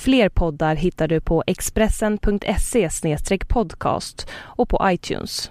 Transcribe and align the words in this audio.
Fler 0.00 0.28
poddar 0.28 0.74
hittar 0.74 1.08
du 1.08 1.20
på 1.20 1.44
expressen.se 1.46 2.88
podcast 3.48 4.26
och 4.32 4.68
på 4.68 4.80
iTunes. 4.84 5.50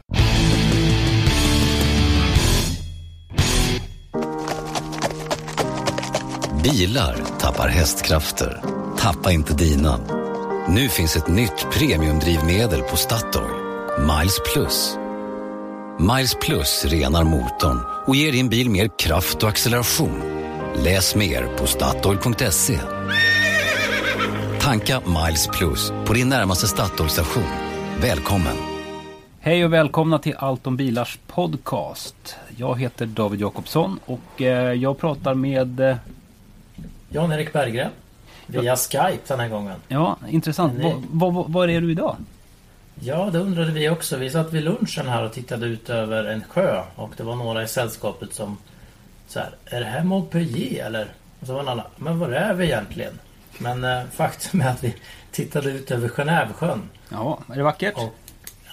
Bilar 6.64 7.16
tappar 7.40 7.68
hästkrafter. 7.68 8.62
Tappa 8.98 9.32
inte 9.32 9.54
dina. 9.54 10.00
Nu 10.70 10.90
finns 10.90 11.16
ett 11.16 11.28
nytt 11.28 11.68
premiumdrivmedel 11.72 12.82
på 12.82 12.98
Statoil. 12.98 13.52
Miles 14.00 14.40
Plus. 14.54 14.98
Miles 16.00 16.36
Plus 16.42 16.86
renar 16.86 17.24
motorn 17.24 17.80
och 18.08 18.16
ger 18.16 18.32
din 18.32 18.50
bil 18.50 18.70
mer 18.70 18.90
kraft 19.00 19.44
och 19.44 19.50
acceleration. 19.50 20.22
Läs 20.76 21.16
mer 21.16 21.48
på 21.58 21.68
Statoil.se. 21.68 22.80
Tanka 24.66 25.02
Miles 25.06 25.48
Plus 25.48 25.92
på 26.06 26.14
din 26.14 26.30
närmaste 26.30 26.68
Statoil-station. 26.68 27.44
Välkommen! 28.02 28.56
Hej 29.40 29.66
och 29.66 29.74
välkomna 29.74 30.20
till 30.20 30.36
Allt 30.38 30.68
om 30.68 30.78
bilars 30.78 31.20
podcast. 31.28 32.36
Jag 32.58 32.80
heter 32.80 33.06
David 33.06 33.42
Jakobsson 33.42 34.00
och 34.06 34.42
eh, 34.42 34.74
jag 34.74 34.98
pratar 35.00 35.34
med... 35.34 35.80
Eh, 35.80 35.96
Jan-Erik 37.10 37.54
Berggren. 37.54 37.90
Via 38.48 38.76
Skype 38.76 39.18
den 39.28 39.40
här 39.40 39.48
gången. 39.50 39.76
ja, 39.88 40.18
intressant. 40.30 40.74
Ni- 40.78 40.96
Var, 41.12 41.32
var, 41.32 41.46
var 41.48 41.68
är 41.68 41.82
du 41.82 41.92
idag? 41.92 42.16
Ja, 43.00 43.30
det 43.32 43.40
undrade 43.40 43.72
vi 43.72 43.90
också. 43.90 44.18
Vi 44.18 44.30
satt 44.30 44.54
vid 44.54 44.64
lunchen 44.64 45.08
här 45.08 45.24
och 45.24 45.34
tittade 45.34 45.66
ut 45.66 45.90
över 45.90 46.24
en 46.24 46.44
sjö 46.50 46.82
och 46.96 47.12
det 47.18 47.24
var 47.24 47.36
några 47.36 47.64
i 47.64 47.68
sällskapet 47.68 48.34
som 48.34 48.58
så 49.28 49.40
här, 49.40 49.50
är 49.66 49.80
det 49.80 49.86
här 49.86 50.04
Montpellier 50.04 50.86
eller? 50.86 51.08
Och 51.40 51.48
så 51.48 51.54
var 51.54 51.60
en 51.60 51.68
annan, 51.68 51.86
men 51.96 52.20
var 52.20 52.30
är 52.30 52.54
vi 52.54 52.66
egentligen? 52.66 53.20
Men 53.58 53.84
eh, 53.84 54.04
faktum 54.12 54.62
är 54.62 54.70
att 54.70 54.84
vi 54.84 54.96
tittade 55.32 55.72
ut 55.72 55.92
över 55.92 56.08
Genèvesjön. 56.08 56.82
Ja, 57.10 57.40
är 57.50 57.56
det 57.56 57.64
vackert? 57.64 57.94
Och, 57.98 58.16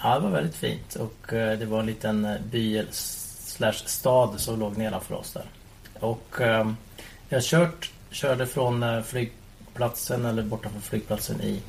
ja, 0.03 0.15
det 0.15 0.19
var 0.19 0.29
väldigt 0.29 0.55
fint 0.55 0.95
och 0.95 1.33
eh, 1.33 1.59
det 1.59 1.65
var 1.65 1.79
en 1.79 1.85
liten 1.85 2.25
eh, 2.25 2.41
by 2.51 2.85
slash 2.91 3.73
stad 3.85 4.39
som 4.39 4.59
låg 4.59 4.77
nedanför 4.77 5.15
oss 5.15 5.33
där. 5.33 5.45
Och 5.99 6.41
eh, 6.41 6.71
jag 7.29 7.43
kört, 7.43 7.91
körde 8.11 8.47
från 8.47 8.83
eh, 8.83 9.01
flygplatsen 9.01 10.25
eller 10.25 10.43
bortanför 10.43 10.79
flygplatsen 10.79 11.41
i 11.41 11.61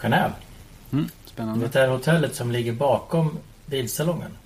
Genève. 0.00 0.32
Mm, 0.92 1.08
spännande. 1.24 1.68
det 1.68 1.78
här 1.80 1.88
hotellet 1.88 2.34
som 2.34 2.50
ligger 2.50 2.72
bakom 2.72 3.38
bilsalongen? 3.66 4.36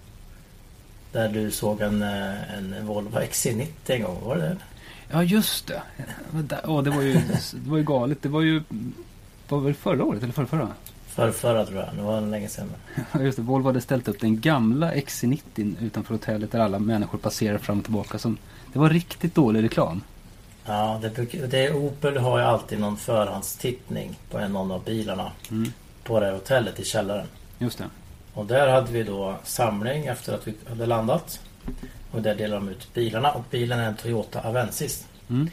Där 1.12 1.28
du 1.28 1.50
såg 1.50 1.80
en, 1.80 2.02
eh, 2.02 2.54
en 2.54 2.86
Volvo 2.86 3.18
XC90 3.18 3.66
en 3.86 4.02
gång, 4.02 4.20
var 4.24 4.36
det 4.36 4.42
det? 4.48 4.56
Ja, 5.10 5.22
just 5.22 5.66
det. 5.66 5.82
Åh, 6.64 6.82
det, 6.82 6.90
var 6.90 7.02
ju, 7.02 7.12
det 7.52 7.70
var 7.70 7.76
ju 7.76 7.84
galet. 7.84 8.22
Det 8.22 8.28
var 8.28 8.40
ju... 8.40 8.62
Var 9.48 9.68
det 9.68 9.74
förra 9.74 10.04
året 10.04 10.22
eller 10.22 10.32
förra, 10.32 10.46
förra? 10.46 10.68
För 11.06 11.30
förra 11.30 11.66
tror 11.66 11.78
jag, 11.78 11.88
det 11.96 12.02
var 12.02 12.20
länge 12.20 12.48
sedan. 12.48 12.70
Ja, 13.12 13.20
just 13.20 13.36
det. 13.36 13.42
Volvo 13.42 13.66
hade 13.66 13.80
ställt 13.80 14.08
upp 14.08 14.20
den 14.20 14.40
gamla 14.40 14.94
XC90 14.94 15.74
utanför 15.80 16.14
hotellet 16.14 16.52
där 16.52 16.60
alla 16.60 16.78
människor 16.78 17.18
passerar 17.18 17.58
fram 17.58 17.78
och 17.78 17.84
tillbaka. 17.84 18.18
Som, 18.18 18.38
det 18.72 18.78
var 18.78 18.90
riktigt 18.90 19.34
dålig 19.34 19.62
reklam. 19.62 20.02
Ja, 20.64 21.00
det, 21.02 21.46
det 21.46 21.72
Opel 21.74 22.16
har 22.16 22.38
ju 22.38 22.44
alltid 22.44 22.80
någon 22.80 22.96
förhandstittning 22.96 24.18
på 24.30 24.38
en 24.38 24.52
någon 24.52 24.70
av 24.70 24.84
bilarna. 24.84 25.32
Mm. 25.50 25.72
På 26.04 26.20
det 26.20 26.26
här 26.26 26.32
hotellet 26.32 26.80
i 26.80 26.84
källaren. 26.84 27.26
Just 27.58 27.78
det. 27.78 27.84
Och 28.34 28.46
där 28.46 28.68
hade 28.68 28.92
vi 28.92 29.02
då 29.02 29.36
samling 29.44 30.06
efter 30.06 30.34
att 30.34 30.48
vi 30.48 30.54
hade 30.68 30.86
landat. 30.86 31.40
Och 32.14 32.22
där 32.22 32.34
delade 32.34 32.60
de 32.66 32.68
ut 32.68 32.94
bilarna 32.94 33.30
och 33.32 33.42
bilen 33.50 33.78
är 33.80 33.88
en 33.88 33.96
Toyota 33.96 34.40
Avensis. 34.40 35.06
Mm. 35.30 35.50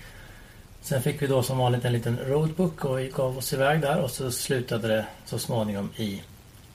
Sen 0.81 1.01
fick 1.01 1.21
vi 1.21 1.27
då 1.27 1.43
som 1.43 1.57
vanligt 1.57 1.85
en 1.85 1.93
liten 1.93 2.17
roadbook 2.27 2.85
och 2.85 2.99
vi 2.99 3.07
gav 3.15 3.37
oss 3.37 3.53
iväg 3.53 3.81
där 3.81 3.99
och 3.99 4.11
så 4.11 4.31
slutade 4.31 4.87
det 4.87 5.05
så 5.25 5.39
småningom 5.39 5.89
i 5.95 6.21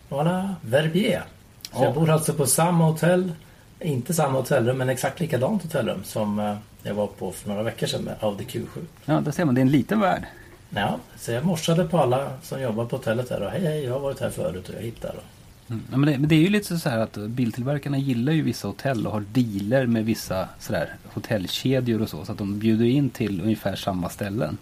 Voilà, 0.09 0.55
Verbier. 0.61 1.23
Så 1.63 1.79
Ja. 1.79 1.85
jag 1.85 1.95
bor 1.95 2.11
alltså 2.11 2.33
på 2.35 2.47
samma 2.47 2.85
hotell, 2.85 3.33
inte 3.81 4.15
samma 4.15 4.39
hotellrum 4.39 4.79
men 4.79 4.89
exakt 4.89 5.21
likadant 5.21 5.63
hotellrum 5.63 6.05
som 6.05 6.39
eh, 6.39 6.57
jag 6.83 6.95
var 6.95 7.07
på 7.07 7.33
för 7.33 7.49
några 7.49 7.63
veckor 7.63 7.87
sedan 7.87 8.03
med 8.03 8.15
Audi 8.21 8.45
Q7. 8.45 8.67
Ja, 9.05 9.21
där 9.21 9.33
ser 9.33 9.45
man. 9.45 9.55
Det 9.55 9.59
är 9.61 9.63
en 9.63 9.71
liten 9.71 10.01
värld. 10.01 10.23
Ja, 10.71 10.99
så 11.19 11.33
jag 11.33 11.45
morsade 11.45 11.85
på 11.85 11.99
alla 11.99 12.31
som 12.43 12.61
jobbar 12.63 12.85
på 12.85 12.97
hotellet 12.97 13.29
där 13.29 13.43
och 13.43 13.51
hej 13.51 13.61
hej 13.67 13.85
jag 13.85 13.93
har 13.93 14.01
varit 14.01 14.21
här 14.21 14.31
förut 14.31 14.69
och 14.69 14.75
jag 14.75 14.83
hittar. 14.83 15.09
Och, 15.09 15.23
Mm. 15.71 15.83
Ja, 15.91 15.97
men, 15.97 16.13
det, 16.13 16.19
men 16.19 16.29
det 16.29 16.35
är 16.35 16.41
ju 16.41 16.49
lite 16.49 16.79
så 16.79 16.89
här 16.89 16.99
att 16.99 17.17
biltillverkarna 17.17 17.99
gillar 17.99 18.33
ju 18.33 18.43
vissa 18.43 18.69
hotell 18.69 19.07
och 19.07 19.13
har 19.13 19.25
dealer 19.33 19.87
med 19.87 20.05
vissa 20.05 20.49
sådär 20.59 20.95
hotellkedjor 21.05 22.03
och 22.03 22.09
så. 22.09 22.25
Så 22.25 22.33
att 22.33 22.39
de 22.39 22.59
bjuder 22.59 22.85
in 22.85 23.11
till 23.11 23.41
ungefär 23.41 23.77
samma 23.77 24.09
ställen. 24.09 24.59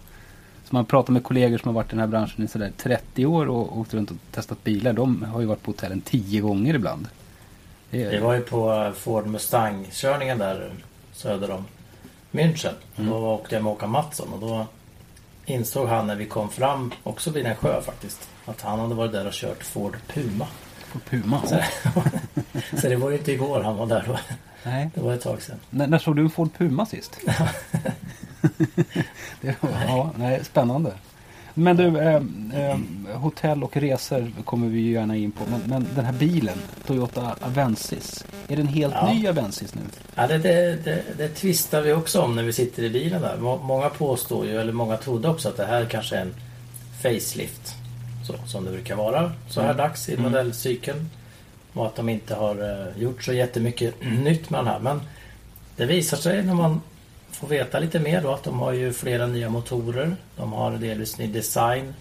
Så 0.63 0.75
man 0.75 0.85
pratar 0.85 1.13
med 1.13 1.23
kollegor 1.23 1.57
som 1.57 1.67
har 1.67 1.73
varit 1.73 1.87
i 1.87 1.89
den 1.89 1.99
här 1.99 2.07
branschen 2.07 2.45
i 2.45 2.47
sådär 2.47 2.71
30 2.77 3.25
år 3.25 3.47
och 3.47 3.77
åkt 3.77 3.93
runt 3.93 4.11
och 4.11 4.17
testat 4.31 4.63
bilar. 4.63 4.93
De 4.93 5.23
har 5.23 5.41
ju 5.41 5.45
varit 5.47 5.63
på 5.63 5.71
hotellen 5.71 6.01
10 6.01 6.41
gånger 6.41 6.73
ibland. 6.73 7.07
Det 7.89 8.03
är, 8.03 8.11
Vi 8.11 8.17
var 8.17 8.33
ju 8.33 8.41
på 8.41 8.73
eh, 8.73 8.91
Ford 8.91 9.27
Mustang-körningen 9.27 10.37
där 10.37 10.71
söder 11.13 11.51
om 11.51 11.65
München. 12.31 12.73
Mm. 12.95 13.09
Då 13.09 13.17
åkte 13.17 13.55
jag 13.55 13.63
med 13.63 13.71
Håkan 13.71 13.89
Mattsson 13.89 14.33
och 14.33 14.39
då 14.39 14.67
insåg 15.45 15.87
han 15.87 16.07
när 16.07 16.15
vi 16.15 16.25
kom 16.25 16.49
fram, 16.49 16.91
också 17.03 17.31
vid 17.31 17.45
en 17.45 17.55
sjö 17.55 17.81
faktiskt, 17.81 18.29
att 18.45 18.61
han 18.61 18.79
hade 18.79 18.95
varit 18.95 19.11
där 19.11 19.27
och 19.27 19.33
kört 19.33 19.63
Ford 19.63 19.97
Puma. 20.07 20.47
På 20.99 21.09
Puma. 21.09 21.41
Så, 21.47 21.59
så 22.81 22.87
det 22.89 22.95
var 22.95 23.09
ju 23.09 23.17
inte 23.17 23.31
igår 23.31 23.61
han 23.63 23.75
var 23.77 23.85
där 23.87 24.03
då. 24.07 24.17
Nej. 24.63 24.89
Det 24.93 25.01
var 25.01 25.13
ett 25.13 25.21
tag 25.21 25.41
sedan. 25.41 25.55
När, 25.69 25.87
när 25.87 25.97
såg 25.99 26.15
du 26.15 26.21
en 26.21 26.29
Ford 26.29 26.49
Puma 26.57 26.85
sist? 26.85 27.17
det 29.41 29.55
var, 29.61 29.69
ja, 29.87 30.11
nej, 30.17 30.43
spännande. 30.43 30.91
Men 31.57 31.77
du, 31.77 31.99
eh, 31.99 32.15
eh, 32.53 32.77
hotell 33.13 33.63
och 33.63 33.77
resor 33.77 34.31
kommer 34.45 34.67
vi 34.67 34.79
ju 34.79 34.91
gärna 34.91 35.15
in 35.15 35.31
på. 35.31 35.43
Men, 35.51 35.61
men 35.65 35.87
den 35.95 36.05
här 36.05 36.13
bilen, 36.13 36.57
Toyota 36.87 37.35
Avensis. 37.41 38.25
Är 38.47 38.55
det 38.55 38.61
en 38.61 38.67
helt 38.67 38.93
Ja. 38.93 39.13
ny 39.13 39.27
Avensis 39.27 39.75
nu? 39.75 39.81
Ja, 40.15 40.27
det, 40.27 40.37
det, 40.37 40.75
det, 40.83 41.03
det 41.17 41.27
tvistar 41.27 41.81
vi 41.81 41.93
också 41.93 42.21
om 42.21 42.35
när 42.35 42.43
vi 42.43 42.53
sitter 42.53 42.83
i 42.83 42.89
bilen 42.89 43.21
där. 43.21 43.37
Må- 43.37 43.57
Många 43.57 43.89
påstår 43.89 44.45
ju, 44.45 44.59
eller 44.61 44.73
många 44.73 44.97
trodde 44.97 45.27
också 45.29 45.49
att 45.49 45.57
det 45.57 45.65
här 45.65 45.85
kanske 45.85 46.15
är 46.17 46.21
en 46.21 46.33
facelift. 47.01 47.75
Så, 48.25 48.33
som 48.45 48.65
det 48.65 48.71
brukar 48.71 48.95
vara 48.95 49.31
så 49.49 49.61
här 49.61 49.73
dags 49.73 50.09
i 50.09 50.17
modellcykeln. 50.17 51.09
Och 51.73 51.85
att 51.85 51.95
de 51.95 52.09
inte 52.09 52.35
har 52.35 52.55
eh, 52.55 53.01
gjort 53.01 53.23
så 53.23 53.33
jättemycket 53.33 53.95
nytt 54.23 54.49
med 54.49 54.59
den 54.59 54.67
här. 54.67 54.79
Men 54.79 55.01
det 55.75 55.85
visar 55.85 56.17
sig 56.17 56.43
när 56.43 56.53
man 56.53 56.81
får 57.31 57.47
veta 57.47 57.79
lite 57.79 57.99
mer 57.99 58.21
då 58.21 58.33
att 58.33 58.43
de 58.43 58.59
har 58.59 58.73
ju 58.73 58.93
flera 58.93 59.27
nya 59.27 59.49
motorer. 59.49 60.15
De 60.37 60.53
har 60.53 60.71
delvis 60.71 61.17
ny 61.17 61.27
design. 61.27 61.93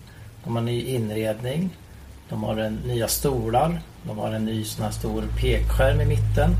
De 0.44 0.56
har 0.56 0.62
ny 0.62 0.82
inredning. 0.82 1.70
De 2.28 2.42
har 2.42 2.56
en, 2.56 2.74
nya 2.74 3.08
stolar. 3.08 3.80
De 4.02 4.18
har 4.18 4.32
en 4.32 4.44
ny 4.44 4.64
sån 4.64 4.84
här 4.84 4.92
stor 4.92 5.24
pekskärm 5.40 6.00
i 6.00 6.04
mitten. 6.04 6.50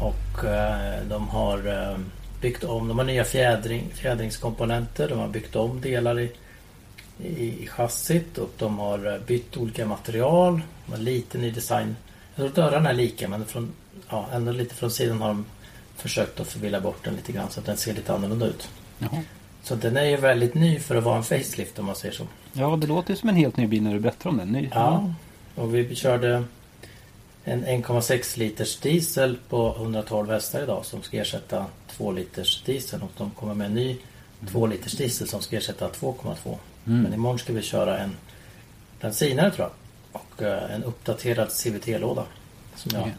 Och 0.00 0.44
eh, 0.44 1.02
de 1.08 1.28
har 1.28 1.68
eh, 1.68 1.98
byggt 2.40 2.64
om, 2.64 2.88
de 2.88 2.98
har 2.98 3.04
nya 3.04 3.24
fjädring, 3.24 3.90
fjädringskomponenter, 3.94 5.08
de 5.08 5.18
har 5.18 5.28
byggt 5.28 5.56
om 5.56 5.80
delar 5.80 6.20
i, 6.20 6.32
i, 7.24 7.66
chassit 7.66 8.38
och 8.38 8.50
de 8.58 8.78
har 8.78 9.20
bytt 9.26 9.56
olika 9.56 9.86
material. 9.86 10.60
De 10.86 10.92
har 10.92 10.98
lite 10.98 11.38
ny 11.38 11.50
design. 11.50 11.96
Jag 12.34 12.54
tror 12.54 12.64
dörrarna 12.64 12.90
är 12.90 12.94
lika 12.94 13.28
men 13.28 13.44
från, 13.44 13.72
ja, 14.08 14.28
ändå 14.32 14.52
lite 14.52 14.74
från 14.74 14.90
sidan 14.90 15.20
har 15.20 15.28
de 15.28 15.44
försökt 15.96 16.40
att 16.40 16.48
förvilla 16.48 16.80
bort 16.80 17.04
den 17.04 17.14
lite 17.14 17.32
grann 17.32 17.50
så 17.50 17.60
att 17.60 17.66
den 17.66 17.76
ser 17.76 17.94
lite 17.94 18.14
annorlunda 18.14 18.46
ut. 18.46 18.68
Jaha. 18.98 19.22
Så 19.62 19.74
den 19.74 19.96
är 19.96 20.04
ju 20.04 20.16
väldigt 20.16 20.54
ny 20.54 20.78
för 20.78 20.96
att 20.96 21.04
vara 21.04 21.16
en 21.16 21.24
facelift 21.24 21.78
om 21.78 21.86
man 21.86 21.96
säger 21.96 22.14
så. 22.14 22.26
Ja, 22.52 22.76
det 22.76 22.86
låter 22.86 23.10
ju 23.10 23.16
som 23.16 23.28
en 23.28 23.36
helt 23.36 23.56
ny 23.56 23.66
bil 23.66 23.82
när 23.82 23.92
du 23.94 24.00
berättar 24.00 24.30
om 24.30 24.36
den. 24.36 24.48
Ny, 24.48 24.68
Ja, 24.74 25.14
och 25.54 25.74
vi 25.74 25.94
körde 25.94 26.44
en 27.44 27.64
1,6 27.64 28.38
liters 28.38 28.76
diesel 28.76 29.38
på 29.48 29.74
112 29.76 30.30
hästar 30.30 30.62
idag 30.62 30.84
som 30.86 31.02
ska 31.02 31.16
ersätta 31.16 31.66
2 31.88 32.12
liters 32.12 32.62
diesel 32.62 33.02
och 33.02 33.10
de 33.16 33.30
kommer 33.30 33.54
med 33.54 33.66
en 33.66 33.74
ny 33.74 33.96
2 34.50 34.66
liters 34.66 34.92
diesel 34.92 35.28
som 35.28 35.42
ska 35.42 35.56
ersätta 35.56 35.88
2,2. 35.88 36.56
Mm. 36.86 37.02
Men 37.02 37.14
imorgon 37.14 37.38
ska 37.38 37.52
vi 37.52 37.62
köra 37.62 37.98
en 37.98 38.16
bensinare 39.00 39.50
tror 39.50 39.68
jag 40.12 40.20
och 40.22 40.42
eh, 40.42 40.74
en 40.74 40.84
uppdaterad 40.84 41.48
CVT-låda 41.48 42.22
som 42.76 42.90
jag 42.94 43.00
Okej. 43.00 43.14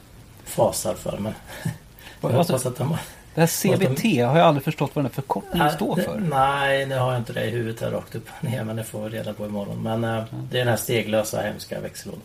fasar 0.46 0.94
för 0.94 1.18
men 1.18 1.34
jag 2.22 2.30
hoppas 2.30 2.66
att 2.66 2.78
de 2.78 2.98
Det 3.36 3.42
här 3.42 3.48
CVT 3.48 4.04
har 4.04 4.38
jag 4.38 4.48
aldrig 4.48 4.64
förstått 4.64 4.92
vad 4.94 5.06
den 5.06 5.12
här 5.12 5.16
förkortningen 5.16 5.72
står 5.72 5.96
det- 5.96 6.02
för. 6.04 6.20
Nej, 6.20 6.86
nu 6.86 6.98
har 6.98 7.12
jag 7.12 7.22
inte 7.22 7.34
det 7.34 7.44
i 7.46 7.50
huvudet 7.50 7.82
här 7.82 7.92
rakt 7.92 8.16
upp 8.16 8.28
och 8.38 8.44
ner 8.44 8.64
men 8.64 8.76
det 8.76 8.84
får 8.84 9.10
vi 9.10 9.18
reda 9.18 9.34
på 9.34 9.46
imorgon. 9.46 9.84
Men 9.84 10.04
eh, 10.04 10.24
det 10.52 10.58
är 10.58 10.60
den 10.66 10.68
här 10.68 10.78
steglösa 10.78 11.42
hemska 11.42 11.80
växellådan. 11.80 12.22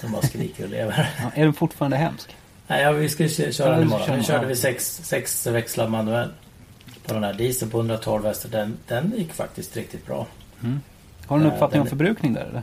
Som 0.00 0.12
bara 0.12 0.22
skriker 0.22 0.64
och 0.64 0.70
lever. 0.70 1.10
Ja, 1.22 1.30
är 1.34 1.44
den 1.44 1.54
fortfarande 1.54 1.96
hemsk? 1.96 2.36
Nej, 2.66 2.82
ja, 2.82 2.92
vi 2.92 3.08
skulle 3.08 3.28
kö- 3.28 3.52
köra 3.52 3.70
den 3.72 3.82
imorgon. 3.82 4.16
Nu 4.18 4.24
körde 4.24 4.46
vi 4.46 4.56
sex, 4.56 5.00
sex 5.04 5.46
växlar 5.46 5.88
manuell. 5.88 6.30
På 7.06 7.14
den 7.14 7.24
här 7.24 7.32
diesel 7.34 7.70
på 7.70 7.78
112 7.78 8.24
hästar. 8.24 8.48
Den, 8.48 8.76
den 8.88 9.12
gick 9.16 9.32
faktiskt 9.32 9.76
riktigt 9.76 10.06
bra. 10.06 10.26
Har 11.26 11.38
du 11.38 11.44
en 11.44 11.48
Eh, 11.50 11.54
uppfattning 11.54 11.80
om 11.80 11.84
den- 11.86 11.90
förbrukning 11.98 12.32
där 12.32 12.44
eller? 12.44 12.62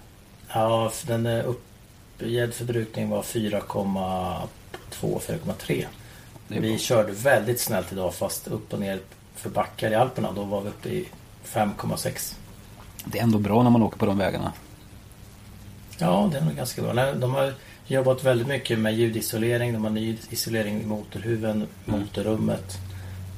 Ja, 0.53 0.91
den 1.07 1.25
uppgedd 1.27 2.53
förbrukning 2.53 3.09
var 3.09 3.21
4,2, 3.23 5.19
4,3. 5.19 5.85
Det 6.47 6.57
är 6.57 6.61
Vi 6.61 6.69
bra. 6.69 6.77
körde 6.77 7.11
väldigt 7.11 7.59
snällt 7.61 7.91
idag 7.91 8.13
fast 8.13 8.47
upp 8.47 8.73
och 8.73 8.79
ner 8.79 8.99
för 9.35 9.49
backar 9.49 9.91
i 9.91 9.95
Alperna. 9.95 10.31
Då 10.31 10.43
var 10.43 10.61
vi 10.61 10.69
uppe 10.69 10.89
i 10.89 11.07
5,6. 11.43 12.35
Det 13.05 13.19
är 13.19 13.23
ändå 13.23 13.37
bra 13.39 13.63
när 13.63 13.69
man 13.69 13.83
åker 13.83 13.97
på 13.97 14.05
de 14.05 14.17
vägarna. 14.17 14.51
Ja, 15.97 16.29
det 16.31 16.37
är 16.37 16.41
nog 16.45 16.55
ganska 16.55 16.81
bra. 16.81 17.13
De 17.13 17.33
har 17.33 17.53
jobbat 17.87 18.23
väldigt 18.23 18.47
mycket 18.47 18.79
med 18.79 18.93
ljudisolering. 18.95 19.73
De 19.73 19.83
har 19.83 19.91
ny 19.91 20.17
isolering 20.29 20.81
i 20.81 20.85
motorhuven, 20.85 21.67
motorrummet. 21.85 22.77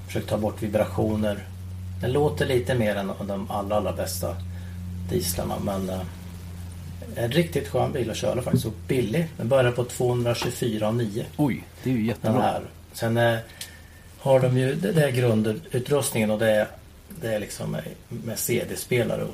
Försökt 0.08 0.30
ta 0.30 0.38
bort 0.38 0.62
vibrationer. 0.64 1.48
Den 2.02 2.12
låter 2.12 2.46
lite 2.46 2.76
mer 2.76 2.96
än 2.96 3.12
de 3.28 3.52
allra, 3.52 3.76
allra 3.76 3.94
bästa 3.94 4.36
dieslarna. 5.12 5.56
Men 5.60 5.90
eh, 5.90 6.02
en 7.16 7.32
riktigt 7.32 7.68
skön 7.68 7.92
bil 7.92 8.12
att 8.12 8.18
köra 8.18 8.42
faktiskt. 8.42 8.66
Och 8.66 8.74
billig. 8.88 9.28
Den 9.38 9.48
börjar 9.48 9.72
på 9.72 9.84
224,9. 9.84 11.24
Oj, 11.38 11.64
det 11.84 11.90
är 11.90 11.94
ju 11.94 12.00
Den 12.00 12.08
jättebra. 12.08 12.42
här. 12.42 12.62
Sen 12.94 13.18
eh, 13.18 13.38
har 14.20 14.40
de 14.40 14.58
ju, 14.58 14.76
det, 14.76 14.92
det 14.92 15.04
är 15.04 15.12
grundutrustningen 15.12 16.32
och 16.32 16.40
det 16.40 16.52
är, 16.52 16.68
det 17.22 17.36
är 17.36 17.40
liksom 17.40 17.78
med, 18.08 18.40
CD-spelare. 18.40 19.28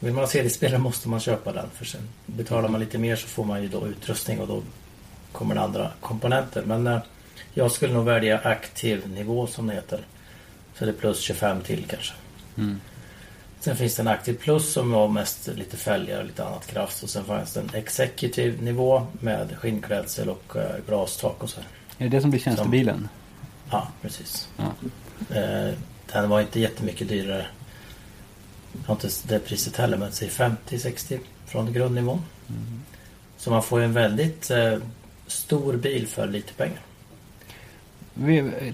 Vill 0.00 0.12
man 0.12 0.22
ha 0.22 0.28
CD-spelare 0.28 0.78
måste 0.78 1.08
man 1.08 1.20
köpa 1.20 1.52
den. 1.52 1.66
För 1.74 1.84
sen 1.84 2.00
betalar 2.26 2.68
man 2.68 2.80
lite 2.80 2.98
mer 2.98 3.16
så 3.16 3.28
får 3.28 3.44
man 3.44 3.62
ju 3.62 3.68
då 3.68 3.86
utrustning 3.86 4.40
och 4.40 4.48
då 4.48 4.62
kommer 5.32 5.54
det 5.54 5.60
andra 5.60 5.90
komponenter. 6.00 6.62
Men 6.66 6.86
eh, 6.86 6.98
jag 7.54 7.72
skulle 7.72 7.94
nog 7.94 8.04
välja 8.04 8.38
aktiv 8.38 9.08
nivå 9.08 9.46
som 9.46 9.66
det 9.66 9.74
heter. 9.74 10.00
Så 10.78 10.84
det 10.84 10.90
är 10.90 10.94
plus 10.94 11.20
25 11.20 11.62
till 11.62 11.84
kanske. 11.88 12.14
Mm. 12.56 12.80
Sen 13.60 13.76
finns 13.76 13.96
det 13.96 14.02
en 14.02 14.08
aktiv 14.08 14.34
plus 14.34 14.72
som 14.72 14.92
var 14.92 15.08
mest 15.08 15.46
lite 15.46 15.76
fälgar 15.76 16.18
och 16.18 16.26
lite 16.26 16.44
annat 16.44 16.66
kraft. 16.66 17.02
Och 17.02 17.10
sen 17.10 17.24
finns 17.24 17.52
det 17.52 17.60
en 17.60 17.70
executive 17.74 18.62
nivå 18.62 19.06
med 19.20 19.56
skinnklädsel 19.58 20.28
och 20.28 20.56
eh, 20.56 20.76
glastak 20.86 21.42
och 21.42 21.50
så. 21.50 21.60
Är 21.60 21.64
det 22.04 22.08
det 22.08 22.20
som 22.20 22.30
blir 22.30 22.40
tjänstebilen? 22.40 23.08
Ja, 23.70 23.88
precis. 24.02 24.48
Ja. 24.56 24.72
Eh, 25.36 25.74
den 26.12 26.28
var 26.28 26.40
inte 26.40 26.60
jättemycket 26.60 27.08
dyrare. 27.08 27.46
Jag 28.72 28.88
har 28.88 28.94
inte 28.94 29.08
det 29.22 29.38
priset 29.38 29.76
heller, 29.76 29.96
men 29.96 30.12
säg 30.12 30.28
50-60 30.28 31.18
från 31.46 31.72
grundnivån. 31.72 32.22
Mm. 32.48 32.82
Så 33.36 33.50
man 33.50 33.62
får 33.62 33.78
ju 33.78 33.84
en 33.84 33.92
väldigt 33.92 34.50
eh, 34.50 34.78
stor 35.26 35.76
bil 35.76 36.06
för 36.06 36.26
lite 36.26 36.52
pengar. 36.52 36.80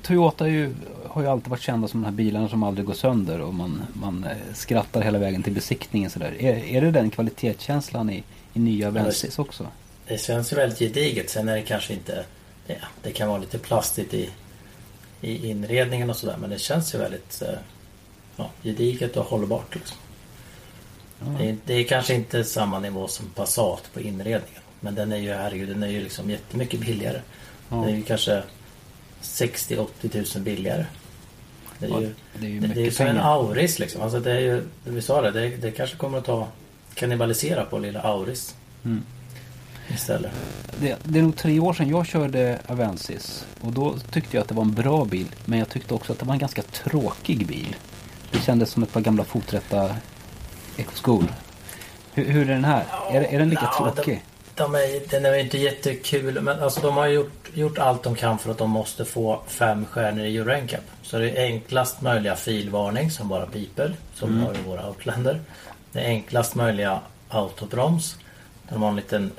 Toyota 0.02 0.48
ju, 0.48 0.74
har 1.08 1.22
ju 1.22 1.28
alltid 1.28 1.48
varit 1.48 1.62
kända 1.62 1.88
som 1.88 2.00
de 2.00 2.06
här 2.06 2.12
bilarna 2.12 2.48
som 2.48 2.62
aldrig 2.62 2.86
går 2.86 2.94
sönder 2.94 3.40
och 3.40 3.54
man, 3.54 3.82
man 3.92 4.24
eh, 4.24 4.54
skrattar 4.54 5.02
hela 5.02 5.18
vägen 5.18 5.42
till 5.42 5.52
besiktningen. 5.52 6.10
Sådär. 6.10 6.34
Är, 6.38 6.64
är 6.64 6.80
det 6.80 6.90
den 6.90 7.10
kvalitetskänslan 7.10 8.10
i, 8.10 8.24
i 8.54 8.58
nya 8.58 8.88
Avensis 8.88 9.38
också? 9.38 9.66
Det 10.08 10.18
känns 10.18 10.52
ju 10.52 10.56
väldigt 10.56 10.78
gediget. 10.78 11.30
Sen 11.30 11.48
är 11.48 11.56
det 11.56 11.62
kanske 11.62 11.92
inte... 11.92 12.24
Ja, 12.66 12.74
det 13.02 13.10
kan 13.10 13.28
vara 13.28 13.38
lite 13.38 13.58
plastigt 13.58 14.14
i, 14.14 14.30
i 15.20 15.48
inredningen 15.50 16.10
och 16.10 16.16
sådär. 16.16 16.36
Men 16.40 16.50
det 16.50 16.58
känns 16.58 16.94
ju 16.94 16.98
väldigt 16.98 17.42
eh, 17.42 17.58
ja, 18.36 18.50
gediget 18.62 19.16
och 19.16 19.24
hållbart. 19.24 19.74
Liksom. 19.74 19.96
Det, 21.38 21.48
är, 21.48 21.56
det 21.64 21.74
är 21.74 21.84
kanske 21.84 22.14
inte 22.14 22.44
samma 22.44 22.78
nivå 22.78 23.08
som 23.08 23.26
Passat 23.26 23.90
på 23.94 24.00
inredningen. 24.00 24.62
Men 24.80 24.94
den 24.94 25.12
är 25.12 25.16
ju, 25.16 25.32
herregud, 25.32 25.68
den 25.68 25.82
är 25.82 25.88
ju 25.88 26.00
liksom 26.00 26.30
jättemycket 26.30 26.80
billigare. 26.80 27.20
Ja. 27.68 27.76
Den 27.76 27.84
är 27.84 27.96
ju 27.96 28.02
kanske 28.02 28.42
60-80 29.24 30.08
tusen 30.08 30.44
billigare. 30.44 30.86
Det 31.78 31.86
är 31.86 31.90
Ja, 31.90 32.00
ju, 32.00 32.14
det 32.40 32.46
är 32.46 32.50
ju 32.50 32.60
det, 32.60 32.66
det 32.66 32.72
är 32.74 32.76
mycket 32.76 32.96
som 32.96 33.06
en 33.06 33.12
pengar. 33.16 33.32
Auris 33.32 33.78
liksom. 33.78 34.02
Alltså 34.02 34.20
det 34.20 34.32
är 34.32 34.40
ju, 34.40 34.62
vi 34.84 35.02
sa 35.02 35.20
det, 35.20 35.30
det, 35.30 35.48
det 35.56 35.70
kanske 35.70 35.96
kommer 35.96 36.18
att 36.18 36.24
ta 36.24 36.48
kannibalisera 36.94 37.64
på 37.64 37.78
lilla 37.78 38.00
Auris. 38.00 38.54
Mm. 38.84 39.02
Istället. 39.94 40.32
Det, 40.80 40.96
det 41.02 41.18
är 41.18 41.22
nog 41.22 41.36
tre 41.36 41.60
år 41.60 41.72
sedan 41.74 41.88
jag 41.88 42.06
körde 42.06 42.58
Avensis. 42.66 43.46
Och 43.60 43.72
då 43.72 43.94
tyckte 44.10 44.36
jag 44.36 44.42
att 44.42 44.48
det 44.48 44.54
var 44.54 44.62
en 44.62 44.74
bra 44.74 45.04
bil. 45.04 45.26
Men 45.44 45.58
jag 45.58 45.68
tyckte 45.68 45.94
också 45.94 46.12
att 46.12 46.18
det 46.18 46.24
var 46.26 46.32
en 46.32 46.38
ganska 46.38 46.62
tråkig 46.62 47.46
bil. 47.46 47.76
Det 48.32 48.38
kändes 48.38 48.70
som 48.70 48.82
ett 48.82 48.92
par 48.92 49.00
gamla 49.00 49.24
foträtta 49.24 49.96
Ecoskor. 50.76 51.24
Hur, 52.14 52.24
hur 52.24 52.42
är 52.50 52.54
den 52.54 52.64
här? 52.64 52.84
är, 53.10 53.22
är 53.22 53.38
den 53.38 53.48
lika 53.48 53.70
Ja, 53.78 53.90
tråkig? 53.94 54.22
De 54.56 54.74
är, 54.74 55.10
den 55.10 55.24
är 55.26 55.34
inte 55.34 55.58
jättekul 55.58 56.40
men 56.40 56.60
alltså 56.62 56.80
de 56.80 56.96
har 56.96 57.06
gjort, 57.06 57.50
gjort 57.54 57.78
allt 57.78 58.02
de 58.02 58.14
kan 58.14 58.38
för 58.38 58.50
att 58.50 58.58
de 58.58 58.70
måste 58.70 59.04
få 59.04 59.40
fem 59.46 59.86
stjärnor 59.86 60.24
i 60.24 60.36
Euro 60.36 60.56
NCAP. 60.62 60.80
Så 61.02 61.18
det 61.18 61.30
är 61.30 61.44
enklast 61.44 62.00
möjliga 62.00 62.36
filvarning 62.36 63.10
som 63.10 63.28
bara 63.28 63.46
piper. 63.46 63.94
Som 64.14 64.28
Mm. 64.28 64.42
har 64.44 64.54
i 64.54 64.62
våra 64.66 64.88
Outlander. 64.88 65.40
Det 65.92 66.00
är 66.00 66.04
enklast 66.08 66.54
möjliga 66.54 67.00
autobroms. 67.28 68.16
De 68.68 68.82
har 68.82 68.88
en 68.88 68.96
liten 68.96 69.30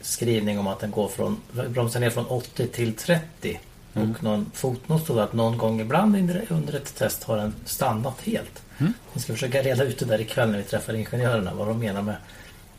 skrivning 0.00 0.58
om 0.58 0.66
att 0.66 0.80
den 0.80 0.90
går 0.90 1.08
från 1.08 1.40
bromsen 1.68 2.00
ner 2.02 2.10
från 2.10 2.26
80 2.26 2.66
till 2.66 2.94
30. 2.94 3.60
Mm. 3.94 4.10
Och 4.10 4.22
någon 4.22 4.50
fotnot 4.54 5.02
stod 5.02 5.18
att 5.18 5.32
någon 5.32 5.58
gång 5.58 5.80
ibland 5.80 6.16
under- 6.16 6.44
under 6.48 6.74
ett 6.76 6.94
test 6.96 7.24
har 7.24 7.36
den 7.36 7.54
stannat 7.64 8.20
helt. 8.24 8.62
Mm. 8.78 8.92
Vi 9.12 9.20
ska 9.20 9.32
försöka 9.32 9.62
reda 9.62 9.84
ut 9.84 9.98
det 9.98 10.04
där 10.04 10.20
ikväll 10.20 10.50
när 10.50 10.58
vi 10.58 10.64
träffar 10.64 10.94
ingenjörerna. 10.94 11.54
Vad 11.54 11.68
de 11.68 11.78
menar 11.78 12.02
med 12.02 12.16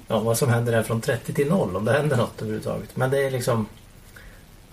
ja, 0.09 0.19
vad 0.19 0.37
som 0.37 0.49
händer 0.49 0.71
där 0.71 0.83
från 0.83 1.01
30 1.01 1.33
till 1.33 1.47
0 1.49 1.75
om 1.75 1.85
det 1.85 1.91
händer 1.91 2.17
något 2.17 2.41
överhuvudtaget. 2.41 2.95
Men 2.95 3.09
det 3.09 3.17
är 3.25 3.31
liksom 3.31 3.65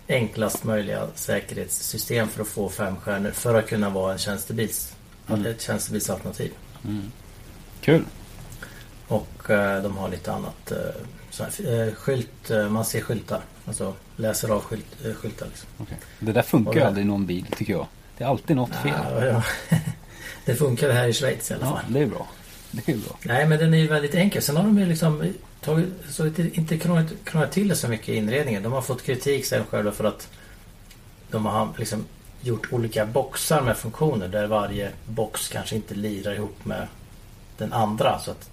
enklast 0.09 0.65
möjliga 0.65 1.07
säkerhetssystem 1.15 2.29
för 2.29 2.43
att 2.43 2.49
få 2.49 2.69
fem 2.69 2.97
stjärnor 2.97 3.31
för 3.31 3.55
att 3.55 3.67
kunna 3.69 3.91
vara 3.91 4.13
en 4.13 4.19
tjänstebils, 4.19 4.93
Mm. 5.29 5.47
ett 5.47 5.61
tjänstebilsalternativ. 5.63 6.53
Kul. 7.81 8.05
Och 9.09 9.51
eh, 9.51 9.83
de 9.83 9.97
har 9.97 10.09
lite 10.09 10.33
annat 10.33 10.73
eh, 10.73 10.79
här, 11.39 11.87
eh, 11.89 11.95
skylt, 11.95 12.51
eh, 12.51 12.69
man 12.69 12.85
ser 12.85 13.01
skyltar. 13.01 13.41
Alltså 13.67 13.95
läser 14.17 14.49
av 14.49 14.61
skylt, 14.63 14.87
skyltar. 15.17 15.47
Liksom. 15.47 15.69
Okej. 15.79 15.97
Det 16.21 16.33
där 16.33 16.43
funkar 16.43 16.75
ju 16.75 16.81
aldrig 16.81 17.05
i 17.07 17.09
någon 17.09 17.27
bil 17.27 17.47
tycker 17.57 17.73
jag. 17.73 17.87
Det 18.19 18.25
är 18.25 18.29
alltid 18.29 18.57
något 18.57 18.75
fel. 18.75 18.93
Ja, 19.15 19.25
ja. 19.71 19.77
det 20.45 20.55
funkar 20.55 20.91
här 20.91 21.09
i 21.09 21.13
Schweiz 21.13 21.51
i 21.51 21.55
alla 21.55 21.67
Ja, 21.67 21.73
fall. 21.73 21.85
det 21.93 22.01
är 22.01 22.07
bra. 22.07 22.27
Det 22.71 22.93
är 22.93 22.97
bra. 22.97 23.19
Nej 23.23 23.47
men 23.47 23.59
den 23.59 23.75
är 23.75 23.79
ju 23.79 23.87
väldigt 23.87 24.15
enkel. 24.15 24.43
Sen 24.43 24.57
har 24.57 24.63
de 24.63 24.79
ju 24.79 24.87
liksom 24.87 25.33
tagit, 25.61 25.89
så 26.11 26.27
inte, 26.27 26.43
inte 26.43 26.79
krånglat, 26.79 27.13
krånglat 27.25 27.53
till 27.53 27.69
det 27.69 27.77
så 27.77 27.89
mycket 27.89 28.09
i 28.09 28.15
inredningen. 28.17 28.63
De 28.63 28.73
har 28.73 28.83
fått 28.83 29.03
kritik 29.03 29.47
sen 29.47 29.65
själva 29.65 29.93
för 29.93 30.05
att 30.05 30.29
de 31.31 31.47
har 31.47 31.69
liksom 31.79 32.05
gjort 32.41 32.73
olika 32.73 33.07
boxar 33.07 33.63
med 33.63 33.77
funktioner 33.77 34.29
där 34.29 34.47
varje 34.47 34.91
box 35.07 35.49
kanske 35.49 35.77
inte 35.77 35.95
lirar 35.95 36.35
ihop 36.35 36.65
med 36.65 36.87
den 37.59 37.73
andra. 37.73 38.19
Så 38.19 38.31
att 38.31 38.51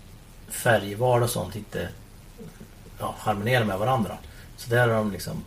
färgval 0.50 1.24
och 1.24 1.30
sånt 1.30 1.56
inte 1.56 1.90
ja, 3.00 3.16
harmonerar 3.20 3.66
med 3.66 3.80
varandra. 3.80 4.18
Så 4.58 4.70
där 4.70 4.88
har 4.88 4.96
de 4.96 5.12
liksom 5.12 5.44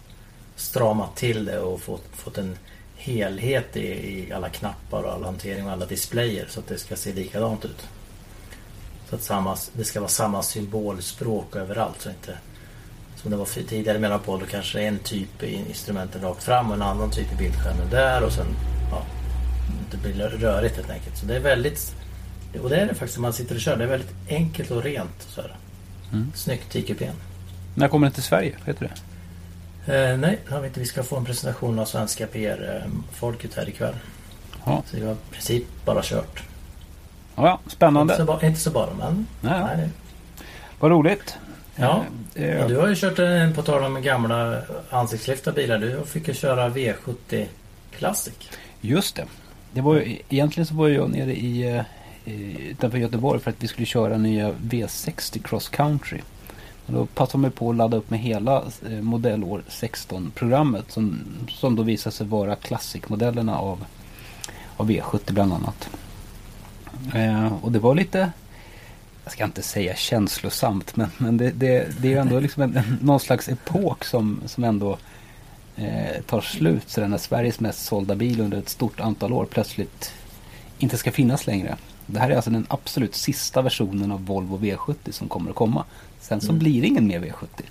stramat 0.57 1.17
till 1.17 1.45
det 1.45 1.59
och 1.59 1.81
fått, 1.81 2.05
fått 2.13 2.39
en 2.39 2.59
helhet 2.97 3.77
i, 3.77 3.81
i 3.81 4.33
alla 4.33 4.49
knappar 4.49 5.03
och 5.03 5.13
all 5.13 5.25
hantering 5.25 5.67
och 5.67 5.73
alla 5.73 5.87
displayer 5.87 6.47
så 6.49 6.61
att 6.61 6.69
det 6.69 6.79
ska 6.79 6.97
se 6.97 7.13
likadant 7.13 7.65
ut. 7.65 7.89
Så 9.11 9.17
att 9.17 9.23
samma, 9.23 9.57
det 9.73 9.85
ska 9.85 10.01
vara 10.01 10.09
samma 10.09 10.43
symbolspråk 10.43 11.57
överallt. 11.57 12.01
Så 12.01 12.09
inte, 12.09 12.39
som 13.17 13.31
det 13.31 13.37
var 13.37 13.47
tidigare 13.69 13.99
mellan 13.99 14.21
på, 14.21 14.37
då 14.37 14.47
kanske 14.47 14.81
en 14.81 14.99
typ 14.99 15.43
i 15.43 15.55
instrumenten 15.69 16.23
rakt 16.23 16.43
fram 16.43 16.69
och 16.69 16.75
en 16.75 16.83
annan 16.83 17.11
typ 17.11 17.33
i 17.33 17.37
bildskärmen 17.37 17.91
där 17.91 18.23
och 18.23 18.33
sen 18.33 18.47
ja, 18.91 19.03
det 19.91 19.97
blir 19.97 20.29
rörigt 20.29 20.77
helt 20.77 20.91
enkelt. 20.91 21.19
Så 21.19 21.27
det 21.27 21.37
är 21.37 21.41
väldigt 21.41 21.95
och 22.63 22.71
det 22.71 22.77
är 22.77 22.87
det 22.87 22.95
faktiskt 22.95 23.19
när 23.19 23.23
man 23.23 23.33
sitter 23.33 23.55
och 23.55 23.61
kör. 23.61 23.77
Det 23.77 23.85
är 23.85 23.89
väldigt 23.89 24.15
enkelt 24.29 24.71
och 24.71 24.83
rent. 24.83 25.23
Så 25.29 25.41
här. 25.41 25.57
Mm. 26.13 26.33
Snyggt 26.35 26.77
i 26.77 26.83
kupén. 26.83 27.15
När 27.75 27.89
kommer 27.89 28.07
den 28.07 28.15
till 28.15 28.23
Sverige? 28.23 28.57
Vet 28.65 28.79
du 28.79 28.87
det? 28.87 28.93
Eh, 29.95 30.19
nej, 30.19 30.39
det 30.49 30.55
har 30.55 30.61
vi 30.61 30.67
inte. 30.67 30.81
Vi 30.81 30.87
ska 30.87 31.03
få 31.03 31.17
en 31.17 31.25
presentation 31.25 31.79
av 31.79 31.85
svenska 31.85 32.27
PR-folket 32.27 33.55
här 33.55 33.69
ikväll. 33.69 33.95
Ja, 34.65 34.83
Så 34.91 34.97
vi 34.97 35.07
har 35.07 35.13
i 35.13 35.17
princip 35.31 35.65
bara 35.85 36.03
kört. 36.03 36.43
Ja 37.37 37.53
Inte 37.53 37.65
så, 37.65 37.77
spännande. 37.77 38.25
ba- 38.25 38.43
inte 38.47 38.61
så 38.61 38.71
bara, 38.71 38.91
men... 38.99 39.27
Nej. 39.41 39.77
Nej, 39.77 39.89
Vad 40.81 40.91
roligt. 40.91 41.35
Ja. 41.77 42.05
Eh, 42.35 42.43
Men 42.59 42.69
du 42.69 42.77
har 42.77 42.89
ju 42.89 42.95
kört 42.97 43.19
en, 43.19 43.55
på 43.55 43.63
tal 43.63 43.85
om 43.85 44.03
gamla 44.03 44.61
ansiktslyfta 44.91 45.53
bilar. 45.53 45.79
Du 45.79 46.03
fick 46.07 46.29
ju 46.29 46.35
köra 46.35 46.69
V70 46.69 47.47
Classic. 47.99 48.35
Just 48.81 49.17
det. 49.17 49.25
det 49.73 49.81
var 49.81 49.95
ju, 49.95 50.19
egentligen 50.29 50.67
så 50.67 50.75
var 50.75 50.89
jag 50.89 51.11
nere 51.11 51.35
i, 51.37 51.77
eh, 51.77 51.83
i, 52.33 52.69
utanför 52.71 52.99
Göteborg 52.99 53.41
för 53.41 53.51
att 53.51 53.57
vi 53.63 53.69
skulle 53.69 53.87
köra 53.87 54.17
nya 54.19 54.53
V60 54.53 55.43
Cross 55.43 55.69
Country. 55.69 56.21
Och 56.87 56.93
då 56.93 57.07
passade 57.07 57.39
man 57.43 57.51
på 57.51 57.71
att 57.71 57.77
ladda 57.77 57.97
upp 57.97 58.11
med 58.11 58.19
hela 58.21 58.63
eh, 58.91 58.91
modellår 59.01 59.63
16-programmet 59.69 60.85
som, 60.93 61.19
som 61.49 61.77
då 61.77 61.83
visade 61.83 62.17
sig 62.17 62.27
vara 62.27 62.55
klassikmodellerna 62.57 63.59
av, 63.59 63.85
av 64.77 64.91
V70 64.91 65.33
bland 65.33 65.53
annat. 65.53 65.89
Eh, 67.15 67.53
och 67.65 67.73
det 67.73 67.79
var 67.79 67.95
lite 67.95 68.33
jag 69.25 69.33
ska 69.33 69.45
inte 69.45 69.63
säga 69.63 69.95
känslosamt, 69.97 70.97
men, 70.97 71.11
men 71.19 71.37
det, 71.37 71.51
det, 71.51 71.89
det 72.01 72.09
är 72.09 72.13
ju 72.13 72.19
ändå 72.19 72.41
liksom 72.41 72.63
en, 72.63 72.99
någon 73.03 73.21
slags 73.21 73.49
epok 73.49 74.05
som, 74.05 74.41
som 74.47 74.65
ändå 74.65 74.99
eh, 75.77 76.23
tar 76.27 76.41
slut. 76.41 76.83
Så 76.87 77.07
när 77.07 77.19
Sveriges 77.19 77.61
mest 77.61 77.85
sålda 77.85 78.15
bil 78.15 78.41
under 78.41 78.59
ett 78.59 78.69
stort 78.69 79.01
antal 79.01 79.33
år 79.33 79.45
plötsligt 79.51 80.13
inte 80.79 80.97
ska 80.97 81.13
finnas 81.13 81.47
längre. 81.47 81.77
Det 82.07 82.21
här 82.21 82.31
är 82.31 82.37
alltså 82.37 82.51
den 82.51 82.67
absolut 82.69 83.15
sista 83.15 83.63
versionen 83.63 84.13
av 84.13 84.27
Volvo 84.27 84.59
V70 84.59 85.11
som 85.11 85.29
kommer 85.29 85.51
att 85.51 85.57
komma. 85.57 85.85
Sen 86.21 86.41
så 86.41 86.49
Mm. 86.49 86.59
blir 86.59 86.81
det 86.81 86.87
ingen 86.87 87.07
mer 87.07 87.21
V70. 87.21 87.63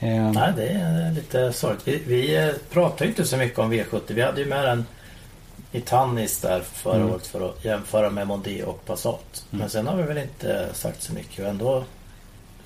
Eh, 0.00 0.32
Nej, 0.32 0.52
det 0.56 0.68
är 0.68 1.12
lite 1.12 1.52
sorgligt. 1.52 1.84
Vi, 1.84 2.02
vi 2.06 2.36
eh, 2.36 2.48
pratar 2.70 3.04
ju 3.04 3.10
inte 3.10 3.24
så 3.24 3.36
mycket 3.36 3.58
om 3.58 3.72
V70. 3.72 4.00
Vi 4.08 4.22
hade 4.22 4.40
ju 4.40 4.46
med 4.46 4.64
den 4.64 4.84
i 5.72 5.80
Tannis 5.80 6.40
där 6.40 6.60
förra 6.60 6.94
Mm. 6.96 7.10
året 7.10 7.26
för 7.26 7.48
att 7.48 7.64
jämföra 7.64 8.10
med 8.10 8.26
Mondeo 8.26 8.66
och 8.68 8.84
Passat. 8.86 9.44
Men 9.50 9.70
sen 9.70 9.86
har 9.86 9.96
vi 9.96 10.02
väl 10.02 10.18
inte 10.18 10.68
sagt 10.72 11.02
så 11.02 11.12
mycket. 11.14 11.44
Och 11.44 11.50
ändå 11.50 11.84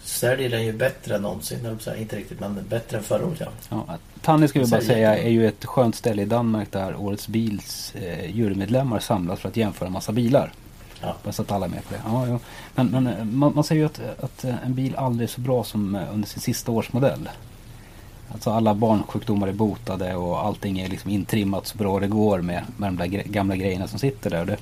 säljer 0.02 0.50
den 0.50 0.64
ju 0.64 0.72
bättre 0.72 1.14
än 1.16 1.22
någonsin. 1.22 1.78
Inte 1.98 2.16
riktigt, 2.16 2.40
men 2.40 2.58
bättre 2.68 2.96
än 2.98 3.02
förra 3.04 3.26
året. 3.26 3.40
Ja. 3.40 3.48
Ja, 3.88 3.96
Tanni 4.22 4.48
ska 4.48 4.60
vi 4.60 4.66
bara 4.66 4.80
säga 4.80 5.18
är 5.18 5.30
ju 5.30 5.48
ett 5.48 5.64
skönt 5.64 5.94
ställe 5.94 6.22
i 6.22 6.24
Danmark 6.24 6.72
där 6.72 6.96
Årets 6.96 7.28
Bils 7.28 7.94
eh, 7.94 8.36
jurymedlemmar 8.36 8.98
samlas 8.98 9.40
för 9.40 9.48
att 9.48 9.56
jämföra 9.56 9.88
massa 9.90 10.12
bilar. 10.12 10.52
Ja. 11.00 11.14
Bara 11.24 11.32
så 11.32 11.42
att 11.42 11.52
alla 11.52 11.66
är 11.66 11.70
med 11.70 11.84
på 11.84 11.94
det. 11.94 12.00
Ja, 12.06 12.26
ja. 12.28 12.38
Men, 12.74 12.86
men 12.86 13.06
eh, 13.06 13.24
man, 13.24 13.52
man 13.54 13.64
säger 13.64 13.80
ju 13.82 13.86
att, 13.86 14.24
att 14.24 14.44
eh, 14.44 14.54
en 14.66 14.74
bil 14.74 14.96
aldrig 14.96 15.28
är 15.28 15.32
så 15.32 15.40
bra 15.40 15.64
som 15.64 15.94
eh, 15.94 16.02
under 16.14 16.28
sin 16.28 16.40
sista 16.42 16.72
årsmodell. 16.72 17.28
Alltså 18.34 18.50
alla 18.50 18.74
barnsjukdomar 18.74 19.48
är 19.48 19.52
botade 19.52 20.14
och 20.14 20.44
allting 20.46 20.78
är 20.80 20.88
liksom 20.88 21.10
intrimmat 21.10 21.66
så 21.66 21.78
bra 21.78 22.00
det 22.00 22.06
går 22.06 22.40
med, 22.40 22.62
med 22.76 22.88
de 22.88 22.96
där 22.96 23.04
gre- 23.06 23.28
gamla 23.28 23.56
grejerna 23.56 23.86
som 23.86 23.98
sitter 23.98 24.30
där. 24.30 24.44
Det, 24.44 24.58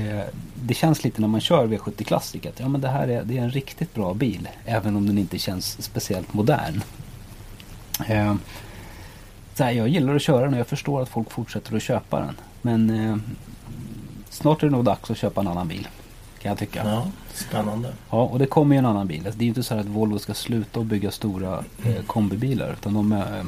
eh, 0.00 0.24
det 0.54 0.74
känns 0.74 1.04
lite 1.04 1.20
när 1.20 1.28
man 1.28 1.40
kör 1.40 1.66
V70 1.66 2.04
Classic 2.04 2.46
att 2.46 2.60
ja, 2.60 2.68
men 2.68 2.80
det 2.80 2.88
här 2.88 3.08
är, 3.08 3.22
det 3.24 3.38
är 3.38 3.42
en 3.42 3.50
riktigt 3.50 3.94
bra 3.94 4.14
bil. 4.14 4.48
Även 4.64 4.96
om 4.96 5.06
den 5.06 5.18
inte 5.18 5.38
känns 5.38 5.82
speciellt 5.82 6.34
modern. 6.34 6.82
Eh, 8.08 8.34
så 9.54 9.64
här, 9.64 9.70
jag 9.72 9.88
gillar 9.88 10.14
att 10.14 10.22
köra 10.22 10.44
den 10.44 10.54
och 10.54 10.60
jag 10.60 10.66
förstår 10.66 11.02
att 11.02 11.08
folk 11.08 11.30
fortsätter 11.30 11.76
att 11.76 11.82
köpa 11.82 12.20
den. 12.20 12.36
Men 12.62 12.90
eh, 12.90 13.16
snart 14.30 14.62
är 14.62 14.66
det 14.66 14.72
nog 14.72 14.84
dags 14.84 15.10
att 15.10 15.16
köpa 15.18 15.40
en 15.40 15.48
annan 15.48 15.68
bil. 15.68 15.88
Kan 16.46 16.50
jag 16.50 16.58
tycka. 16.58 16.82
Ja. 16.84 16.90
ja, 16.90 17.06
spännande. 17.34 17.92
och 18.08 18.38
det 18.38 18.46
kommer 18.46 18.74
ju 18.74 18.78
en 18.78 18.86
annan 18.86 19.06
bil. 19.06 19.22
Alltså, 19.26 19.38
det 19.38 19.42
är 19.42 19.46
ju 19.46 19.48
inte 19.48 19.62
så 19.62 19.74
här 19.74 19.80
att 19.80 19.86
Volvo 19.86 20.18
ska 20.18 20.34
sluta 20.34 20.80
att 20.80 20.86
bygga 20.86 21.10
stora 21.10 21.64
eh, 21.84 22.02
kombibilar. 22.06 22.72
Utan 22.72 22.94
de 22.94 23.12
eh, 23.12 23.44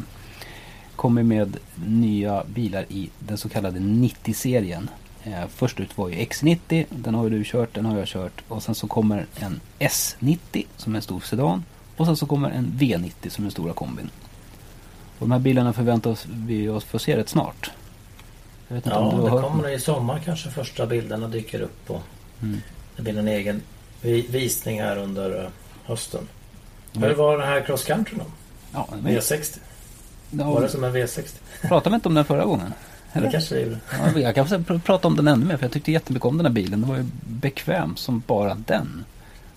kommer 0.97 1.23
med 1.23 1.57
nya 1.87 2.45
bilar 2.45 2.85
i 2.89 3.11
den 3.19 3.39
så 3.39 3.49
kallade 3.49 3.79
90-serien. 3.79 4.91
Eh, 5.23 5.47
först 5.49 5.81
ut 5.81 5.99
var 5.99 6.09
ju 6.09 6.15
X90. 6.15 6.85
Den 6.91 7.15
har 7.15 7.25
ju 7.25 7.31
du 7.31 7.45
kört, 7.45 7.75
den 7.75 7.85
har 7.85 7.99
jag 7.99 8.07
kört. 8.07 8.43
Och 8.49 8.63
sen 8.63 8.75
så 8.75 8.87
kommer 8.87 9.27
en 9.37 9.61
S90 9.79 10.65
som 10.77 10.93
är 10.93 10.97
en 10.97 11.03
stor 11.03 11.21
sedan. 11.21 11.65
Och 11.97 12.07
sen 12.07 12.17
så 12.17 12.27
kommer 12.27 12.51
en 12.51 12.67
V90 12.79 13.29
som 13.29 13.45
är 13.45 13.47
den 13.47 13.51
stora 13.51 13.73
kombin. 13.73 14.11
Och 15.19 15.29
de 15.29 15.33
här 15.33 15.39
bilarna 15.39 15.73
förväntar 15.73 16.19
vi 16.27 16.69
oss 16.69 16.85
få 16.85 16.99
se 16.99 17.17
rätt 17.17 17.29
snart. 17.29 17.71
Ja, 18.69 18.75
det 18.75 19.31
kommer 19.31 19.75
i 19.75 19.81
sommar 19.81 20.21
kanske 20.25 20.51
första 20.51 20.87
bilderna 20.87 21.29
dyker 21.29 21.61
upp. 21.61 21.87
på 21.87 22.01
Mm. 22.43 22.61
Det 22.99 23.03
blir 23.03 23.19
en 23.19 23.29
egen 23.29 23.63
vi- 24.03 24.27
visning 24.31 24.83
här 24.83 24.97
under 24.99 25.45
eh, 25.45 25.51
hösten. 25.85 26.21
Mm. 26.97 27.09
Hur 27.09 27.17
var 27.17 27.39
den 27.39 27.49
här 27.49 27.61
cross 27.61 27.85
country 27.85 28.17
då? 28.19 28.25
Ja, 28.73 28.89
men, 29.03 29.13
V60? 29.17 29.59
Var 30.31 30.61
det 30.61 30.69
som 30.69 30.85
en 30.85 30.97
V60? 30.97 31.35
pratade 31.63 31.91
vi 31.91 31.95
inte 31.95 32.09
om 32.09 32.15
den 32.15 32.25
förra 32.25 32.45
gången? 32.45 32.73
Det 33.13 33.19
Eller? 33.19 33.31
kanske 33.31 33.55
vi 33.55 33.61
gjorde. 33.63 33.79
Ja, 34.15 34.21
jag 34.21 34.35
kan 34.35 34.47
pr- 34.47 34.65
pr- 34.65 34.81
prata 34.81 35.09
om 35.09 35.17
den 35.17 35.29
ännu 35.29 35.45
mer 35.47 35.57
för 35.57 35.65
jag 35.65 35.73
tyckte 35.73 35.93
jättemycket 35.93 36.27
om 36.27 36.37
den 36.37 36.47
här 36.47 36.53
bilen. 36.53 36.81
Den 36.81 36.89
var 36.91 36.97
ju 36.97 37.05
bekväm 37.27 37.97
som 37.97 38.23
bara 38.27 38.55
den. 38.55 39.05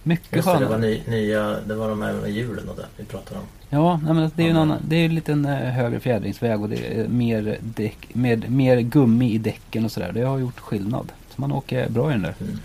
Mycket 0.03 0.36
Just 0.36 0.48
det, 0.48 0.53
det 0.53 0.60
var 0.60 0.65
skönare. 0.65 0.79
ny, 0.89 1.01
nya, 1.07 1.60
det 1.67 1.75
var 1.75 1.89
de 1.89 2.01
här 2.01 2.13
med 2.13 2.31
hjulen 2.31 2.69
och 2.69 2.75
det 2.75 2.86
vi 2.98 3.03
pratade 3.03 3.39
om. 3.39 3.45
Ja, 3.69 4.00
nej, 4.03 4.13
men 4.13 4.31
det 4.36 4.41
är 4.43 4.45
ju 4.45 4.51
en 4.51 4.57
annan, 4.57 4.77
det 4.88 4.95
är 4.95 5.00
ju 5.00 5.05
en 5.05 5.15
liten 5.15 5.45
eh, 5.45 5.51
högre 5.57 6.00
fjädringsväg 6.00 6.62
och 6.62 6.69
det 6.69 7.00
är 7.00 7.07
mer, 7.07 7.57
däck, 7.62 7.98
med, 8.13 8.51
mer 8.51 8.79
gummi 8.79 9.31
i 9.31 9.38
däcken 9.38 9.86
och 9.86 9.91
sådär. 9.91 10.12
Det 10.12 10.21
har 10.21 10.38
gjort 10.39 10.60
skillnad. 10.60 11.12
Så 11.36 11.41
man 11.41 11.51
åker 11.51 11.89
bra 11.89 12.10
i 12.10 12.13
den 12.13 12.21
där. 12.21 12.36
Mm. 12.41 12.60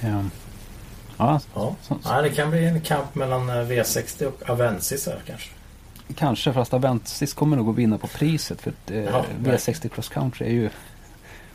Ehm, 0.00 0.30
ja, 1.16 1.40
Ja. 1.54 1.74
Så- 1.82 1.94
så- 2.02 2.08
ja, 2.08 2.22
det 2.22 2.30
kan 2.30 2.50
bli 2.50 2.64
en 2.64 2.80
kamp 2.80 3.14
mellan 3.14 3.48
eh, 3.50 3.54
V60 3.56 4.24
och 4.26 4.50
Avensis 4.50 5.06
här 5.06 5.20
kanske. 5.26 5.50
kanske 6.16 6.52
fast 6.52 6.74
Aventis 6.74 7.34
kommer 7.34 7.56
nog 7.56 7.68
att 7.70 7.76
vinna 7.76 7.98
på 7.98 8.06
priset. 8.06 8.60
För 8.60 8.70
att, 8.70 8.90
eh, 8.90 8.98
Jaha, 9.04 9.24
V60 9.44 9.88
Cross 9.88 10.08
Country 10.08 10.46
är 10.46 10.50
ju, 10.50 10.70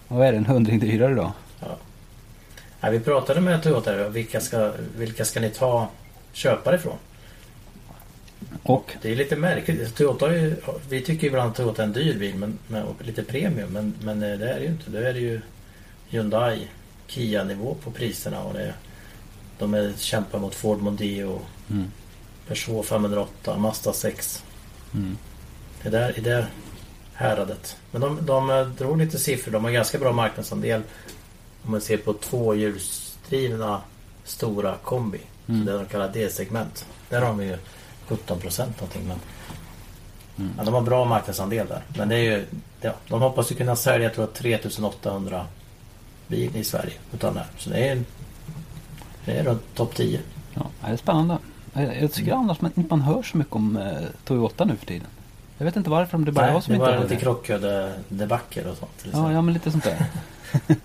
vad 0.08 0.28
är 0.28 0.32
det, 0.32 0.38
en 0.38 0.46
hundring 0.46 0.80
dyrare 0.80 1.14
då? 1.16 1.34
Ja, 2.82 2.90
vi 2.90 3.00
pratade 3.00 3.42
med 3.42 3.64
Toyota. 3.64 4.10
Vilka 4.10 4.42
ska, 4.42 4.72
vilka 4.98 5.26
ska 5.26 5.40
ni 5.40 5.50
ta 5.50 5.88
köpare 6.34 6.76
ifrån? 6.76 6.98
Och 8.64 8.94
Det 9.02 9.12
är 9.12 9.16
lite 9.16 9.36
märkligt. 9.36 9.96
Toyota 9.96 10.36
ju, 10.36 10.56
vi 10.90 11.02
tycker 11.02 11.28
ibland 11.28 11.50
att 11.52 11.58
Toyota 11.58 11.82
är 11.82 11.88
en 11.88 11.94
dyr 11.94 12.20
bil 12.20 12.36
men, 12.36 12.58
men, 12.68 12.84
och 12.84 12.96
lite 13.06 13.24
premium. 13.24 13.70
Men, 13.70 13.94
men 14.02 14.24
eh, 14.24 14.38
det 14.40 14.50
är 14.52 14.56
det 14.56 14.62
ju 14.66 14.68
inte. 14.72 14.90
Det 14.92 15.10
är 15.10 15.14
det 15.14 15.20
ju 15.20 15.42
Hyundai, 16.10 16.68
Kia-nivå 17.08 17.76
på 17.84 17.92
priserna. 17.92 18.44
Och 18.44 18.54
det, 18.54 18.74
de 19.60 19.74
är, 19.74 19.94
kämpar 19.98 20.40
mot 20.40 20.56
Ford 20.56 20.82
Mondeo, 20.82 21.40
Mm. 21.70 21.92
Peugeot 22.48 22.86
508, 22.86 23.58
Mazda 23.58 23.94
6. 23.94 24.44
Mm. 24.94 25.18
Det 25.84 25.90
där, 25.90 26.18
i 26.18 26.22
det 26.22 26.48
häradet. 27.14 27.78
Men 27.92 28.02
de, 28.02 28.26
de 28.26 28.50
eh, 28.50 28.66
drog 28.68 28.98
lite 28.98 29.20
siffror. 29.20 29.52
De 29.52 29.64
har 29.64 29.72
ganska 29.72 29.98
bra 29.98 30.12
marknadsandel. 30.12 30.82
Om 31.66 31.72
man 31.72 31.82
ser 31.82 31.98
på 31.98 32.14
tvåhjulsdrivna 32.14 33.82
stora 34.24 34.76
kombi. 34.84 35.20
Mm. 35.48 35.66
Det 35.66 35.72
de 35.74 35.86
kallar 35.86 36.10
D-segment. 36.14 36.86
Där 37.10 37.22
har 37.22 37.28
de 37.28 37.44
ju 37.44 37.58
17 38.08 38.40
procent 38.40 38.76
någonting. 38.82 39.08
Men 39.08 39.20
Mm. 40.38 40.52
ja, 40.58 40.64
de 40.64 40.74
har 40.74 40.82
bra 40.82 41.06
marknadsandel 41.06 41.68
där. 41.68 41.84
Men 41.98 42.10
det 42.10 42.16
är 42.16 42.20
ju, 42.20 42.46
ja, 42.82 42.94
de 43.08 43.22
hoppas 43.22 43.52
ju 43.52 43.56
kunna 43.56 43.76
sälja 43.76 44.10
tror 44.10 44.26
jag, 44.28 44.34
3800 44.34 45.48
bil 46.28 46.56
i 46.56 46.64
Sverige. 46.64 46.94
Utan 47.14 47.34
det 47.34 47.40
här. 47.40 47.50
Så 47.58 47.70
det 47.70 47.90
är, 47.90 48.04
det 49.26 49.32
är 49.40 49.44
runt 49.44 49.76
topp 49.76 49.96
10. 49.96 50.20
Ja, 50.54 50.62
det 50.86 50.92
är 50.92 50.98
spännande. 50.98 51.38
Jag 51.74 52.12
tycker 52.14 52.32
Mm. 52.32 52.40
annars 52.44 52.58
att 52.64 52.78
inte 52.78 52.90
man 52.90 53.02
hör 53.02 53.24
så 53.24 53.38
mycket 53.38 53.54
om 53.56 53.78
eh, 53.78 53.94
Toyota 54.24 54.66
nu 54.66 54.76
för 54.76 54.86
tiden. 54.86 55.08
Jag 55.58 55.66
vet 55.66 55.76
inte 55.76 55.90
varför, 55.90 56.18
om 56.18 56.26
det 56.26 56.32
bara 56.32 56.46
Nej, 56.46 56.54
jag 56.54 56.64
som 56.64 56.72
det 56.72 56.76
inte 56.76 56.92
var 56.92 57.02
lite 57.04 57.14
det. 57.16 57.20
krockkudddebacker 57.20 58.68
och 58.68 58.78
sånt. 58.78 58.98
till 58.98 59.12
Ja, 59.14 59.32
ja, 59.32 59.42
men 59.42 59.54
lite 59.54 59.72
sånt 59.72 59.84
där. 59.84 60.06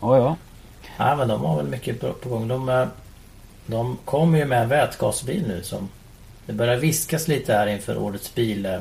ja, 0.00 0.16
ja. 0.18 0.36
Nej 0.98 1.16
men 1.16 1.28
de 1.28 1.40
har 1.44 1.56
väl 1.56 1.66
mycket 1.66 2.00
på, 2.00 2.12
på 2.12 2.28
gång. 2.28 2.48
De, 2.48 2.68
eh, 2.68 2.86
de 3.66 3.98
kommer 4.04 4.38
ju 4.38 4.44
med 4.44 4.62
en 4.62 4.68
vätgasbil 4.68 5.44
nu 5.48 5.62
som 5.62 5.88
det 6.46 6.52
börjar 6.52 6.76
viskas 6.76 7.28
lite 7.28 7.52
här 7.52 7.66
inför 7.66 7.98
årets 7.98 8.34
bil 8.34 8.66
eh, 8.66 8.74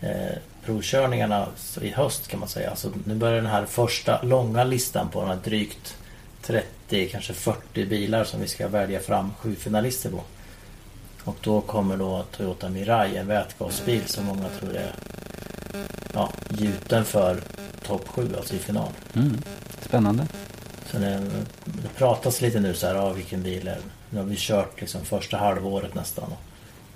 eh, 0.00 0.36
provkörningarna 0.68 1.46
i 1.80 1.90
höst 1.90 2.28
kan 2.28 2.40
man 2.40 2.48
säga. 2.48 2.70
Alltså, 2.70 2.92
nu 3.04 3.14
börjar 3.14 3.36
den 3.36 3.46
här 3.46 3.66
första 3.66 4.22
långa 4.22 4.64
listan 4.64 5.08
på 5.08 5.20
de 5.20 5.28
här 5.28 5.38
drygt 5.44 5.96
30, 6.42 7.08
kanske 7.08 7.32
40 7.32 7.86
bilar 7.86 8.24
som 8.24 8.40
vi 8.40 8.48
ska 8.48 8.68
välja 8.68 9.00
fram 9.00 9.32
sju 9.40 9.54
finalister 9.54 10.10
på. 10.10 10.20
Och 11.24 11.36
då 11.40 11.60
kommer 11.60 11.96
då 11.96 12.24
Toyota 12.36 12.68
Mirai, 12.68 13.16
en 13.16 13.26
vätgasbil 13.26 14.06
som 14.06 14.24
många 14.24 14.48
tror 14.60 14.76
är 14.76 14.94
ja, 16.12 16.32
gjuten 16.50 17.04
för 17.04 17.40
topp 17.82 18.08
7, 18.08 18.34
alltså 18.36 18.54
i 18.54 18.58
final. 18.58 18.92
Mm. 19.14 19.42
Spännande. 19.80 20.26
Så 20.90 20.98
det, 20.98 21.30
det 21.64 21.88
pratas 21.96 22.40
lite 22.40 22.60
nu 22.60 22.74
så 22.74 22.86
här, 22.86 22.94
ja, 22.94 23.12
vilken 23.12 23.42
bil 23.42 23.68
är? 23.68 23.78
Nu 24.10 24.18
har 24.18 24.26
vi 24.26 24.36
kört 24.38 24.80
liksom 24.80 25.04
första 25.04 25.36
halvåret 25.36 25.94
nästan. 25.94 26.32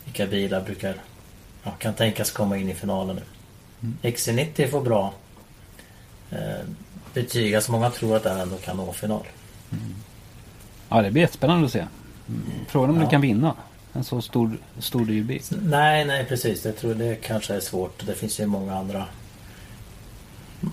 Vilka 0.05 0.27
bilar 0.27 0.61
brukar, 0.61 0.95
ja, 1.63 1.71
kan 1.71 1.95
tänkas 1.95 2.31
komma 2.31 2.57
in 2.57 2.69
i 2.69 2.75
finalen 2.75 3.17
nu. 3.17 3.23
Mm. 3.83 3.97
XC90 4.03 4.71
får 4.71 4.81
bra 4.81 5.15
eh, 6.31 6.39
betyg. 7.15 7.55
Alltså 7.55 7.73
många 7.73 7.91
tror 7.91 8.17
att 8.17 8.23
den 8.23 8.41
ändå 8.41 8.57
kan 8.57 8.77
nå 8.77 8.93
final. 8.93 9.27
Ja, 10.89 11.03
det 11.03 11.11
blir 11.11 11.23
jättespännande 11.23 11.67
att 11.67 11.73
se. 11.73 11.79
Mm. 12.29 12.43
Frågan 12.69 12.91
om 12.91 12.97
Ja. 12.97 13.03
du 13.05 13.11
kan 13.11 13.21
vinna 13.21 13.55
en 13.93 14.05
så 14.05 14.23
stor, 14.23 14.59
stor 14.79 15.05
dyr 15.05 15.23
bil. 15.23 15.43
Nej, 15.51 16.05
nej 16.05 16.25
precis. 16.25 16.65
Jag 16.65 16.77
tror 16.77 16.95
det 16.95 17.15
kanske 17.15 17.55
är 17.55 17.61
svårt. 17.61 18.07
Det 18.07 18.15
finns 18.15 18.41
ju 18.41 18.47
många 18.47 18.77
andra 18.79 19.05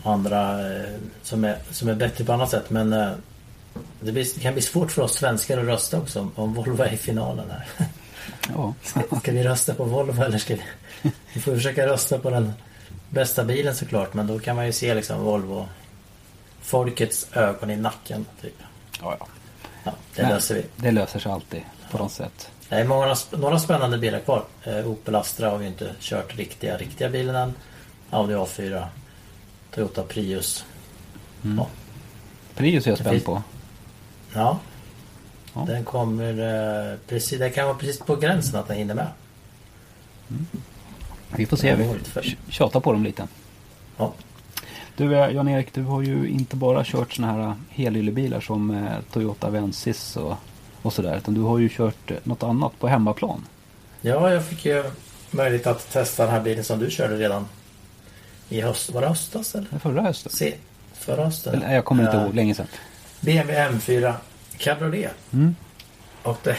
andra 0.04 0.74
eh, 0.76 0.90
som, 1.24 1.44
är, 1.44 1.58
som 1.72 1.90
är 1.90 1.96
bättre 1.96 2.24
på 2.26 2.34
annat 2.34 2.50
sätt. 2.50 2.70
Men 2.70 2.94
eh, 2.94 3.12
det, 4.02 4.12
blir, 4.12 4.28
det 4.36 4.40
kan 4.42 4.54
bli 4.54 4.62
svårt 4.62 4.92
för 4.92 5.02
oss 5.02 5.14
svenskar 5.14 5.58
att 5.58 5.66
rösta 5.66 5.98
också 6.00 6.20
om, 6.20 6.32
om 6.36 6.54
Volvo 6.54 6.84
är 6.84 6.94
i 6.94 6.98
finalen 6.98 7.46
här. 7.52 7.88
Ja. 8.54 8.74
Ska 9.22 9.32
vi 9.32 9.44
rösta 9.44 9.74
på 9.74 9.84
Volvo 9.84 10.24
eller 10.24 10.38
ska 10.38 10.56
vi... 10.56 10.62
Vi 11.34 11.42
får 11.42 11.56
försöka 11.56 11.88
rösta 11.88 12.20
på 12.20 12.30
den 12.30 12.54
bästa 13.10 13.44
bilen 13.44 13.76
såklart. 13.76 14.14
Men 14.14 14.28
då 14.28 14.40
kan 14.40 14.56
man 14.56 14.66
ju 14.66 14.72
se 14.72 14.94
liksom 14.94 15.24
Volvo 15.24 15.68
Folkets 16.62 17.28
ögon 17.34 17.70
i 17.70 17.76
nacken. 17.76 18.26
Typ. 18.42 18.56
ja, 19.02 19.18
ja. 19.20 19.28
Ja, 19.84 19.92
det 20.16 20.22
Men 20.22 20.32
löser 20.32 20.56
vi. 20.56 20.66
Det 20.76 20.92
löser 20.92 21.20
sig 21.20 21.32
alltid 21.32 21.62
på 21.92 21.98
något 21.98 22.12
sätt. 22.12 22.52
Det 22.70 22.76
är 22.76 22.86
många, 22.86 23.16
några 23.32 23.60
spännande 23.60 23.98
bilar 23.98 24.20
kvar. 24.20 24.44
Eh, 24.64 24.88
Opel 24.88 25.16
Astra 25.16 25.50
har 25.50 25.58
vi 25.58 25.68
inte 25.68 25.96
kört 26.00 26.38
riktiga, 26.38 26.78
riktiga 26.78 27.10
bilen 27.10 27.36
än. 27.36 27.54
Audi 28.10 28.34
A4. 28.34 28.86
Toyota 29.72 30.04
Prius. 30.04 30.66
Mm. 31.44 31.58
Ja. 31.58 31.68
Prius 32.56 32.88
är 32.88 32.92
jag 32.92 33.00
spänd 33.00 33.26
på. 33.26 33.44
Ja. 34.34 34.60
Ja. 35.54 35.66
Den 35.68 35.84
kommer 35.84 36.30
eh, 36.92 36.98
precis, 37.08 37.40
det 37.40 37.50
kan 37.50 37.66
vara 37.66 37.78
precis 37.78 38.00
på 38.00 38.16
gränsen 38.16 38.60
att 38.60 38.68
den 38.68 38.78
hinner 38.78 38.96
med. 38.96 39.08
Vi 41.36 41.46
får 41.46 41.58
se. 41.58 41.76
Vi 41.76 42.38
tjatar 42.50 42.80
på 42.80 42.92
dem 42.94 43.04
lite. 43.04 43.28
Ja. 43.98 44.14
Du 44.98 45.16
eh, 45.16 45.30
Jan-Erik, 45.36 45.74
du 45.74 45.84
har 45.84 46.02
ju 46.02 46.30
inte 46.30 46.56
bara 46.56 46.84
kört 46.86 47.14
såna 47.14 47.32
här 47.32 47.56
helylebilar 47.70 48.40
som 48.40 48.72
eh, 48.72 48.92
Toyota 49.14 49.48
Avensis 49.48 50.18
och, 50.18 50.36
och 50.82 50.94
sådär. 50.94 51.18
Utan 51.18 51.34
du 51.34 51.42
har 51.42 51.58
ju 51.60 51.70
kört 51.70 52.12
eh, 52.12 52.18
något 52.24 52.44
annat 52.44 52.80
på 52.80 52.88
hemmaplan. 52.88 53.46
ja, 54.02 54.32
jag 54.34 54.46
fick 54.46 54.66
ju 54.66 54.84
möjlighet 55.32 55.68
att 55.68 55.92
testa 55.92 56.24
den 56.24 56.32
här 56.34 56.42
bilen 56.42 56.64
som 56.64 56.80
du 56.80 56.90
körde 56.92 57.16
redan 57.18 57.46
i 58.50 58.62
höst. 58.62 58.90
Var 58.90 59.02
det 59.02 59.08
höstas 59.08 59.56
eller? 59.56 59.80
Förra 59.80 60.02
hösten. 60.02 60.32
Se, 60.32 60.54
förra 60.94 61.26
hösten. 61.26 61.62
Jag 61.72 61.86
kommer 61.86 62.04
inte 62.04 62.18
Eh, 62.18 62.24
ihåg, 62.24 62.36
länge 62.36 62.56
sedan. 62.56 62.68
BMW 63.22 63.70
M4 63.80 64.14
Cabriolet. 64.58 65.12
Mm. 65.34 65.56
Och 66.24 66.38
det, 66.44 66.58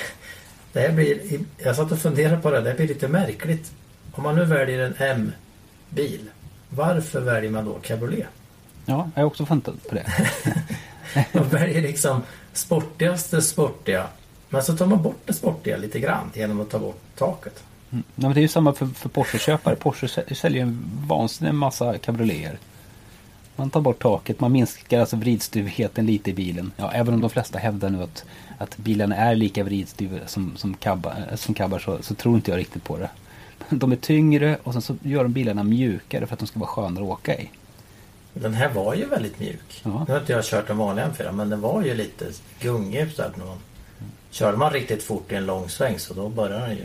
det 0.73 0.81
här 0.81 0.93
blir, 0.93 1.19
jag 1.59 1.77
satt 1.77 1.93
och 1.93 1.99
funderade 1.99 2.43
på 2.43 2.50
det, 2.50 2.61
det 2.61 2.75
blir 2.75 2.89
lite 2.89 3.09
märkligt. 3.09 3.73
Om 4.12 4.23
man 4.23 4.35
nu 4.35 4.45
väljer 4.45 4.79
en 4.79 4.95
M-bil, 4.99 6.31
varför 6.69 7.21
väljer 7.21 7.50
man 7.50 7.64
då 7.64 7.75
cabriolet? 7.83 8.26
Ja, 8.87 9.11
jag 9.14 9.23
har 9.23 9.26
också 9.26 9.47
funderat 9.47 9.88
på 9.88 9.95
det. 9.95 10.07
Man 11.33 11.49
väljer 11.49 11.83
liksom 11.83 12.23
sportigaste 12.52 13.43
sportiga, 13.43 14.07
men 14.49 14.62
så 14.62 14.76
tar 14.76 14.87
man 14.87 15.02
bort 15.02 15.21
det 15.25 15.33
sportiga 15.33 15.76
lite 15.76 16.00
grann 16.00 16.31
genom 16.35 16.61
att 16.61 16.71
ta 16.71 16.79
bort 16.79 17.00
taket. 17.19 17.62
Mm. 17.90 18.05
Nej, 18.14 18.29
men 18.29 18.35
det 18.35 18.40
är 18.40 18.43
ju 18.43 18.49
samma 18.49 18.73
för, 18.73 18.87
för 18.87 19.09
Porsche-köpare. 19.09 19.76
Porsche 19.76 20.07
sä- 20.07 20.35
säljer 20.35 20.62
en 20.62 20.83
vansinnig 21.07 21.55
massa 21.55 21.99
cabrioleter. 21.99 22.59
Man 23.57 23.71
tar 23.71 23.81
bort 23.81 24.02
taket, 24.02 24.40
man 24.40 24.52
minskar 24.52 25.00
alltså 25.00 25.17
vridstyvheten 25.17 26.07
lite 26.07 26.31
i 26.31 26.35
bilen. 26.35 26.73
Ja, 26.76 26.90
även 26.93 27.14
om 27.14 27.21
de 27.21 27.31
flesta 27.31 27.59
hävdar 27.59 27.90
nu 27.90 28.02
att, 28.02 28.25
att 28.59 28.76
bilen 28.76 29.12
är 29.12 29.35
lika 29.35 29.64
vridstyv 29.64 30.21
som, 30.26 30.57
som, 30.57 30.75
cabbar, 30.75 31.14
eh, 31.31 31.37
som 31.37 31.55
cabbar 31.55 31.79
så, 31.79 31.99
så 32.02 32.14
tror 32.14 32.35
inte 32.37 32.50
jag 32.50 32.59
riktigt 32.59 32.85
på 32.85 32.99
det. 32.99 33.11
De 33.79 33.93
är 33.93 33.97
tyngre 33.97 34.59
och 34.62 34.73
sen 34.73 34.83
så 34.83 34.97
gör 35.03 35.23
de 35.23 35.33
bilarna 35.33 35.62
mjukare 35.65 36.27
för 36.27 36.33
att 36.35 36.41
de 36.41 36.47
ska 36.47 36.59
vara 36.59 36.71
skönare 36.71 37.05
att 37.05 37.11
åka 37.11 37.35
i. 37.39 37.50
Den 38.35 38.55
här 38.55 38.69
var 38.69 38.95
ju 38.95 39.05
väldigt 39.07 39.41
mjuk. 39.41 39.81
Ja. 39.85 40.05
Nu 40.09 40.12
har 40.15 40.21
inte 40.21 40.33
jag 40.33 40.45
kört 40.45 40.71
en 40.71 40.79
vanlig 40.79 41.03
M4, 41.03 41.33
men 41.33 41.50
den 41.50 41.61
var 41.61 41.83
ju 41.83 41.95
lite 41.95 42.25
gungig 42.61 43.12
så 43.12 43.23
när 43.23 43.47
man 43.47 43.57
Körde 44.31 44.57
man 44.57 44.73
riktigt 44.73 45.03
fort 45.03 45.33
i 45.33 45.35
en 45.35 45.47
lång 45.47 45.69
sväng 45.69 45.99
så 45.99 46.15
då 46.15 46.29
börjar 46.29 46.61
den 46.61 46.77
ju. 46.77 46.85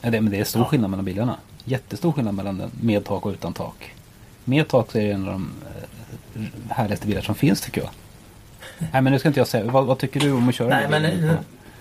Ja, 0.00 0.10
det, 0.10 0.20
men 0.20 0.32
det 0.32 0.40
är 0.40 0.44
stor 0.44 0.62
Ja. 0.62 0.66
skillnad 0.68 0.90
mellan 0.90 1.04
bilarna. 1.04 1.36
Jättestor 1.64 2.12
skillnad 2.12 2.34
mellan 2.34 2.58
den 2.58 2.70
med 2.80 3.04
tak 3.04 3.26
och 3.26 3.32
utan 3.32 3.52
tak. 3.52 3.94
Med 4.44 4.68
tak 4.68 4.90
så 4.92 4.98
är 4.98 5.02
det 5.06 5.12
en 5.12 5.28
av 5.28 5.32
de 5.32 5.50
eh, 6.36 6.42
härligaste 6.70 7.06
bilar 7.06 7.22
som 7.22 7.34
finns 7.34 7.60
tycker 7.60 7.80
jag. 7.80 7.90
Nej 8.92 9.02
men 9.02 9.12
nu 9.12 9.18
ska 9.18 9.28
inte 9.28 9.40
jag 9.40 9.46
säga, 9.48 9.70
vad, 9.70 9.86
vad 9.86 9.98
tycker 9.98 10.20
du 10.20 10.32
om 10.32 10.48
att 10.48 10.54
köra 10.54 10.68
Nej 10.68 10.82
den 10.90 11.02
men, 11.02 11.10
bilen? 11.10 11.36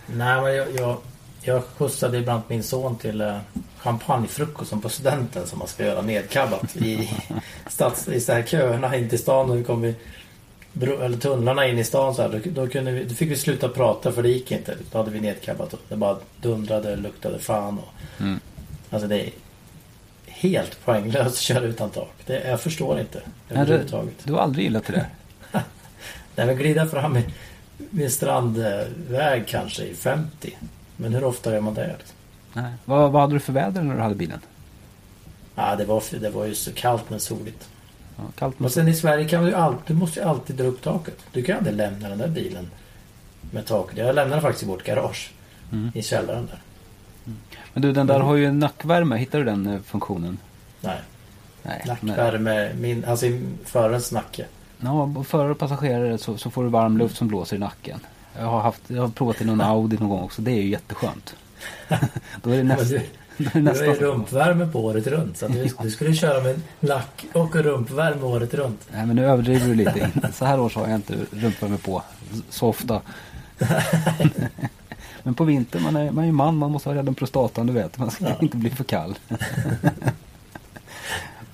nej, 0.08 0.42
men 0.42 0.56
jag, 0.56 0.68
jag, 0.76 0.98
jag 1.48 1.64
skjutsade 1.64 2.18
ibland 2.18 2.42
min 2.48 2.64
son 2.64 2.98
till 2.98 3.22
eh, 3.22 3.38
champagnefrukosten 3.78 4.82
på 4.82 4.90
studenten 4.90 5.48
som 5.48 5.60
man 5.60 5.68
ska 5.68 5.86
göra 5.86 6.02
nedkabbat 6.02 6.76
i, 6.76 7.10
stads, 7.68 8.08
i 8.08 8.20
så 8.22 8.34
här 8.34 8.44
köerna 8.44 8.96
in 8.96 9.10
till 9.10 9.20
stan. 9.20 9.50
Och 9.50 9.58
vi 9.60 9.64
kom 9.64 9.86
i, 9.86 9.96
eller 10.82 11.18
tunnlarna 11.18 11.68
in 11.68 11.80
i 11.80 11.84
stan 11.84 12.16
så 12.16 12.22
här, 12.22 12.30
då, 12.30 12.62
då, 12.62 12.68
kunde 12.68 12.92
vi, 12.92 13.04
då 13.04 13.16
fick 13.16 13.32
vi 13.32 13.36
sluta 13.36 13.70
prata 13.70 14.12
för 14.12 14.24
det 14.24 14.30
gick 14.30 14.52
inte. 14.52 14.76
Då 14.92 14.98
hade 14.98 15.12
vi 15.12 15.20
nedkabbat 15.20 15.74
och 15.74 15.80
det 15.90 15.96
bara 15.96 16.18
dundrade, 16.42 16.96
luktade 16.96 17.40
fan. 17.40 17.80
Och, 17.80 17.88
Mm. 18.20 18.40
Alltså 18.90 19.08
det 19.08 19.20
är 19.28 19.30
helt 20.26 20.86
poänglöst 20.86 21.28
att 21.28 21.38
köra 21.38 21.66
utan 21.66 21.90
tak. 21.90 22.14
Det, 22.26 22.48
jag 22.48 22.62
förstår 22.62 23.00
inte 23.00 23.22
Nej, 23.26 23.26
du, 23.48 23.62
överhuvudtaget. 23.62 24.14
du 24.24 24.34
har 24.34 24.40
aldrig 24.40 24.66
gillat 24.66 24.86
det 24.86 24.94
där? 24.94 25.08
Nej 26.36 26.46
men 26.48 26.56
glida 26.58 26.88
fram 26.88 27.18
i, 27.18 27.24
vid 27.78 28.06
en 28.06 28.12
strandväg 28.12 29.48
kanske 29.48 29.84
i 29.84 29.96
50. 29.96 30.58
Men 30.98 31.14
hur 31.14 31.24
ofta 31.24 31.54
gör 31.54 31.62
man 31.62 31.74
det? 31.74 31.88
Liksom? 31.98 32.16
Nej. 32.54 32.74
Vad, 32.86 33.12
vad 33.12 33.22
hade 33.22 33.34
du 33.34 33.40
för 33.40 33.54
väder 33.54 33.82
när 33.82 33.96
du 33.96 34.02
hade 34.02 34.16
bilen? 34.16 34.40
Ja, 35.56 35.76
det, 35.76 35.86
var, 35.86 36.20
det 36.20 36.30
var 36.30 36.46
ju 36.46 36.56
så 36.56 36.74
kallt 36.74 37.10
men 37.10 37.20
soligt. 37.20 37.70
Ja, 38.18 38.24
kallt 38.36 38.60
Men 38.60 38.64
men 38.64 38.72
sen 38.72 38.88
i 38.88 38.94
Sverige 38.94 39.28
kan 39.28 39.46
du 39.46 39.54
alltid, 39.54 39.96
du 39.96 40.00
måste 40.00 40.20
ju 40.20 40.26
alltid 40.26 40.56
dra 40.56 40.64
upp 40.64 40.82
taket. 40.82 41.18
Du 41.32 41.44
kan 41.44 41.58
aldrig 41.58 41.76
lämna 41.76 42.10
den 42.10 42.18
där 42.18 42.28
bilen 42.28 42.70
med 43.52 43.66
taket. 43.66 43.98
Jag 43.98 44.16
lämnade 44.16 44.42
faktiskt 44.42 44.64
i 44.64 44.68
vårt 44.68 44.84
garage. 44.84 45.32
Mm. 45.72 45.92
I 45.96 46.02
källaren 46.02 46.46
där. 46.46 46.62
Men 47.74 47.82
du 47.82 47.92
den 47.92 48.08
där 48.08 48.20
har 48.20 48.36
ju 48.36 48.46
en 48.46 48.60
nackvärme, 48.60 49.18
hittar 49.18 49.40
du 49.40 49.46
den 49.46 49.68
eh, 49.68 49.82
funktionen? 49.82 50.38
Nej, 50.82 51.00
Nej. 51.64 51.84
nackvärme, 51.86 52.72
min, 52.80 53.06
alltså 53.06 53.26
förarens 53.66 54.12
nacke. 54.12 54.46
Ja, 54.80 55.24
förare 55.28 55.52
och 55.52 55.60
passagerare 55.60 56.18
så, 56.18 56.38
så 56.38 56.50
får 56.50 56.64
du 56.64 56.70
varm 56.70 56.98
luft 56.98 57.18
som 57.18 57.28
blåser 57.28 57.56
i 57.56 57.60
nacken. 57.60 58.00
Jag 58.40 58.46
har, 58.48 58.62
haft, 58.62 58.82
jag 58.88 59.02
har 59.02 59.10
provat 59.10 59.42
i 59.42 59.46
någon 59.46 59.62
Audi 59.72 59.98
någon 59.98 60.10
gång 60.10 60.22
också. 60.24 60.42
Det 60.42 60.52
är 60.52 60.62
ju 60.62 60.70
jätteskönt. 60.70 61.36
Då 62.44 62.50
är 62.50 62.58
det, 62.58 62.64
näst, 62.64 62.92
Men 62.92 62.96
då 62.98 62.98
är 62.98 63.04
det 63.04 63.04
Du 63.38 63.50
har 63.50 63.60
ju 63.60 63.62
nästan... 63.62 63.96
rumpvärme 63.96 64.68
på 64.68 64.86
året 64.86 65.08
runt. 65.08 65.38
Så 65.38 65.46
att 65.46 65.54
du, 65.54 65.70
du 65.82 65.92
skulle 65.92 66.14
köra 66.14 66.44
med 66.44 66.62
nack 66.80 67.26
och 67.34 67.56
rumpvärme 67.56 68.22
året 68.24 68.54
runt. 68.54 68.88
Nej 68.92 69.06
men 69.06 69.16
nu 69.16 69.26
överdriver 69.26 69.68
du 69.68 69.76
lite. 69.76 70.12
Så 70.34 70.46
här 70.46 70.60
års 70.60 70.76
har 70.76 70.88
jag 70.88 70.96
inte 70.96 71.16
rumpvärme 71.32 71.78
på 71.78 72.04
så 72.50 72.68
ofta. 72.68 73.02
Men 75.24 75.34
på 75.34 75.44
vintern, 75.44 75.84
man 75.84 75.96
är, 75.96 76.26
ju 76.26 76.32
man, 76.32 76.58
man 76.58 76.72
måste 76.72 76.90
ha 76.90 77.00
om 77.00 77.16
prostatan 77.16 77.68
du 77.68 77.74
vet. 77.74 77.98
Man 77.98 78.12
ska 78.12 78.26
Ja. 78.26 78.36
inte 78.40 78.58
bli 78.58 78.70
för 78.70 78.84
kall. 78.84 79.16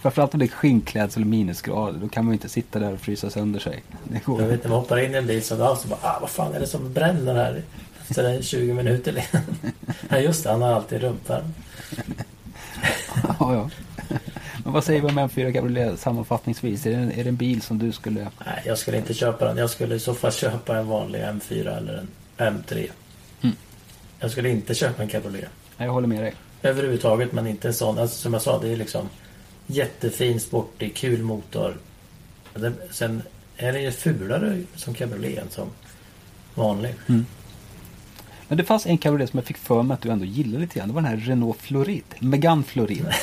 Framförallt 0.04 0.34
om 0.34 0.39
det 0.39 0.46
är 0.46 0.50
skinnklädsel 0.50 1.22
eller 1.22 1.30
minusgrader. 1.30 2.00
Då 2.00 2.10
kan 2.10 2.26
man 2.26 2.32
ju 2.32 2.36
inte 2.36 2.50
sitta 2.50 2.80
där 2.80 2.94
och 2.94 3.00
frysa 3.00 3.30
sönder 3.30 3.60
sig. 3.60 3.84
Det 4.04 4.26
går 4.26 4.42
Jag 4.42 4.48
vet 4.48 4.63
när 4.63 4.70
man 4.70 4.80
hoppar 4.80 5.00
in 5.00 5.16
i 5.16 5.18
en 5.18 5.28
bil 5.28 5.44
så, 5.44 5.56
bara, 5.56 5.78
ah, 6.02 6.18
vad 6.22 6.30
fan 6.30 6.54
är 6.54 6.60
det 6.60 6.68
som 6.68 6.94
bränner 6.94 7.36
här? 7.36 7.62
Efter 8.02 8.24
en 8.24 8.42
20 8.42 8.74
minuter. 8.74 9.26
ja 10.10 10.18
just 10.18 10.44
det, 10.44 10.52
han 10.52 10.62
har 10.62 10.74
alltid 10.74 11.02
rumpvärme. 11.02 11.50
Ja, 13.39 13.54
ja. 13.54 13.70
Men 14.63 14.74
vad 14.74 14.84
säger 14.84 15.02
vi 15.02 15.08
om 15.08 15.20
M4 15.20 15.54
Cabriolet 15.54 16.00
sammanfattningsvis? 16.00 16.86
Är 16.86 16.89
det, 16.92 16.96
en, 16.98 17.12
är 17.12 17.24
det 17.24 17.30
en 17.30 17.36
bil 17.36 17.62
som 17.62 17.80
du 17.80 17.92
skulle... 17.92 18.28
Nej, 18.46 18.63
jag 18.66 18.78
skulle 18.78 18.98
inte 18.98 19.13
köpa 19.13 19.46
den. 19.46 19.58
Jag 19.58 19.70
skulle 19.70 19.96
i 19.96 20.00
så 20.00 20.13
fall 20.13 20.32
köpa 20.32 20.78
en 20.78 20.88
vanlig 20.88 21.20
M4 21.20 21.78
eller 21.78 22.06
en 22.38 22.63
M3. 22.63 22.89
Mm. 23.42 23.56
Jag 24.20 24.32
skulle 24.32 24.50
inte 24.50 24.76
köpa 24.76 25.04
en 25.04 25.10
cabriolet. 25.10 25.50
Nej, 25.78 25.88
Jag 25.88 25.94
håller 25.94 26.08
med 26.08 26.24
dig. 26.24 26.34
Överhuvudtaget, 26.62 27.32
men 27.32 27.48
inte 27.48 27.68
en 27.68 27.74
sån. 27.74 28.00
Alltså, 28.00 28.18
som 28.18 28.34
jag 28.34 28.42
sa, 28.42 28.60
det 28.62 28.72
är 28.72 28.76
liksom 28.76 29.10
jättefin, 29.67 30.39
sportig, 30.39 30.95
kul 30.95 31.21
motor. 31.23 31.78
Sen 32.91 33.21
är 33.58 33.73
den 33.73 33.84
ju 33.84 33.91
fulare 33.91 34.63
som 34.76 34.93
cabriolet 34.93 35.38
än 35.38 35.49
som 35.49 35.69
vanlig. 36.56 36.95
Men 38.47 38.58
det 38.58 38.63
fanns 38.63 38.86
en 38.86 38.97
cabriolet 38.97 39.30
som 39.30 39.38
jag 39.38 39.45
fick 39.45 39.58
för 39.58 39.84
mig 39.84 39.95
att 39.95 40.02
du 40.02 40.10
ändå 40.10 40.26
gillade 40.26 40.60
lite 40.60 40.80
grann. 40.80 40.88
Det 40.88 40.93
var 40.93 41.02
den 41.02 41.10
här 41.12 41.17
Renault 41.17 41.62
Florid. 41.62 42.04
Megane 42.19 42.63
Florid. 42.63 43.06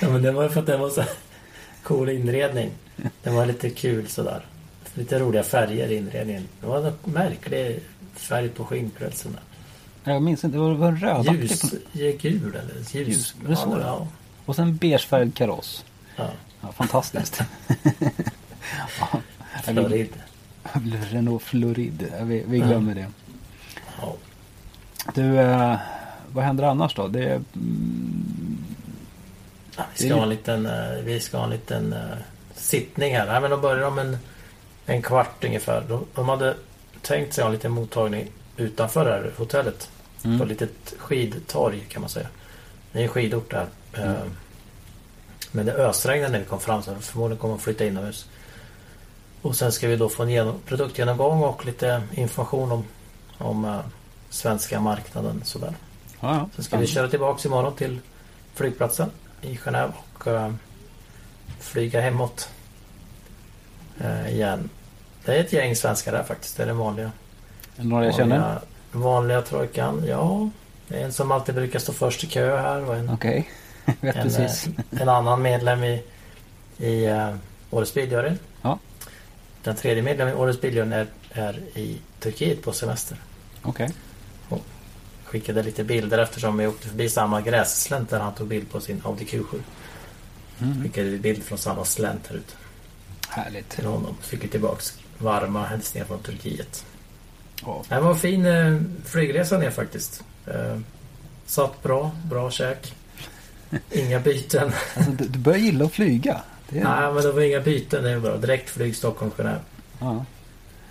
Ja, 0.00 0.08
men 0.08 0.22
det 0.22 0.32
var 0.32 0.42
ju 0.42 0.48
för 0.48 0.60
att 0.60 0.66
den 0.66 0.80
var 0.80 0.90
så 0.90 1.04
cool 1.82 2.08
inredning. 2.08 2.70
Den 3.22 3.34
var 3.34 3.46
lite 3.46 3.70
kul 3.70 4.08
sådär. 4.08 4.46
Lite 4.94 5.18
roliga 5.18 5.42
färger 5.42 5.88
i 5.88 5.96
inredningen. 5.96 6.48
Det 6.60 6.66
var 6.66 6.86
en 6.86 6.92
märklig 7.04 7.80
färg 8.14 8.48
på 8.48 8.64
skinnklädseln. 8.64 9.36
Jag 10.04 10.22
minns 10.22 10.44
inte, 10.44 10.56
det 10.56 10.62
var, 10.62 10.70
det 10.74 10.86
en 10.86 10.96
rödaktig. 10.96 11.50
Ljus, 11.92 12.20
gul 12.22 12.54
eller 12.54 12.74
ljus. 12.74 12.94
Ljus, 12.94 13.34
det 13.48 13.56
så? 13.56 13.78
ja, 13.82 14.06
Och 14.46 14.56
sen 14.56 14.76
beigefärgad 14.76 15.34
kaross. 15.34 15.84
ja. 16.16 16.30
Ja, 16.62 16.72
fantastiskt. 16.72 17.40
ja, 19.00 19.20
Florid. 19.64 20.08
Renault 21.10 21.42
Florid. 21.42 22.08
Ja, 22.18 22.24
Vi, 22.24 22.44
vi 22.46 22.58
glömmer 22.58 22.94
det. 22.94 23.06
Ja. 24.00 24.14
Du, 25.14 25.38
eh, 25.38 25.76
vad 26.32 26.44
händer 26.44 26.64
annars 26.64 26.94
då? 26.94 27.08
Det, 27.08 27.30
mm, 27.54 28.64
Ja, 29.76 29.82
Det 29.96 30.02
vi, 30.04 30.08
ska 30.08 30.14
ha 30.14 30.20
ju- 30.20 30.22
en 30.22 30.28
liten, 30.28 30.66
eh, 30.66 31.02
vi 31.04 31.20
ska 31.20 31.36
ha 31.36 31.44
en 31.44 31.50
liten 31.50 31.92
eh, 31.92 31.98
sittning 32.54 33.16
här. 33.16 33.26
Nej, 33.26 33.40
men 33.40 33.50
de 33.50 33.60
börjar 33.60 33.86
om 33.86 33.98
en, 33.98 34.18
en 34.86 35.02
kvart 35.02 35.44
ungefär. 35.44 35.84
De, 35.88 36.04
de 36.14 36.28
hade 36.28 36.54
tänkt 37.02 37.34
sig 37.34 37.42
ha 37.44 37.48
en 37.48 37.52
liten 37.54 37.72
mottagning 37.72 38.28
utanför 38.56 39.04
det 39.04 39.10
här 39.10 39.32
hotellet. 39.36 39.90
Mm. 40.24 40.38
På 40.38 40.44
ett 40.44 40.50
litet 40.50 40.94
skidtorg 40.98 41.80
kan 41.88 42.00
man 42.00 42.10
säga. 42.10 42.26
Det 42.92 42.98
är 42.98 43.02
en 43.02 43.08
skidort 43.08 43.50
där. 43.50 43.66
Eh, 43.92 44.22
Men 45.52 45.66
det 45.66 45.72
ösregnade 45.72 46.32
när 46.32 46.38
vi 46.38 46.44
kom 46.44 46.60
fram 46.60 46.82
så 46.82 46.94
förmodligen 46.94 47.38
kommer 47.40 47.54
de 47.54 47.60
flytta 47.60 47.84
inomhus. 47.84 48.28
Och 49.42 49.56
sen 49.56 49.72
ska 49.72 49.88
vi 49.88 49.96
då 49.96 50.08
få 50.08 50.22
en 50.22 50.30
genom, 50.30 50.54
produktgenomgång 50.66 51.42
och 51.42 51.66
lite 51.66 52.02
information 52.12 52.72
om, 52.72 52.84
om 53.38 53.64
eh, 53.64 53.80
svenska 54.30 54.80
marknaden. 54.80 55.42
Sådär. 55.44 55.74
ja, 56.20 56.34
ja, 56.34 56.48
Sen 56.54 56.64
ska 56.64 56.76
vi 56.76 56.86
köra 56.86 57.08
tillbaks 57.08 57.46
imorgon 57.46 57.74
till 57.76 57.98
flygplatsen 58.54 59.10
i 59.42 59.54
Genève 59.56 59.92
och 60.14 60.26
eh, 60.26 60.52
flyga 61.60 62.00
hemåt 62.00 62.48
eh, 64.00 64.32
igen. 64.34 64.70
Det 65.24 65.36
är 65.36 65.40
ett 65.40 65.52
gäng 65.52 65.76
svenskar 65.76 66.12
där 66.12 66.22
faktiskt. 66.22 66.56
Det 66.56 66.62
är 66.62 66.66
den 66.66 66.76
vanliga, 66.78 67.12
några 67.82 68.04
jag 68.04 68.14
känner? 68.14 68.58
vanliga, 68.92 69.42
trojkan. 69.42 70.04
Ja, 70.06 70.50
det 70.88 71.00
är 71.00 71.04
en 71.04 71.12
som 71.12 71.32
alltid 71.32 71.54
brukar 71.54 71.78
stå 71.78 71.92
först 71.92 72.24
i 72.24 72.26
kö 72.26 72.56
här 72.56 72.88
och 72.88 72.96
en, 72.96 73.10
Okej, 73.10 73.50
jag 73.84 73.94
vet 74.00 74.16
en, 74.16 74.22
precis. 74.22 74.66
eh, 74.66 75.02
en 75.02 75.08
annan 75.08 75.42
medlem 75.42 75.84
i, 75.84 76.02
i 76.78 77.06
uh, 77.08 77.34
Årets 77.70 77.94
Biljury. 77.94 78.32
Ja. 78.62 78.78
Den 79.62 79.76
tredje 79.76 80.02
medlemmen 80.02 80.34
i 80.34 80.36
Årets 80.36 80.60
Biljörn 80.60 80.92
är, 80.92 81.06
är 81.32 81.58
i 81.74 81.98
Turkiet 82.20 82.62
på 82.62 82.72
semester. 82.72 83.16
Okej. 83.62 83.90
Skickade 85.30 85.62
lite 85.62 85.84
bilder 85.84 86.18
eftersom 86.18 86.58
vi 86.58 86.66
åkte 86.66 86.88
förbi 86.88 87.08
samma 87.08 87.40
grässlänt 87.40 88.10
där 88.10 88.20
han 88.20 88.34
tog 88.34 88.48
bild 88.48 88.70
på 88.70 88.80
sin 88.80 89.02
Audi 89.04 89.24
Q7. 89.24 89.60
Mm. 90.60 90.82
Skickade 90.82 91.08
vi 91.08 91.18
bild 91.18 91.42
från 91.42 91.58
samma 91.58 91.84
slänt 91.84 92.26
här 92.28 92.36
ute 92.36 92.52
Härligt. 93.28 93.68
till 93.68 93.86
honom. 93.86 94.16
Fick 94.20 94.44
vi 94.44 94.48
tillbaks 94.48 94.98
varma 95.18 95.64
hälsningar 95.64 96.06
från 96.06 96.18
Turkiet. 96.18 96.84
Ja. 97.66 97.82
Det 97.88 98.00
var 98.00 98.10
en 98.10 98.16
fin 98.18 98.46
eh, 98.46 98.76
flygresa 99.04 99.58
ner 99.58 99.70
faktiskt. 99.70 100.24
Eh, 100.46 100.78
satt 101.46 101.82
bra, 101.82 102.10
bra 102.30 102.50
käk. 102.50 102.94
Inga 103.90 104.20
byten. 104.20 104.72
Alltså, 104.96 105.12
du, 105.12 105.24
du 105.28 105.38
börjar 105.38 105.58
gilla 105.58 105.84
att 105.84 105.92
flyga. 105.92 106.40
Är, 106.72 106.84
Nej, 106.84 107.12
men 107.14 107.22
det 107.22 107.32
var 107.32 107.40
inga 107.40 107.60
byten. 107.60 108.02
Det 108.04 108.10
är 108.10 108.20
bra. 108.20 108.36
Direktflyg 108.36 108.94
Stockholm-Genève. 108.96 109.58
ja. 110.00 110.24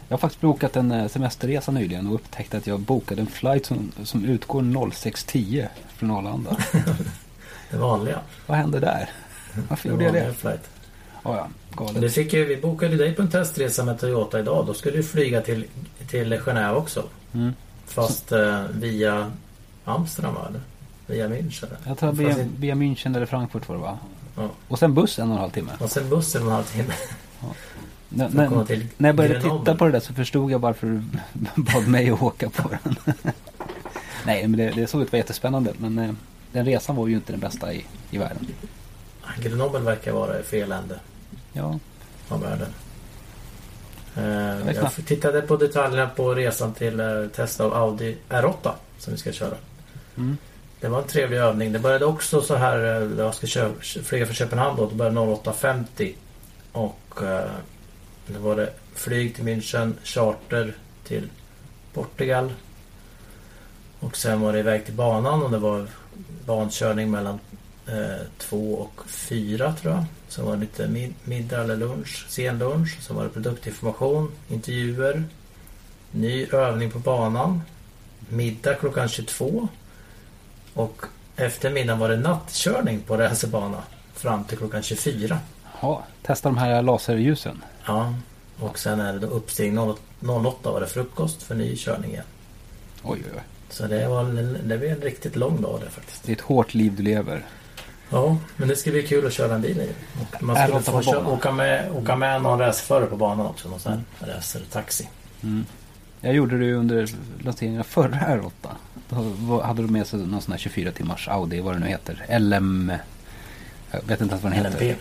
Jag 0.07 0.13
har 0.17 0.19
faktiskt 0.19 0.41
bokat 0.41 0.75
en 0.75 0.91
eh, 0.91 1.07
semesterresa 1.07 1.71
nyligen 1.71 2.07
och 2.07 2.15
upptäckte 2.15 2.57
att 2.57 2.67
jag 2.67 2.79
bokade 2.79 3.21
en 3.21 3.27
flight 3.27 3.65
som, 3.65 3.91
som 4.03 4.25
utgår 4.25 4.61
06.10 4.61 5.67
från 5.97 6.11
Arlanda. 6.11 6.57
Det 7.71 7.77
vanliga. 7.77 8.19
Vad 8.47 8.57
hände 8.57 8.79
där? 8.79 9.09
Varför 9.69 9.89
Det 9.89 9.93
gjorde 9.93 10.03
jag 10.03 10.13
det? 10.27 10.33
flight. 10.33 10.69
Ja, 11.23 11.35
ja, 11.37 11.47
galet. 11.75 12.01
det 12.01 12.09
fick 12.09 12.33
ju, 12.33 12.45
vi 12.45 12.57
bokade 12.57 12.95
dig 12.97 13.15
på 13.15 13.21
en 13.21 13.29
testresa 13.29 13.83
med 13.83 13.99
Toyota 13.99 14.39
idag. 14.39 14.65
Då 14.65 14.73
skulle 14.73 14.97
du 14.97 15.03
flyga 15.03 15.41
till, 15.41 15.65
till 16.09 16.33
Genève 16.33 16.73
också. 16.73 17.03
Mm. 17.33 17.53
Fast 17.85 18.31
eh, 18.31 18.63
via 18.71 19.31
Amsterdam 19.85 20.33
va? 20.33 20.47
Via 21.07 21.27
München. 21.27 21.67
Jag 21.87 21.97
tror 21.97 22.09
Fast 22.09 22.21
via, 22.21 22.29
in- 22.41 22.51
via 22.57 22.75
München 22.75 23.15
eller 23.15 23.25
Frankfurt 23.25 23.67
var 23.69 23.75
det 23.75 23.81
va? 23.81 23.97
Ja. 24.35 24.49
Och 24.67 24.79
sen 24.79 24.93
buss 24.93 25.19
en 25.19 25.27
och 25.29 25.33
en 25.35 25.39
halv 25.41 25.51
timme. 25.51 25.71
Och 25.79 25.91
sen 25.91 26.09
bussen 26.09 26.41
en 26.41 26.51
halvtimme. 26.51 26.93
När, 28.09 28.29
För 28.29 28.41
att 28.43 28.49
komma 28.49 28.59
när, 28.61 28.65
till 28.67 28.87
när 28.97 29.09
jag 29.09 29.15
började 29.15 29.39
Grenoble. 29.39 29.59
titta 29.59 29.75
på 29.75 29.85
det 29.85 29.91
där 29.91 29.99
så 29.99 30.13
förstod 30.13 30.51
jag 30.51 30.59
varför 30.59 30.87
du 30.87 31.01
bad 31.61 31.87
mig 31.87 32.09
att 32.09 32.21
åka 32.21 32.49
på 32.49 32.69
den. 32.69 32.95
Nej, 34.25 34.47
men 34.47 34.57
det, 34.57 34.69
det 34.69 34.87
såg 34.87 35.01
ut 35.01 35.07
att 35.07 35.11
vara 35.13 35.17
jättespännande. 35.19 35.73
Men 35.77 35.99
eh, 35.99 36.11
den 36.51 36.65
resan 36.65 36.95
var 36.95 37.07
ju 37.07 37.15
inte 37.15 37.33
den 37.33 37.39
bästa 37.39 37.73
i, 37.73 37.85
i 38.11 38.17
världen. 38.17 38.47
Grenoble 39.41 39.79
verkar 39.79 40.11
vara 40.11 40.39
i 40.39 40.43
fel 40.43 40.71
ände 40.71 40.99
Ja, 41.53 41.79
av 42.29 42.41
världen. 42.41 42.73
Eh, 44.15 44.75
jag 44.75 45.05
tittade 45.05 45.41
på 45.41 45.57
detaljerna 45.57 46.09
på 46.09 46.35
resan 46.35 46.73
till 46.73 46.99
eh, 46.99 47.25
test 47.35 47.59
av 47.59 47.73
Audi 47.73 48.17
R8 48.29 48.71
som 48.97 49.13
vi 49.13 49.19
ska 49.19 49.31
köra. 49.31 49.55
Mm. 50.17 50.37
Det 50.79 50.87
var 50.87 51.01
en 51.01 51.07
trevlig 51.07 51.37
övning. 51.37 51.71
Det 51.71 51.79
började 51.79 52.05
också 52.05 52.41
så 52.41 52.55
här, 52.55 53.01
eh, 53.01 53.19
jag 53.19 53.35
ska 53.35 53.47
köra, 53.47 53.71
flyga 53.81 54.25
från 54.25 54.35
Köpenhamn 54.35 54.77
då, 54.77 54.89
det 54.89 54.95
började 54.95 55.19
08.50. 55.19 56.13
Och 56.71 57.21
eh, 57.23 57.51
då 58.27 58.39
var 58.39 58.55
det 58.55 58.73
flyg 58.93 59.35
till 59.35 59.43
München, 59.43 59.93
charter 60.03 60.73
till 61.03 61.29
Portugal. 61.93 62.53
Och 63.99 64.17
sen 64.17 64.41
var 64.41 64.53
det 64.53 64.59
iväg 64.59 64.85
till 64.85 64.93
banan 64.93 65.43
och 65.43 65.51
det 65.51 65.57
var 65.57 65.87
bankörning 66.45 67.11
mellan 67.11 67.39
eh, 67.91 68.25
två 68.37 68.73
och 68.75 69.09
fyra 69.09 69.73
tror 69.73 69.93
jag. 69.93 70.03
Sen 70.27 70.45
var 70.45 70.53
det 70.53 70.59
lite 70.59 70.87
mid- 70.87 71.13
middag 71.23 71.61
eller 71.63 71.75
lunch, 71.75 72.25
sen 72.29 72.59
lunch. 72.59 72.97
Sen 73.01 73.15
var 73.15 73.23
det 73.23 73.29
produktinformation, 73.29 74.31
intervjuer, 74.49 75.23
ny 76.11 76.45
övning 76.51 76.91
på 76.91 76.99
banan. 76.99 77.61
Middag 78.29 78.73
klockan 78.73 79.09
22. 79.09 79.67
Och 80.73 81.01
efter 81.35 81.69
middagen 81.71 81.99
var 81.99 82.09
det 82.09 82.17
nattkörning 82.17 82.99
på 83.01 83.17
racerbana 83.17 83.83
fram 84.13 84.43
till 84.43 84.57
klockan 84.57 84.83
24. 84.83 85.39
ja 85.81 86.03
testa 86.21 86.49
de 86.49 86.57
här 86.57 86.81
laserljusen. 86.81 87.63
Ja, 87.85 88.13
och 88.59 88.79
sen 88.79 88.99
är 88.99 89.13
det 89.13 89.19
då 89.19 89.27
uppstig 89.27 89.77
08 89.79 90.71
var 90.71 90.81
det 90.81 90.87
frukost 90.87 91.43
för 91.43 91.55
ny 91.55 91.75
körning 91.77 92.11
igen. 92.11 92.23
Oj, 93.03 93.21
oj, 93.25 93.31
oj. 93.35 93.43
Så 93.69 93.87
det 93.87 94.07
var 94.07 94.23
det 94.23 94.77
blev 94.77 94.83
en 94.83 95.01
riktigt 95.01 95.35
lång 95.35 95.61
dag 95.61 95.79
det 95.85 95.89
faktiskt. 95.89 96.23
Det 96.23 96.31
är 96.31 96.35
ett 96.35 96.41
hårt 96.41 96.73
liv 96.73 96.95
du 96.95 97.03
lever. 97.03 97.45
Ja, 98.09 98.37
men 98.57 98.67
det 98.67 98.75
ska 98.75 98.91
bli 98.91 99.07
kul 99.07 99.27
att 99.27 99.33
köra 99.33 99.55
en 99.55 99.61
bil 99.61 99.79
i. 99.79 99.89
Och 100.21 100.43
man 100.43 100.55
skulle 100.55 100.81
få 100.81 101.01
köra, 101.01 101.27
åka, 101.27 101.51
med, 101.51 101.91
åka 101.91 102.15
med 102.15 102.41
någon 102.41 102.59
racerförare 102.59 103.05
på 103.05 103.15
banan 103.15 103.45
också. 103.45 103.69
Någon 103.69 103.79
sån 103.79 103.91
här 104.19 104.27
racertaxi. 104.27 105.09
Mm. 105.43 105.65
Jag 106.21 106.33
gjorde 106.33 106.57
det 106.57 106.65
ju 106.65 106.75
under 106.75 107.09
lanseringen 107.43 107.79
av 107.79 107.83
förra 107.83 108.17
R8. 108.17 108.69
Då 109.09 109.61
hade 109.61 109.81
de 109.81 109.93
med 109.93 110.07
sig 110.07 110.19
någon 110.19 110.41
sån 110.41 110.51
här 110.51 110.59
24 110.59 110.91
timmars 110.91 111.27
Audi, 111.27 111.61
vad 111.61 111.75
det 111.75 111.79
nu 111.79 111.87
heter. 111.87 112.39
LM... 112.39 112.91
Jag 113.91 114.01
vet 114.01 114.21
inte 114.21 114.33
ens 114.33 114.43
vad 114.43 114.53
den 114.53 114.65
heter. 114.65 114.85
LMP. 114.85 114.99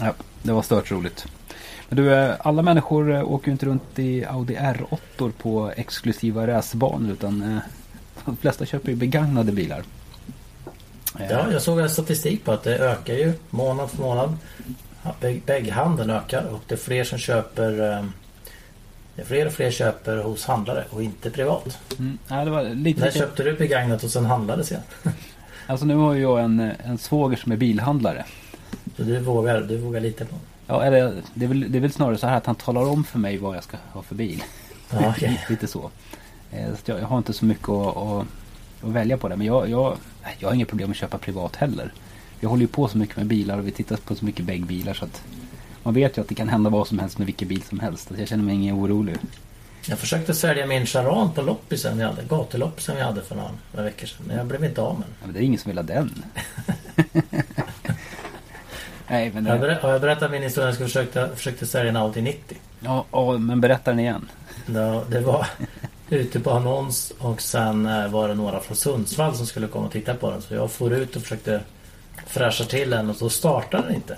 Ja, 0.00 0.14
det 0.42 0.52
var 0.52 0.62
stört 0.62 0.90
roligt. 0.90 1.26
Men 1.88 1.96
du, 1.96 2.14
eh, 2.14 2.34
alla 2.38 2.62
människor 2.62 3.14
eh, 3.14 3.30
åker 3.30 3.46
ju 3.46 3.52
inte 3.52 3.66
runt 3.66 3.98
i 3.98 4.24
Audi 4.24 4.56
R8 4.56 5.32
på 5.38 5.72
exklusiva 5.76 6.46
racerbanor 6.46 7.12
utan 7.12 7.42
eh, 7.42 7.58
de 8.24 8.36
flesta 8.36 8.66
köper 8.66 8.90
ju 8.90 8.96
begagnade 8.96 9.52
bilar. 9.52 9.82
Ja, 11.30 11.52
jag 11.52 11.62
såg 11.62 11.80
en 11.80 11.90
statistik 11.90 12.44
på 12.44 12.52
att 12.52 12.62
det 12.62 12.78
ökar 12.78 13.14
ju 13.14 13.32
månad 13.50 13.90
för 13.90 14.02
månad. 14.02 14.36
Bägg- 15.20 15.42
Bägghandeln 15.46 16.10
ökar 16.10 16.42
och 16.44 16.60
det 16.68 16.74
är 16.74 16.78
fler 16.78 17.04
som 17.04 17.18
köper 17.18 17.70
eh, 17.92 18.04
det 19.14 19.22
är 19.22 19.26
fler 19.26 19.46
och 19.46 19.52
fler 19.52 19.70
köper 19.70 20.16
hos 20.16 20.44
handlare 20.46 20.84
och 20.90 21.02
inte 21.02 21.30
privat. 21.30 21.78
Mm, 21.98 22.18
ja, 22.28 22.44
det 22.44 22.50
var 22.50 22.62
lite, 22.62 23.00
När 23.00 23.06
lite, 23.06 23.18
köpte 23.18 23.42
du 23.42 23.52
begagnat 23.56 24.04
och 24.04 24.10
sen 24.10 24.26
handlades 24.26 24.70
igen? 24.70 24.82
alltså 25.66 25.86
nu 25.86 25.94
har 25.96 26.14
jag 26.14 26.40
en, 26.40 26.72
en 26.84 26.98
svåger 26.98 27.36
som 27.36 27.52
är 27.52 27.56
bilhandlare. 27.56 28.24
Så 28.96 29.02
du 29.02 29.18
vågar, 29.18 29.60
du 29.60 29.76
vågar 29.78 30.00
lita 30.00 30.24
på? 30.24 30.36
Ja, 30.66 30.82
eller, 30.84 31.12
det, 31.34 31.44
är 31.44 31.48
väl, 31.48 31.72
det 31.72 31.78
är 31.78 31.80
väl 31.80 31.92
snarare 31.92 32.18
så 32.18 32.26
här 32.26 32.36
att 32.36 32.46
han 32.46 32.54
talar 32.54 32.82
om 32.88 33.04
för 33.04 33.18
mig 33.18 33.38
vad 33.38 33.56
jag 33.56 33.64
ska 33.64 33.76
ha 33.92 34.02
för 34.02 34.14
bil. 34.14 34.42
Ja, 34.90 34.98
okej. 35.08 35.28
lite, 35.30 35.42
lite 35.52 35.66
så. 35.66 35.90
Eh, 36.52 36.68
så 36.84 36.90
jag, 36.90 37.00
jag 37.00 37.06
har 37.06 37.18
inte 37.18 37.32
så 37.32 37.44
mycket 37.44 37.68
att, 37.68 37.96
att, 37.96 38.26
att 38.82 38.90
välja 38.90 39.16
på 39.16 39.28
det. 39.28 39.36
Men 39.36 39.46
jag, 39.46 39.68
jag, 39.70 39.96
jag 40.38 40.48
har 40.48 40.54
inga 40.54 40.66
problem 40.66 40.90
att 40.90 40.96
köpa 40.96 41.18
privat 41.18 41.56
heller. 41.56 41.92
Vi 42.40 42.46
håller 42.46 42.60
ju 42.62 42.68
på 42.68 42.88
så 42.88 42.98
mycket 42.98 43.16
med 43.16 43.26
bilar 43.26 43.58
och 43.58 43.66
vi 43.66 43.70
tittar 43.70 43.96
på 43.96 44.14
så 44.14 44.24
mycket 44.24 44.44
väggbilar 44.44 44.94
så 44.94 45.04
att 45.04 45.22
man 45.82 45.94
vet 45.94 46.16
ju 46.18 46.20
att 46.22 46.28
det 46.28 46.34
kan 46.34 46.48
hända 46.48 46.70
vad 46.70 46.86
som 46.88 46.98
helst 46.98 47.18
med 47.18 47.26
vilken 47.26 47.48
bil 47.48 47.62
som 47.62 47.80
helst. 47.80 48.10
Jag 48.18 48.28
känner 48.28 48.44
mig 48.44 48.54
ingen 48.54 48.74
orolig. 48.74 49.16
Jag 49.88 49.98
försökte 49.98 50.34
sälja 50.34 50.66
min 50.66 50.86
Charan 50.86 51.32
på 51.32 51.42
loppisen 51.42 51.98
vi 51.98 52.04
hade, 52.04 52.22
gatuloppisen 52.22 52.96
vi 52.96 53.02
hade 53.02 53.22
för 53.22 53.34
några, 53.34 53.50
några 53.72 53.84
veckor 53.84 54.06
sedan. 54.06 54.24
Men 54.26 54.36
jag 54.36 54.46
blev 54.46 54.64
inte 54.64 54.80
av 54.82 54.94
med 54.98 55.02
den. 55.08 55.14
Ja, 55.20 55.26
men 55.26 55.34
det 55.34 55.40
är 55.40 55.42
ingen 55.42 55.60
som 55.60 55.68
vill 55.70 55.78
ha 55.78 55.82
den. 55.82 56.22
nej, 59.08 59.30
men, 59.34 59.46
Har 59.46 59.52
jag, 59.54 59.62
det, 59.62 59.66
ber- 59.68 59.80
har 59.82 59.90
jag 59.92 60.00
berättat 60.00 60.30
min 60.30 60.42
historia? 60.42 60.68
Jag 60.68 60.78
försökte, 60.78 61.30
försökte 61.36 61.66
sälja 61.66 61.90
en 61.90 61.96
Audi 61.96 62.22
90. 62.22 62.56
ja, 62.80 63.04
ja, 63.12 63.38
men 63.38 63.60
berätta 63.60 63.90
den 63.90 64.00
igen. 64.00 64.28
Det, 64.66 65.02
det 65.10 65.20
var 65.20 65.46
ute 66.10 66.40
på 66.40 66.50
annons 66.50 67.12
och 67.18 67.40
sen 67.40 67.86
eh, 67.86 68.08
var 68.08 68.28
det 68.28 68.34
några 68.34 68.60
från 68.60 68.76
Sundsvall 68.76 69.36
som 69.36 69.46
skulle 69.46 69.68
komma 69.68 69.86
och 69.86 69.92
titta 69.92 70.14
på 70.14 70.30
den. 70.30 70.42
Så 70.42 70.54
jag 70.54 70.70
for 70.70 70.92
ut 70.92 71.16
och 71.16 71.22
försökte 71.22 71.60
fräscha 72.26 72.64
till 72.64 72.90
den 72.90 73.10
och 73.10 73.16
så 73.16 73.30
startade 73.30 73.82
den 73.82 73.94
inte. 73.94 74.16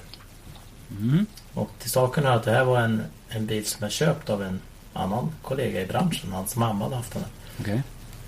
Mm. 0.90 1.26
Och 1.54 1.70
till 1.78 1.90
saken 1.90 2.26
är 2.26 2.30
att 2.30 2.42
det 2.42 2.50
här 2.50 2.64
var 2.64 2.80
en, 2.80 3.02
en 3.28 3.46
bil 3.46 3.66
som 3.66 3.84
är 3.84 3.90
köpt 3.90 4.30
av 4.30 4.42
en 4.42 4.60
annan 4.92 5.32
kollega 5.42 5.80
i 5.80 5.86
branschen. 5.86 6.32
Hans 6.32 6.56
mamma 6.56 6.84
hade 6.84 6.96
haft 6.96 7.12
den. 7.12 7.24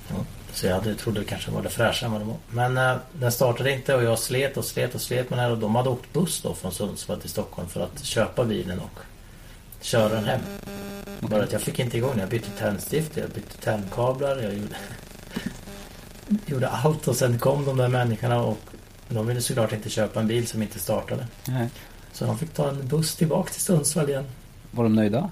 Ja, 0.08 0.14
så 0.52 0.66
jag 0.66 0.74
hade, 0.74 0.94
trodde 0.94 1.20
det 1.20 1.26
kanske 1.26 1.50
var 1.50 1.62
det 1.62 1.70
fräscha 1.70 2.06
än 2.06 2.12
vad 2.12 2.20
det 2.20 2.24
var. 2.24 2.36
Men 2.50 2.76
eh, 2.90 2.96
den 3.12 3.32
startade 3.32 3.72
inte 3.72 3.94
och 3.94 4.02
jag 4.02 4.18
slet 4.18 4.56
och 4.56 4.64
slet 4.64 4.94
och 4.94 5.00
slet 5.00 5.30
med 5.30 5.38
den 5.38 5.44
här 5.44 5.52
och 5.52 5.58
de 5.58 5.74
hade 5.74 5.88
åkt 5.88 6.12
buss 6.12 6.42
då 6.42 6.54
från 6.54 6.72
Sundsvall 6.72 7.20
till 7.20 7.30
Stockholm 7.30 7.68
för 7.68 7.80
att 7.80 8.04
köpa 8.04 8.44
bilen 8.44 8.80
och 8.80 9.00
köra 9.80 10.08
den 10.08 10.24
hem. 10.24 10.40
Bara 11.20 11.42
att 11.42 11.52
jag 11.52 11.60
fick 11.60 11.78
inte 11.78 11.96
igång 11.96 12.10
den. 12.10 12.20
Jag 12.20 12.28
bytte 12.28 12.50
tändstift, 12.58 13.16
jag 13.16 13.30
bytte 13.30 13.56
tändkablar, 13.56 14.36
jag 14.36 14.54
gjorde, 14.54 14.76
gjorde 16.46 16.68
allt 16.68 17.08
och 17.08 17.16
sen 17.16 17.38
kom 17.38 17.64
de 17.64 17.76
där 17.76 17.88
människorna 17.88 18.42
och 18.42 18.58
de 19.08 19.26
ville 19.26 19.40
såklart 19.40 19.72
inte 19.72 19.90
köpa 19.90 20.20
en 20.20 20.26
bil 20.26 20.46
som 20.46 20.62
inte 20.62 20.78
startade. 20.78 21.26
Nej. 21.48 21.68
Så 22.12 22.24
de 22.24 22.38
fick 22.38 22.54
ta 22.54 22.68
en 22.68 22.88
buss 22.88 23.16
tillbaka 23.16 23.52
till 23.52 23.62
Sundsvall 23.62 24.08
igen. 24.10 24.24
Var 24.70 24.84
de 24.84 24.94
nöjda? 24.94 25.30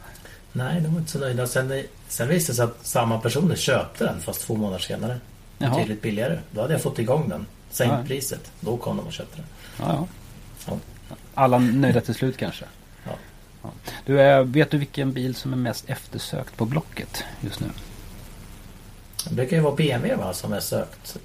Nej, 0.52 0.80
de 0.80 0.92
var 0.92 0.98
inte 1.00 1.10
så 1.12 1.18
nöjda. 1.18 1.46
Sen, 1.46 1.82
sen 2.08 2.28
visade 2.28 2.52
det 2.52 2.56
sig 2.56 2.64
att 2.64 2.86
samma 2.86 3.20
personer 3.20 3.56
köpte 3.56 4.04
den 4.04 4.20
fast 4.20 4.40
två 4.40 4.56
månader 4.56 4.78
senare. 4.78 5.20
Jaha. 5.58 5.74
Betydligt 5.74 6.02
billigare. 6.02 6.38
Då 6.50 6.60
hade 6.60 6.72
jag 6.74 6.82
fått 6.82 6.98
igång 6.98 7.28
den. 7.28 7.46
Sänkt 7.70 7.92
Ja. 7.98 8.04
priset. 8.06 8.50
Då 8.60 8.76
kom 8.76 8.96
de 8.96 9.06
och 9.06 9.12
köpte 9.12 9.36
den. 9.36 9.46
Ja. 9.88 10.06
Ja. 10.66 10.76
Alla 11.34 11.58
nöjda 11.58 12.00
till 12.00 12.14
slut 12.14 12.36
kanske? 12.36 12.64
Ja. 13.62 13.70
Du, 14.06 14.20
eh, 14.20 14.42
vet 14.42 14.70
du 14.70 14.78
vilken 14.78 15.12
bil 15.12 15.34
som 15.34 15.52
är 15.52 15.56
mest 15.56 15.90
eftersökt 15.90 16.56
på 16.56 16.64
Blocket 16.64 17.24
just 17.40 17.60
nu? 17.60 17.66
Det 19.28 19.34
brukar 19.34 19.56
ju 19.56 19.62
vara 19.62 19.74
BMW 19.74 20.14
va, 20.16 20.32
som 20.32 20.52
är 20.52 20.60
sökt. 20.60 21.18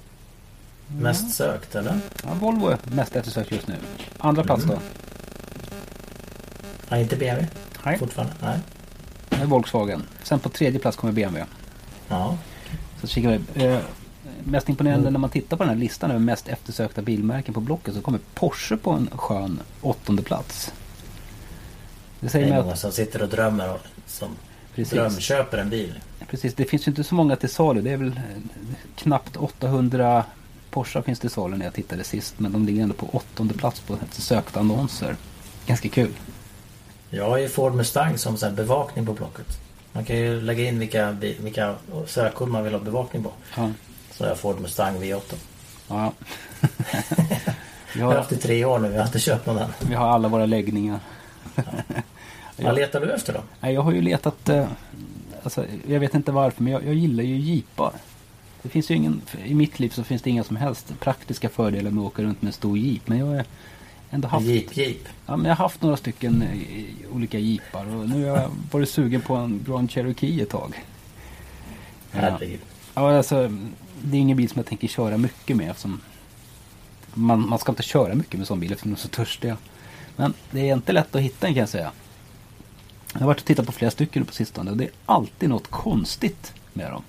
Mest 0.86 1.34
sökt 1.34 1.74
eller? 1.74 2.00
Ja, 2.22 2.34
Volvo 2.34 2.68
är 2.68 2.78
mest 2.84 3.16
eftersökt 3.16 3.52
just 3.52 3.68
nu. 3.68 3.74
Andra 4.18 4.44
plats 4.44 4.64
då? 4.64 4.78
Nej, 6.88 7.02
inte 7.02 7.16
BMW. 7.16 7.48
Nej. 7.84 7.98
Fortfarande. 7.98 8.34
Nej. 8.42 8.58
Det 9.28 9.36
är 9.36 9.46
Volkswagen. 9.46 10.02
Sen 10.22 10.38
på 10.38 10.48
tredje 10.48 10.80
plats 10.80 10.96
kommer 10.96 11.12
BMW. 11.12 11.46
Ja. 12.08 12.38
Så 13.00 13.06
kikar 13.06 13.40
vi. 13.54 13.64
Eh, 13.64 13.78
mest 14.44 14.68
imponerande 14.68 15.10
när 15.10 15.18
man 15.18 15.30
tittar 15.30 15.56
på 15.56 15.62
den 15.62 15.72
här 15.72 15.80
listan 15.80 16.10
över 16.10 16.20
mest 16.20 16.48
eftersökta 16.48 17.02
bilmärken 17.02 17.54
på 17.54 17.60
Blocket 17.60 17.94
så 17.94 18.00
kommer 18.02 18.20
Porsche 18.34 18.76
på 18.76 18.90
en 18.90 19.10
skön 19.12 19.60
åttonde 19.80 20.22
plats. 20.22 20.72
Det 22.24 22.28
Det 22.28 22.32
säger 22.32 22.46
är 22.46 22.50
mig 22.50 22.62
många 22.62 22.76
som 22.76 22.92
sitter 22.92 23.22
och 23.22 23.28
drömmer 23.28 23.72
och 23.74 23.80
som 24.06 24.28
precis, 24.74 24.92
drömköper 24.92 25.58
en 25.58 25.70
bil. 25.70 26.00
precis, 26.30 26.54
det 26.54 26.64
finns 26.64 26.86
ju 26.86 26.90
inte 26.90 27.04
så 27.04 27.14
många 27.14 27.36
till 27.36 27.48
salu. 27.48 27.80
Det 27.80 27.90
är 27.90 27.96
väl 27.96 28.08
eh, 28.08 28.74
knappt 28.96 29.36
800 29.36 30.24
Porsche 30.70 31.02
finns 31.02 31.20
till 31.20 31.30
salu 31.30 31.56
när 31.56 31.64
jag 31.64 31.74
tittade 31.74 32.04
sist. 32.04 32.34
Men 32.38 32.52
de 32.52 32.66
ligger 32.66 32.82
ändå 32.82 32.94
på 32.94 33.06
åttonde 33.12 33.54
plats 33.54 33.80
på 33.80 33.98
sökta 34.10 34.60
annonser. 34.60 35.16
Ganska 35.66 35.88
kul. 35.88 36.10
Jag 37.10 37.30
har 37.30 37.38
ju 37.38 37.48
Ford 37.48 37.74
Mustang 37.74 38.18
som 38.18 38.36
så 38.36 38.50
bevakning 38.50 39.06
på 39.06 39.12
Blocket. 39.12 39.58
Man 39.92 40.04
kan 40.04 40.16
ju 40.16 40.40
lägga 40.40 40.64
in 40.64 40.78
vilka, 40.78 41.10
vilka 41.40 41.74
sökord 42.06 42.48
man 42.48 42.64
vill 42.64 42.72
ha 42.72 42.80
bevakning 42.80 43.22
på. 43.22 43.32
Ja. 43.56 43.70
Så 44.10 44.24
jag 44.24 44.38
Ford 44.38 44.60
Mustang 44.60 45.02
V8. 45.02 45.20
ja. 45.88 46.12
Jag 47.96 48.04
har 48.04 48.12
har, 48.12 48.18
haft 48.18 48.32
i 48.32 48.36
tre 48.36 48.64
år 48.64 48.78
nu, 48.78 48.92
jag 48.92 48.98
har 48.98 49.06
inte 49.06 49.18
köpt 49.18 49.46
någon 49.46 49.58
än. 49.58 49.70
vi 49.88 49.94
har 49.94 50.08
alla 50.08 50.28
våra 50.28 50.46
läggningar. 50.46 51.00
Vad 52.56 52.74
letar 52.74 53.00
du 53.00 53.12
efter 53.12 53.32
då? 53.32 53.68
Jag 53.68 53.82
har 53.82 53.92
ju 53.92 54.02
letat, 54.02 54.48
eh, 54.48 54.68
alltså, 55.42 55.64
jag 55.86 56.00
vet 56.00 56.14
inte 56.14 56.32
varför, 56.32 56.62
men 56.62 56.72
jag, 56.72 56.84
jag 56.86 56.94
gillar 56.94 57.24
ju 57.24 57.36
jeepar. 57.36 57.92
Det 58.62 58.68
finns 58.68 58.90
ju 58.90 58.94
ingen, 58.94 59.22
i 59.44 59.54
mitt 59.54 59.80
liv 59.80 59.88
så 59.88 60.04
finns 60.04 60.22
det 60.22 60.30
inga 60.30 60.44
som 60.44 60.56
helst 60.56 60.92
praktiska 61.00 61.48
fördelar 61.48 61.90
med 61.90 62.00
att 62.00 62.06
åka 62.06 62.22
runt 62.22 62.42
med 62.42 62.48
en 62.48 62.52
stor 62.52 62.78
jeep. 62.78 63.08
Men 63.08 63.18
jag 63.18 63.26
har 63.26 63.44
ändå 64.10 64.28
haft, 64.28 64.46
Jeep 64.46 64.76
Jeep. 64.76 65.08
ja, 65.26 65.36
men 65.36 65.46
jag 65.46 65.56
har 65.56 65.64
haft 65.64 65.82
några 65.82 65.96
stycken 65.96 66.42
eh, 66.42 67.14
olika 67.16 67.38
jeepar 67.38 67.96
och 67.96 68.08
nu 68.08 68.24
har 68.24 68.38
jag 68.38 68.50
varit 68.70 68.88
sugen 68.88 69.20
på 69.20 69.34
en 69.34 69.64
Grand 69.66 69.90
Cherokee 69.90 70.42
ett 70.42 70.50
tag. 70.50 70.84
Ja. 72.12 72.18
Herregud. 72.20 72.60
Ja, 72.94 73.16
alltså, 73.16 73.52
det 74.02 74.16
är 74.16 74.20
ingen 74.20 74.36
bil 74.36 74.48
som 74.48 74.58
jag 74.58 74.66
tänker 74.66 74.88
köra 74.88 75.16
mycket 75.16 75.56
med 75.56 75.70
eftersom 75.70 76.00
man, 77.14 77.48
man 77.48 77.58
ska 77.58 77.72
inte 77.72 77.82
köra 77.82 78.14
mycket 78.14 78.38
med 78.38 78.46
sån 78.46 78.60
bil 78.60 78.72
eftersom 78.72 78.90
de 78.90 78.96
är 78.96 79.00
så 79.00 79.08
törstiga. 79.08 79.56
Men 80.16 80.34
det 80.50 80.70
är 80.70 80.74
inte 80.74 80.92
lätt 80.92 81.14
att 81.14 81.22
hitta 81.22 81.46
en 81.46 81.54
kan 81.54 81.60
jag 81.60 81.68
säga. 81.68 81.92
Jag 83.14 83.20
har 83.20 83.26
varit 83.26 83.40
och 83.40 83.46
tittat 83.46 83.66
på 83.66 83.72
flera 83.72 83.90
stycken 83.90 84.24
på 84.24 84.32
sistone 84.32 84.70
och 84.70 84.76
det 84.76 84.84
är 84.84 84.90
alltid 85.06 85.48
något 85.48 85.70
konstigt 85.70 86.52
med 86.72 86.90
dem. 86.90 87.02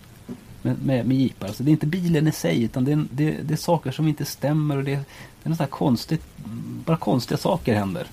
Med, 0.62 0.82
med, 0.86 1.06
med 1.06 1.18
jeepar. 1.18 1.48
Alltså 1.48 1.64
det 1.64 1.70
är 1.70 1.72
inte 1.72 1.88
bilen 1.88 2.28
i 2.28 2.32
sig 2.32 2.64
utan 2.64 2.86
det 2.86 2.92
är, 2.92 3.06
det, 3.12 3.32
det 3.32 3.54
är 3.54 3.58
saker 3.58 3.92
som 3.92 4.08
inte 4.08 4.26
stämmer 4.26 4.78
och 4.78 4.84
det, 4.84 4.92
det 4.92 5.00
är 5.44 5.50
något 5.50 5.58
så 5.58 5.64
här 5.64 5.70
konstigt. 5.70 6.22
Bara 6.86 6.98
konstiga 6.98 7.38
saker 7.38 7.76
händer. 7.76 8.08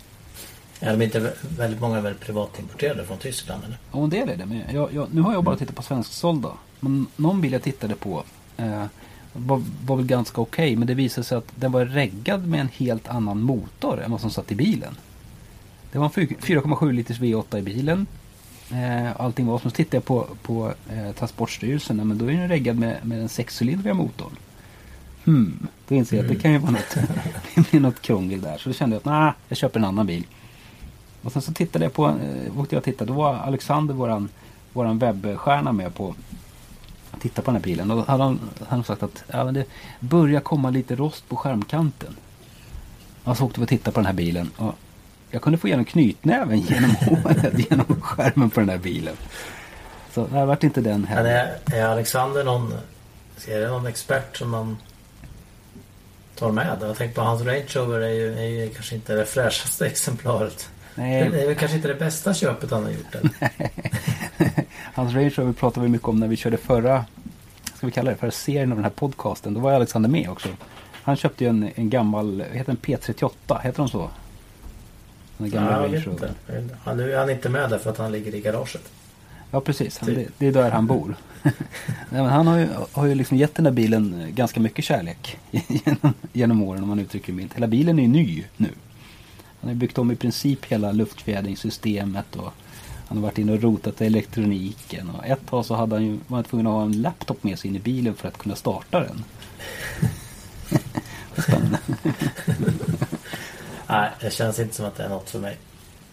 Är 0.80 0.96
de 0.96 1.04
inte 1.04 1.20
vä- 1.20 1.58
väldigt 1.58 1.80
många 1.80 2.00
väl 2.00 2.14
privatimporterade 2.14 3.04
från 3.04 3.18
Tyskland 3.18 3.64
eller? 3.64 3.78
Ja, 3.92 4.04
en 4.04 4.10
del 4.10 4.28
är 4.28 4.36
det. 4.36 4.46
Men 4.46 4.62
jag, 4.72 4.92
jag, 4.94 5.14
nu 5.14 5.20
har 5.20 5.32
jag 5.32 5.44
bara 5.44 5.56
tittat 5.56 5.76
på 5.76 5.82
svensksålda. 5.82 6.52
Men 6.80 7.06
någon 7.16 7.40
bil 7.40 7.52
jag 7.52 7.62
tittade 7.62 7.94
på 7.94 8.24
eh, 8.56 8.84
var, 9.32 9.62
var 9.86 9.96
väl 9.96 10.06
ganska 10.06 10.40
okej. 10.40 10.76
men 10.76 10.86
det 10.86 10.94
visade 10.94 11.24
sig 11.24 11.38
att 11.38 11.52
den 11.54 11.72
var 11.72 11.84
reggad 11.84 12.46
med 12.46 12.60
en 12.60 12.68
helt 12.68 13.08
annan 13.08 13.42
motor 13.42 14.02
än 14.02 14.10
vad 14.10 14.20
som 14.20 14.30
satt 14.30 14.52
i 14.52 14.54
bilen. 14.54 14.94
Det 15.92 15.98
var 15.98 16.04
en 16.04 16.10
4,7 16.10 16.92
liters 16.92 17.20
V8 17.20 17.58
i 17.58 17.62
bilen. 17.62 18.06
Eh, 18.70 19.20
allting 19.20 19.46
var 19.46 19.58
som 19.58 19.70
så 19.70 19.76
tittade 19.76 19.96
jag 19.96 20.04
på, 20.04 20.26
på 20.42 20.72
eh, 20.90 21.12
Transportstyrelsen. 21.12 22.08
Men 22.08 22.18
då 22.18 22.24
är 22.24 22.32
den 22.32 22.48
reggad 22.48 22.78
med, 22.78 22.96
med 23.02 23.18
den 23.18 23.28
sexcylindriga 23.28 23.94
motorn. 23.94 24.36
Hmm, 25.24 25.66
då 25.88 25.94
inser 25.94 26.16
jag 26.16 26.24
att 26.24 26.32
det 26.32 26.36
kan 26.36 26.52
ju 26.52 26.58
vara 26.58 26.70
något, 26.70 26.96
det 27.70 27.80
något 27.80 28.02
krångel 28.02 28.40
där. 28.40 28.58
Så 28.58 28.68
då 28.68 28.72
kände 28.72 28.94
jag 28.96 28.98
att 29.00 29.04
nah, 29.04 29.32
jag 29.48 29.58
köper 29.58 29.80
en 29.80 29.84
annan 29.84 30.06
bil. 30.06 30.26
Och 31.22 31.32
sen 31.32 31.42
så 31.42 31.52
tittade 31.52 31.84
jag 31.84 31.92
på, 31.92 32.08
eh, 32.08 32.58
åkte 32.58 32.74
jag 32.74 32.80
och 32.80 32.84
tittade, 32.84 33.12
då 33.12 33.18
var 33.18 33.34
Alexander, 33.34 33.94
våran, 33.94 34.28
våran 34.72 34.98
webbstjärna 34.98 35.72
med 35.72 35.94
på 35.94 36.14
att 37.10 37.20
titta 37.20 37.42
på 37.42 37.50
den 37.50 37.56
här 37.56 37.62
bilen. 37.62 37.90
Och 37.90 37.96
då 37.96 38.02
hade 38.02 38.22
han, 38.22 38.40
han 38.58 38.68
hade 38.68 38.84
sagt 38.84 39.02
att 39.02 39.24
ja, 39.26 39.44
men 39.44 39.54
det 39.54 39.64
börjar 40.00 40.40
komma 40.40 40.70
lite 40.70 40.96
rost 40.96 41.28
på 41.28 41.36
skärmkanten. 41.36 42.16
Och 43.24 43.36
så 43.36 43.44
åkte 43.44 43.60
vi 43.60 43.64
och 43.64 43.68
tittade 43.68 43.94
på 43.94 44.00
den 44.00 44.06
här 44.06 44.12
bilen. 44.12 44.50
Och 44.56 44.74
jag 45.32 45.42
kunde 45.42 45.58
få 45.58 45.66
igenom 45.66 45.84
knytnäven 45.84 46.58
genom 46.68 46.90
håret, 46.90 47.70
genom 47.70 48.00
skärmen 48.00 48.50
på 48.50 48.60
den 48.60 48.68
här 48.68 48.78
bilen. 48.78 49.14
Så 50.12 50.26
det 50.26 50.44
vart 50.44 50.64
inte 50.64 50.80
den 50.80 51.00
Men 51.00 51.08
heller. 51.08 51.58
är, 51.70 51.74
är 51.74 51.84
Alexander 51.84 52.44
någon... 52.44 52.74
Är 53.48 53.60
det 53.60 53.68
någon 53.68 53.86
expert 53.86 54.36
som 54.36 54.50
man 54.50 54.76
tar 56.36 56.52
med? 56.52 56.78
Jag 56.80 56.96
tänker 56.96 57.14
på 57.14 57.20
hans 57.20 57.42
Range 57.42 57.66
Rover 57.74 58.00
är 58.00 58.08
ju, 58.12 58.38
är 58.38 58.42
ju 58.44 58.68
kanske 58.68 58.94
inte 58.94 59.14
det 59.14 59.26
fräschaste 59.26 59.86
exemplaret. 59.90 60.68
Det 60.94 61.02
Nej, 61.02 61.20
är 61.20 61.46
väl 61.46 61.54
kanske 61.54 61.76
inte 61.76 61.88
det 61.88 61.94
bästa 61.94 62.34
köpet 62.34 62.70
han 62.70 62.82
har 62.84 62.90
gjort. 62.90 63.14
Hans 64.94 65.14
Range 65.14 65.30
Rover 65.36 65.52
pratade 65.52 65.86
vi 65.86 65.92
mycket 65.92 66.08
om 66.08 66.20
när 66.20 66.28
vi 66.28 66.36
körde 66.36 66.56
förra, 66.56 67.04
ska 67.74 67.86
vi 67.86 67.92
kalla 67.92 68.10
det, 68.10 68.16
förra 68.16 68.30
serien 68.30 68.72
av 68.72 68.76
den 68.78 68.84
här 68.84 68.90
podcasten. 68.90 69.54
Då 69.54 69.60
var 69.60 69.72
Alexander 69.72 70.08
med 70.10 70.28
också. 70.30 70.48
Han 71.02 71.16
köpte 71.16 71.44
ju 71.44 71.50
en, 71.50 71.70
en 71.74 71.90
gammal, 71.90 72.44
heter 72.52 72.66
den, 72.72 72.76
P38, 72.76 73.60
heter 73.62 73.78
de 73.78 73.88
så? 73.88 74.10
Den 75.38 75.50
gamla 75.50 75.70
Ja, 75.70 75.82
jag 75.82 75.88
vet 75.88 76.06
inte. 76.06 76.34
Han, 76.84 76.96
nu 76.96 77.12
är 77.12 77.18
han 77.18 77.30
inte 77.30 77.48
med 77.48 77.70
där 77.70 77.78
för 77.78 77.90
att 77.90 77.98
han 77.98 78.12
ligger 78.12 78.34
i 78.34 78.40
garaget. 78.40 78.92
Ja 79.50 79.60
precis, 79.60 79.98
han, 79.98 80.08
Typ. 80.08 80.16
det, 80.16 80.28
det 80.38 80.46
är 80.46 80.52
där 80.62 80.70
han 80.70 80.86
bor. 80.86 81.16
Nej, 81.42 81.52
men 82.08 82.26
han 82.26 82.46
har 82.46 82.58
ju, 82.58 82.68
har 82.92 83.06
ju 83.06 83.14
liksom 83.14 83.36
gett 83.36 83.54
den 83.54 83.64
där 83.64 83.70
bilen 83.70 84.26
ganska 84.34 84.60
mycket 84.60 84.84
kärlek 84.84 85.38
genom, 85.50 86.14
genom 86.32 86.62
åren 86.62 86.82
om 86.82 86.88
man 86.88 86.98
uttrycker 86.98 87.26
det 87.26 87.36
milt. 87.36 87.54
Hela 87.54 87.66
bilen 87.66 87.98
är 87.98 88.02
ju 88.02 88.08
ny 88.08 88.44
nu. 88.56 88.68
Han 89.60 89.70
har 89.70 89.74
byggt 89.74 89.98
om 89.98 90.10
i 90.10 90.16
princip 90.16 90.64
hela 90.64 90.92
luftfjädringssystemet 90.92 92.36
och 92.36 92.52
han 93.08 93.18
har 93.18 93.22
varit 93.22 93.38
inne 93.38 93.52
och 93.52 93.62
rotat 93.62 94.00
i 94.00 94.06
elektroniken. 94.06 95.10
Och 95.10 95.26
ett 95.26 95.46
tag 95.46 95.64
så 95.64 95.74
hade 95.74 95.94
han 95.94 96.04
ju, 96.04 96.18
var 96.26 96.36
han 96.36 96.44
tvungen 96.44 96.66
att 96.66 96.72
ha 96.72 96.82
en 96.82 97.02
laptop 97.02 97.44
med 97.44 97.58
sig 97.58 97.70
in 97.70 97.76
i 97.76 97.80
bilen 97.80 98.14
för 98.14 98.28
att 98.28 98.38
kunna 98.38 98.56
starta 98.56 99.00
den. 99.00 99.24
Spännande. 101.42 101.78
Nej, 103.92 104.10
det 104.20 104.30
känns 104.30 104.58
inte 104.58 104.74
som 104.74 104.86
att 104.86 104.96
det 104.96 105.04
är 105.04 105.08
något 105.08 105.30
för 105.30 105.38
mig. 105.38 105.56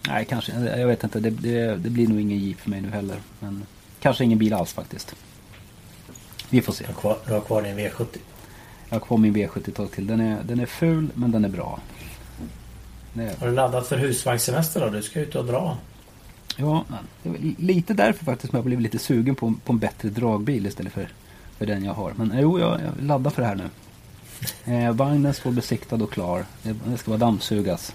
Nej, 0.08 0.26
kanske. 0.26 0.52
Jag 0.52 0.88
vet 0.88 1.04
inte. 1.04 1.20
Det, 1.20 1.30
det, 1.30 1.76
det 1.76 1.90
blir 1.90 2.08
nog 2.08 2.22
ingen 2.22 2.40
Jeep 2.40 2.60
för 2.60 2.70
mig 2.70 2.82
nu 2.82 2.90
heller. 2.90 3.18
Men 3.40 3.66
kanske 4.00 4.24
ingen 4.24 4.38
bil 4.40 4.54
alls 4.54 4.74
faktiskt. 4.74 5.16
Vi 6.50 6.62
får 6.62 6.74
se. 6.74 6.84
Du 6.84 6.94
har 6.94 7.00
kvar, 7.02 7.18
du 7.28 7.34
har 7.34 7.42
kvar 7.42 7.62
din 7.62 7.80
V70. 7.80 8.18
Jag 8.90 8.96
har 8.96 9.06
kvar 9.06 9.18
min 9.18 9.36
V70 9.36 9.68
ett 9.70 9.76
tag 9.76 9.92
till. 9.92 10.08
Den 10.08 10.20
är, 10.20 10.44
den 10.44 10.60
är 10.60 10.66
ful 10.66 11.10
men 11.14 11.32
den 11.32 11.46
är 11.46 11.50
bra. 11.50 11.80
Är, 13.14 13.36
Har 13.40 13.48
du 13.48 13.54
laddat 13.54 13.88
för 13.88 13.98
husvagnssemester 13.98 14.82
då? 14.82 14.90
Du 14.90 15.02
ska 15.02 15.20
ut 15.20 15.36
och 15.36 15.46
dra. 15.46 15.78
ja, 16.58 16.86
det 17.24 17.30
är 17.30 17.62
lite 17.62 17.94
därför 17.94 18.26
faktiskt 18.26 18.52
som 18.52 18.58
jag 18.58 18.66
blev 18.66 18.80
lite 18.80 19.00
sugen 19.00 19.36
på, 19.36 19.54
på 19.66 19.74
en 19.74 19.80
bättre 19.80 20.10
dragbil 20.10 20.66
istället 20.66 20.94
för, 20.94 21.08
för 21.58 21.66
den 21.66 21.84
jag 21.84 21.94
har. 21.94 22.14
Men 22.16 22.34
jo, 22.40 22.60
jag, 22.60 22.72
jag 22.72 23.06
laddar 23.06 23.32
för 23.32 23.42
det 23.42 23.48
här 23.48 23.56
nu. 23.56 23.70
Eh, 24.66 24.92
vagnen 24.92 25.34
står 25.34 25.52
besiktad 25.52 25.96
och 25.96 26.12
klar. 26.12 26.46
Det, 26.64 26.76
det 26.86 26.98
ska 26.98 27.12
vara 27.12 27.20
dammsugas. 27.20 27.94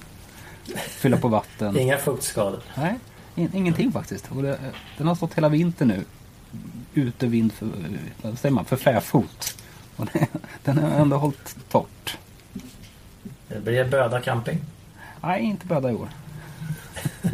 Fylla 0.89 1.17
på 1.17 1.29
vatten. 1.29 1.79
Inga 1.79 1.99
fuktskador. 1.99 2.61
Nej, 2.77 2.95
in, 3.35 3.51
ingenting 3.55 3.93
faktiskt. 3.93 4.31
Och 4.31 4.43
det, 4.43 4.59
den 4.99 5.07
har 5.07 5.15
stått 5.15 5.35
hela 5.35 5.49
vintern 5.49 5.89
nu. 5.89 6.05
Ute 6.95 7.27
vind 7.27 7.53
för, 7.53 7.69
vad 8.23 8.39
säger 8.39 8.55
man, 8.55 8.65
för 8.65 8.77
fäfot. 8.77 9.63
Och 9.97 10.07
det, 10.13 10.27
den 10.65 10.79
har 10.79 10.91
ändå 10.91 11.17
hållit 11.17 11.57
torrt. 11.71 12.19
Det 13.49 13.61
blir 13.61 13.85
Böda 13.85 14.21
camping. 14.21 14.59
Nej, 15.21 15.43
inte 15.43 15.67
bädda 15.67 15.91
i 15.91 15.95
år. 15.95 16.09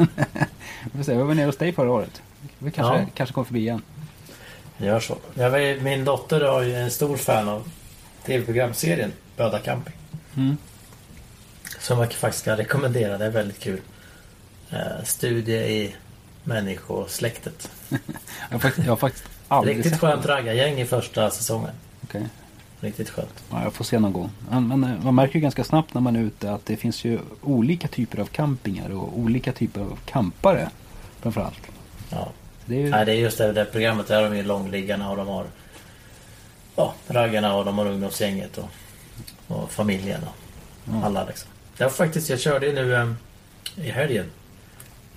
Vi 0.85 0.91
får 0.97 1.03
se, 1.03 1.13
jag 1.13 1.25
var 1.25 1.35
nere 1.35 1.47
hos 1.47 1.57
dig 1.57 1.73
förra 1.73 1.91
året. 1.91 2.23
Vi 2.59 2.71
kanske, 2.71 2.99
Ja. 3.01 3.07
kanske 3.15 3.33
kommer 3.33 3.45
förbi 3.45 3.61
igen. 3.61 3.83
Gör 4.79 5.01
så. 5.01 5.17
Jag 5.35 5.83
min 5.83 6.05
dotter 6.05 6.41
är 6.41 6.63
ju 6.63 6.75
en 6.75 6.91
stor 6.91 7.17
fan 7.17 7.49
av 7.49 7.69
tv-programserien 8.27 9.13
Böda 9.37 9.59
camping. 9.59 9.95
Mm. 10.37 10.57
Som 11.79 11.99
jag 11.99 12.13
faktiskt 12.13 12.45
kan 12.45 12.57
rekommendera. 12.57 13.19
Det 13.19 13.25
är 13.25 13.31
väldigt 13.31 13.61
kul. 13.61 13.81
Eh, 14.71 15.05
studie 15.05 15.57
i 15.57 15.95
människosläktet. 16.45 17.71
Jag 18.51 18.55
har 18.55 18.59
faktiskt, 18.59 18.87
jag 18.87 18.93
har 18.93 18.97
faktiskt 18.97 19.25
aldrig 19.49 19.77
Riktigt 19.77 19.93
sett 19.93 20.01
skönt 20.01 20.27
raggargäng 20.27 20.81
i 20.81 20.87
första 20.87 21.31
säsongen. 21.31 21.71
Okej. 22.05 22.27
Riktigt 22.81 23.11
skönt. 23.11 23.45
Ja, 23.51 23.63
jag 23.63 23.73
får 23.73 23.85
se 23.85 23.99
någon 23.99 24.13
gång. 24.13 24.31
Men, 24.51 24.69
men 24.69 24.85
eh, 24.85 25.03
man 25.03 25.15
märker 25.15 25.35
ju 25.35 25.41
ganska 25.41 25.65
snabbt 25.65 25.95
när 25.95 26.01
man 26.01 26.17
är 26.17 26.21
ute 26.21 26.53
att 26.53 26.67
det 26.67 26.77
finns 26.77 27.05
ju 27.05 27.19
olika 27.43 27.89
typer 27.89 28.21
av 28.21 28.27
campingar 28.27 28.91
och 28.91 29.19
olika 29.19 29.53
typer 29.53 29.81
av 29.81 29.99
campare. 30.05 30.71
Framförallt. 31.21 31.61
Ja. 32.11 32.29
Det 32.67 32.75
är 32.75 32.81
ju, 32.81 32.91
Nej, 32.91 33.07
det 33.07 33.13
är 33.13 33.17
just 33.17 33.39
det, 33.39 33.53
det 33.53 33.65
programmet. 33.65 34.07
Där 34.07 34.23
har 34.23 34.31
de 34.31 34.37
ju 34.37 34.43
långliggarna 34.43 35.11
och 35.11 35.17
de 35.17 35.29
har 35.29 35.47
ja, 36.77 36.95
raggarna 37.09 37.55
och 37.55 37.65
de 37.65 37.79
har 37.79 37.87
ungdomsgänget 37.87 38.59
och, 38.59 38.69
och 39.47 39.71
familjen 39.71 40.21
och 40.23 41.07
alla 41.07 41.25
liksom. 41.25 41.51
Det 41.77 41.85
var 41.85 41.91
faktiskt, 41.91 42.31
jag 42.31 42.41
körde 42.41 42.73
nu 42.73 42.95
eh, 42.95 43.13
i 43.87 43.91
helgen 43.91 44.31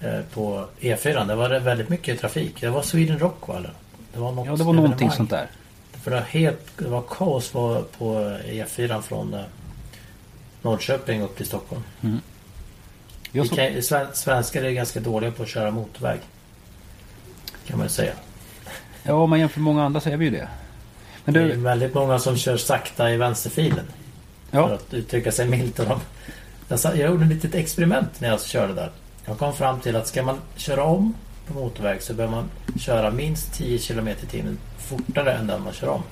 eh, 0.02 0.20
på 0.34 0.68
E4. 0.80 1.28
Det 1.28 1.36
var 1.36 1.50
det 1.50 1.60
väldigt 1.60 1.89
mycket 1.89 2.20
trafik. 2.20 2.62
Det 2.62 2.70
var 2.70 2.82
Sweden 2.82 3.20
Rock 3.20 3.48
va? 3.48 3.58
Eller? 3.58 3.74
Det 4.13 4.20
var, 4.20 4.32
något 4.32 4.48
ja, 4.48 4.56
det 4.56 4.63
var 4.63 4.74
någonting 4.74 5.12
sånt 5.12 5.30
där. 5.30 5.48
För 5.92 6.12
det 6.12 6.18
var 6.18 6.24
helt, 6.24 6.78
det 6.78 6.88
var 6.88 7.04
kaos 7.10 7.50
på, 7.50 7.84
på 7.98 8.16
E4 8.46 9.02
från 9.02 9.34
eh, 9.34 9.42
Norrköping 10.62 11.22
upp 11.22 11.38
till 11.38 11.46
Stockholm. 11.46 11.84
Jag 13.32 13.44
Vi 13.44 13.50
så, 13.50 13.56
kan, 13.56 13.84
sven, 13.84 14.08
svenskar 14.13 14.63
är 14.63 14.72
ganska 14.72 15.00
dåliga 15.00 15.32
på 15.32 15.44
att 15.44 15.50
köra 15.50 15.72
motorväg. 15.72 16.20
Kan 17.68 17.78
man 17.78 17.86
ju 17.86 17.89
säga. 17.89 18.13
ja, 19.04 19.13
om 19.13 19.30
man 19.30 19.39
jämför 19.39 19.60
med 19.60 19.66
många 19.66 19.84
andra 19.84 20.00
så 20.00 20.10
är 20.10 20.18
vi 20.18 20.26
ju 20.26 20.32
det. 20.32 20.48
Men 21.25 21.33
Det 21.33 21.41
är 21.41 21.47
du, 21.47 21.55
väldigt 21.55 21.93
många 21.93 22.19
som 22.19 22.38
kör 22.38 22.57
sakta 22.57 23.12
i 23.12 23.17
vänsterfilen. 23.17 23.86
För 24.51 24.57
ja, 24.57 24.73
att 24.73 24.93
uttrycka 24.93 25.31
sig 25.31 25.47
milt. 25.47 25.79
Och 25.79 25.86
de, 25.86 25.99
jag, 26.83 26.97
gjorde 26.97 27.23
ett 27.25 27.31
litet 27.31 27.55
experiment 27.55 28.21
när 28.21 28.29
jag 28.29 28.41
körde 28.41 28.73
där. 28.73 28.91
Jag 29.25 29.38
kom 29.38 29.53
fram 29.53 29.79
till 29.79 29.95
att 29.95 30.07
ska 30.07 30.23
man 30.23 30.38
köra 30.55 30.83
om 30.83 31.13
på 31.47 31.53
motorväg 31.53 32.01
så 32.01 32.13
behöver 32.13 32.36
man 32.36 32.49
köra 32.79 33.12
minst 33.12 33.53
10 33.53 33.77
km 33.79 34.07
i 34.07 34.15
timmen 34.15 34.57
fortare 34.77 35.33
än 35.33 35.47
den 35.47 35.63
man 35.63 35.73
kör 35.73 35.88
om. 35.88 36.03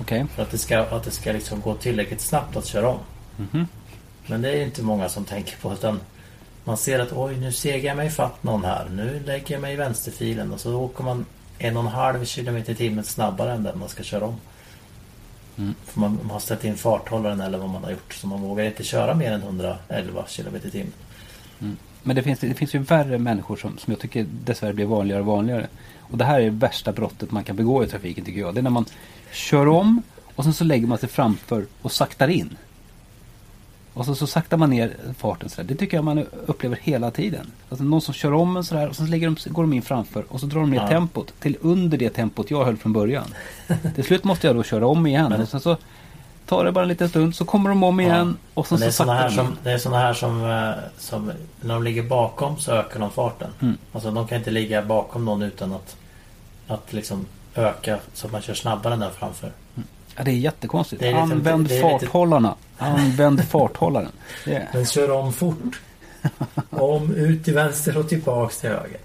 Okej. 0.00 0.26
För 0.34 0.42
att 0.42 0.50
det 0.50 0.58
ska, 0.58 0.78
att 0.78 1.04
det 1.04 1.10
ska 1.10 1.32
liksom 1.32 1.60
gå 1.60 1.74
tillräckligt 1.74 2.20
snabbt 2.20 2.56
att 2.56 2.66
köra 2.66 2.88
om. 2.88 2.98
Mhm. 3.36 3.66
Men 4.26 4.42
det 4.42 4.50
är 4.50 4.64
inte 4.64 4.82
många 4.82 5.08
som 5.08 5.24
tänker 5.24 5.56
på 5.56 5.72
utan 5.72 6.00
man 6.64 6.76
ser 6.76 6.98
att 6.98 7.12
oj 7.12 7.36
nu 7.36 7.52
segar 7.52 7.88
jag 7.88 7.96
mig 7.96 8.10
fatt 8.10 8.42
någon 8.42 8.64
här. 8.64 8.88
Nu 8.90 9.22
lägger 9.26 9.54
jag 9.54 9.60
mig 9.60 9.72
i 9.72 9.76
vänsterfilen 9.76 10.52
och 10.52 10.60
så 10.60 10.74
åker 10.74 11.04
man 11.04 11.24
en 11.58 11.76
och 11.76 11.82
en 11.82 11.88
halv 11.88 12.24
kilometer 12.24 12.72
i 12.72 12.76
timmen 12.76 13.04
snabbare 13.04 13.52
än 13.52 13.62
den 13.62 13.78
man 13.78 13.88
ska 13.88 14.02
köra 14.02 14.24
om. 14.24 14.36
Mm. 15.58 15.74
För 15.84 16.00
man, 16.00 16.18
man 16.22 16.30
har 16.30 16.40
ställt 16.40 16.64
in 16.64 16.76
farthållaren 16.76 17.40
eller 17.40 17.58
vad 17.58 17.68
man 17.68 17.84
har 17.84 17.90
gjort 17.90 18.14
så 18.14 18.26
man 18.26 18.40
vågar 18.40 18.64
inte 18.64 18.84
köra 18.84 19.14
mer 19.14 19.32
än 19.32 19.42
111 19.42 20.24
kilometer 20.28 20.68
i 20.68 20.70
timmen. 20.70 20.92
Men 22.02 22.16
det 22.16 22.22
finns, 22.22 22.40
det 22.40 22.54
finns 22.54 22.74
ju 22.74 22.78
värre 22.78 23.18
människor 23.18 23.56
som, 23.56 23.78
som 23.78 23.90
jag 23.90 24.00
tycker 24.00 24.26
dessvärre 24.44 24.72
blir 24.72 24.86
vanligare 24.86 25.20
och 25.20 25.26
vanligare. 25.26 25.66
Och 25.98 26.18
det 26.18 26.24
här 26.24 26.40
är 26.40 26.44
det 26.44 26.50
värsta 26.50 26.92
brottet 26.92 27.30
man 27.30 27.44
kan 27.44 27.56
begå 27.56 27.84
i 27.84 27.86
trafiken 27.86 28.24
tycker 28.24 28.40
jag. 28.40 28.54
Det 28.54 28.60
är 28.60 28.62
när 28.62 28.70
man 28.70 28.84
kör 29.32 29.68
om 29.68 30.02
och 30.34 30.44
sen 30.44 30.54
så 30.54 30.64
lägger 30.64 30.86
man 30.86 30.98
sig 30.98 31.08
framför 31.08 31.66
och 31.82 31.92
saktar 31.92 32.28
in. 32.28 32.56
Och 33.98 34.04
så, 34.06 34.14
så 34.14 34.26
saktar 34.26 34.56
man 34.56 34.70
ner 34.70 34.96
farten 35.18 35.48
sådär. 35.48 35.68
Det 35.68 35.74
tycker 35.74 35.96
jag 35.96 36.04
man 36.04 36.26
upplever 36.46 36.78
hela 36.82 37.10
tiden. 37.10 37.50
Alltså 37.70 37.84
någon 37.84 38.00
som 38.00 38.14
kör 38.14 38.32
om 38.32 38.56
en 38.56 38.64
sådär 38.64 38.88
och 38.88 38.96
så 38.96 39.02
de, 39.02 39.36
går 39.46 39.62
de 39.62 39.72
in 39.72 39.82
framför 39.82 40.24
och 40.28 40.40
så 40.40 40.46
drar 40.46 40.60
de 40.60 40.70
ner 40.70 40.76
Ja. 40.80 40.88
tempot 40.88 41.34
till 41.40 41.56
under 41.60 41.98
det 41.98 42.10
tempot 42.10 42.50
jag 42.50 42.64
höll 42.64 42.76
från 42.76 42.92
början. 42.92 43.24
till 43.94 44.04
slut 44.04 44.24
måste 44.24 44.46
jag 44.46 44.56
då 44.56 44.62
köra 44.62 44.86
om 44.86 45.06
igen. 45.06 45.26
Men- 45.30 45.40
och 45.42 45.48
sen 45.48 45.60
så 45.60 45.76
tar 46.46 46.64
det 46.64 46.72
bara 46.72 46.82
en 46.82 46.88
liten 46.88 47.08
stund 47.08 47.34
så 47.34 47.44
kommer 47.44 47.68
de 47.70 47.82
om 47.82 48.00
igen 48.00 48.36
och 48.54 48.66
sen 48.66 48.80
det 48.80 48.86
är 48.86 48.90
så 48.90 49.12
här 49.12 49.28
som, 49.30 49.56
det 49.62 49.70
är 49.72 49.78
såna 49.78 49.98
här 49.98 50.14
som, 50.14 50.50
eh, 50.50 50.70
som 50.98 51.32
när 51.60 51.74
de 51.74 51.82
ligger 51.82 52.02
bakom 52.02 52.56
så 52.58 52.72
ökar 52.72 53.00
de 53.00 53.10
farten. 53.10 53.50
Mm. 53.60 53.76
Alltså 53.92 54.10
de 54.10 54.26
kan 54.26 54.38
inte 54.38 54.50
ligga 54.50 54.82
bakom 54.82 55.24
någon 55.24 55.42
utan 55.42 55.72
att, 55.72 55.96
att 56.68 56.92
liksom 56.92 57.26
öka 57.54 57.98
så 58.14 58.26
att 58.26 58.32
man 58.32 58.42
kör 58.42 58.54
snabbare 58.54 58.94
än 58.94 59.00
den 59.00 59.12
framför. 59.12 59.52
Ja, 60.18 60.24
det 60.24 60.30
är 60.30 60.34
jättekonstigt. 60.34 61.00
Det 61.02 61.08
är 61.08 61.12
lite- 61.12 61.22
Använd 61.22 61.68
det 61.68 61.78
är 61.78 61.92
lite- 61.92 62.06
farthållarna. 62.06 62.54
Använd 62.78 63.44
farthållaren. 63.48 64.12
Det 64.44 64.54
är, 64.54 64.68
Men 64.72 64.86
kör 64.86 65.10
om 65.10 65.32
fort. 65.32 65.80
Om, 66.70 67.14
ut 67.14 67.44
till 67.44 67.54
vänster 67.54 67.98
och 67.98 68.08
tillbaks 68.08 68.58
till 68.60 68.70
höger. 68.70 68.98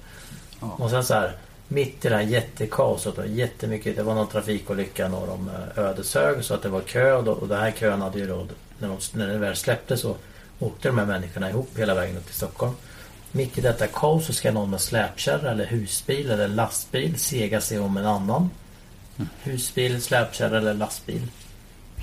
Ja. 0.62 0.67
Och 0.80 0.89
sen 0.89 1.04
så 1.04 1.13
här. 1.13 1.36
Mitt 1.67 2.06
i 2.06 2.10
det 2.10 2.15
här 2.15 2.21
jättekaoset 2.23 3.17
och 3.17 3.28
jättemycket. 3.28 3.95
Det 3.95 4.04
var 4.04 4.13
någon 4.15 4.28
trafikolycka 4.28 5.08
norr 5.08 5.30
om 5.30 5.49
eh, 5.78 5.84
Ödeshög 5.84 6.43
så 6.43 6.54
att 6.54 6.62
det 6.62 6.69
var 6.69 6.82
kö 6.82 7.13
och, 7.13 7.23
då, 7.23 7.32
och 7.32 7.47
det 7.47 7.56
här 7.56 7.71
kön 7.71 8.02
hade 8.02 8.19
ju 8.19 8.28
då 8.28 8.45
när, 8.80 8.88
de, 8.88 8.97
när 9.13 9.38
väl 9.38 9.56
släppte 9.56 9.97
så 9.97 10.15
åkte 10.60 10.88
de 10.88 10.97
här 10.97 11.06
människorna 11.06 11.49
ihop 11.49 11.69
hela 11.78 11.93
vägen 11.95 12.17
upp 12.17 12.26
till 12.26 12.36
Stockholm. 12.36 12.73
Mitt 13.32 13.58
i 13.58 13.62
detta 13.62 13.88
kaos 13.88 14.26
så 14.26 14.34
ska 14.34 14.52
någon 14.52 14.69
med 14.69 14.82
släpkärra 14.82 15.52
eller 15.52 15.65
husbil 15.65 16.32
eller 16.32 16.47
lastbil 16.47 17.19
sega 17.19 17.62
sig 17.62 17.80
om 17.80 17.97
en 17.97 18.06
annan. 18.06 18.49
Husbil, 19.43 20.01
släpkärra 20.01 20.57
eller 20.57 20.73
lastbil. 20.73 21.21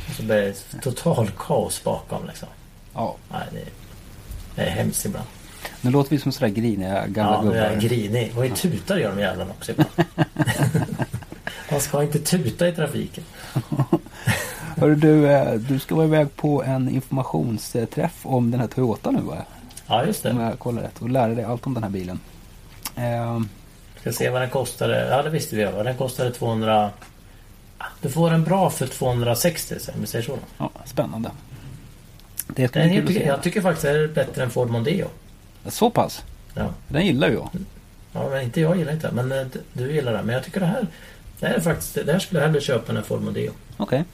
Och 0.09 0.15
så 0.15 0.23
blir 0.23 0.37
det 0.37 0.81
total 0.83 1.31
kaos 1.39 1.85
bakom 1.85 2.27
liksom. 2.27 2.49
ja. 2.95 3.17
Nej, 3.33 3.41
det 3.53 3.59
är, 3.61 3.69
det 4.55 4.63
är 4.63 4.71
hemskt 4.71 5.05
ibland. 5.05 5.27
Nu 5.81 5.91
låter 5.91 6.11
vi 6.11 6.19
som 6.19 6.33
sådär 6.33 6.49
griniga 6.49 7.07
gamla 7.07 7.33
Ja, 7.35 7.43
nu 7.43 7.59
är 7.59 7.65
jag 7.71 7.81
gubbar. 7.81 7.89
grinig. 7.97 8.33
Och 8.37 8.47
i 8.47 8.51
tutar 8.51 8.97
gör 8.97 9.11
de 9.17 9.21
jävlarna 9.21 9.51
också 9.51 9.73
ibland. 9.73 9.91
Man 11.71 11.81
ska 11.81 12.03
inte 12.03 12.19
tuta 12.19 12.69
i 12.69 12.73
trafiken. 12.73 13.25
Hörru 14.77 14.95
du, 14.95 15.29
eh, 15.31 15.53
du 15.55 15.79
ska 15.79 15.95
vara 15.95 16.07
iväg 16.07 16.37
på 16.37 16.63
en 16.65 16.89
informationsträff 16.89 18.21
om 18.27 18.51
den 18.51 18.61
här 18.61 18.67
Toyota 18.67 19.11
nu 19.11 19.21
va? 19.21 19.37
Ja, 19.87 20.05
just 20.05 20.27
Om 20.27 20.37
det. 20.37 20.45
jag 20.45 20.59
kollar 20.59 20.83
rätt. 20.83 21.03
Och 21.03 21.11
lära 21.11 21.35
dig 21.35 21.45
allt 21.45 21.67
om 21.67 21.75
den 21.75 21.83
här 21.83 21.91
bilen. 21.91 22.21
Ska 24.01 24.13
se 24.13 24.31
vad 24.31 24.41
den 24.43 24.51
kostade. 24.51 25.09
Ja, 25.09 25.23
det 25.23 25.31
visste 25.31 25.57
vi. 25.57 25.65
Vad 25.65 25.85
den 25.87 25.97
kostade 25.97 26.31
200... 26.31 26.91
Ah, 27.79 27.85
Du 28.01 28.11
får 28.11 28.31
en 28.31 28.45
bra 28.45 28.71
för 28.71 28.87
260, 28.87 29.75
så- 29.81 29.93
om 29.93 30.01
vi 30.01 30.07
säger 30.07 30.25
så. 30.25 30.39
ja, 30.59 30.71
spännande. 30.85 31.31
Det 32.47 32.69
ska 32.69 32.79
Den 32.81 33.07
se. 33.07 33.25
jag 33.27 33.43
tycker 33.43 33.61
faktiskt 33.61 33.85
är 33.85 34.09
bättre 34.09 34.43
än 34.43 34.51
Ford 34.51 34.71
Mondeo. 34.71 35.07
Så 35.67 35.91
pass? 35.91 36.25
Ja. 36.55 36.69
Den 36.89 37.07
gillar 37.07 37.29
ju 37.29 37.35
jag. 37.35 37.49
ja, 38.13 38.29
men 38.29 38.43
inte 38.43 38.61
jag 38.61 38.77
gillar 38.77 38.93
inte 38.93 39.11
Men 39.13 39.33
eh, 39.33 39.47
du 39.73 39.93
gillar 39.93 40.13
den. 40.13 40.27
Men 40.27 40.35
jag 40.35 40.45
tycker 40.45 40.61
det 40.61 40.67
här... 40.67 40.87
Det 41.41 41.47
här 41.47 41.55
är 41.55 41.61
faktiskt... 41.61 41.95
Det 41.95 42.13
här 42.13 42.19
skulle 42.19 42.41
jag 42.41 42.47
hellre 42.47 42.61
köpa 42.61 42.93
än 42.93 42.97
en 42.99 43.05
Ford 43.05 43.21
Mondeo. 43.23 43.53
Okej. 43.77 44.05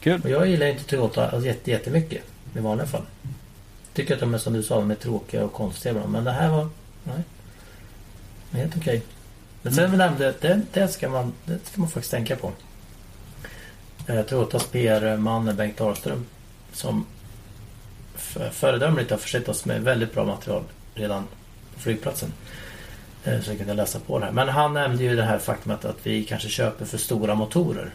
Kul. 0.00 0.20
Och 0.24 0.30
jag 0.30 0.46
gillar 0.46 0.66
inte 0.66 0.84
Toyota 0.84 1.22
alltså, 1.30 1.46
jätte, 1.46 1.70
jättemycket. 1.70 2.22
I 2.56 2.58
vanliga 2.58 2.86
fall. 2.86 3.02
Tycker 3.94 4.14
att 4.14 4.20
de 4.20 4.34
är 4.34 4.38
som 4.38 4.52
du 4.52 4.62
sa, 4.62 4.74
de 4.76 4.90
är 4.90 4.94
tråkiga 4.94 5.44
och 5.44 5.52
konstiga 5.52 5.92
ibland. 5.92 6.12
Men 6.12 6.24
det 6.24 6.32
här 6.32 6.48
var... 6.48 6.68
Nej. 7.04 7.16
Helt 8.52 8.76
okej. 8.76 9.02
Men 9.62 9.72
sen 9.74 9.90
vi 9.90 9.96
nämnde, 9.96 10.34
det, 10.40 10.60
det, 10.72 10.88
ska 10.88 11.08
man, 11.08 11.32
det 11.44 11.58
ska 11.66 11.80
man 11.80 11.90
faktiskt 11.90 12.10
tänka 12.10 12.36
på. 12.36 12.52
Eh, 14.06 14.22
Toyotas 14.22 14.66
PR-man 14.66 15.56
Bengt 15.56 15.76
Dahlström 15.78 16.26
som 16.72 17.06
föredömligt 18.50 19.10
har 19.10 19.18
försett 19.18 19.48
oss 19.48 19.64
med 19.64 19.82
väldigt 19.82 20.14
bra 20.14 20.24
material 20.24 20.62
redan 20.94 21.26
på 21.74 21.80
flygplatsen. 21.80 22.32
Eh, 23.24 23.40
Så 23.40 23.50
vi 23.50 23.58
kunde 23.58 23.74
läsa 23.74 23.98
på 23.98 24.18
det 24.18 24.24
här. 24.24 24.32
Men 24.32 24.48
han 24.48 24.74
nämnde 24.74 25.02
ju 25.02 25.16
det 25.16 25.22
här 25.24 25.38
faktumet 25.38 25.84
att 25.84 25.96
vi 26.02 26.24
kanske 26.24 26.48
köper 26.48 26.84
för 26.84 26.98
stora 26.98 27.34
motorer. 27.34 27.90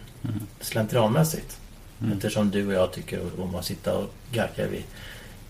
Slentrianmässigt. 0.61 1.57
Eftersom 2.13 2.51
du 2.51 2.67
och 2.67 2.73
jag 2.73 2.91
tycker 2.93 3.19
om 3.41 3.55
att 3.55 3.65
sitta 3.65 3.97
och 3.97 4.09
garka 4.31 4.67
vid 4.67 4.83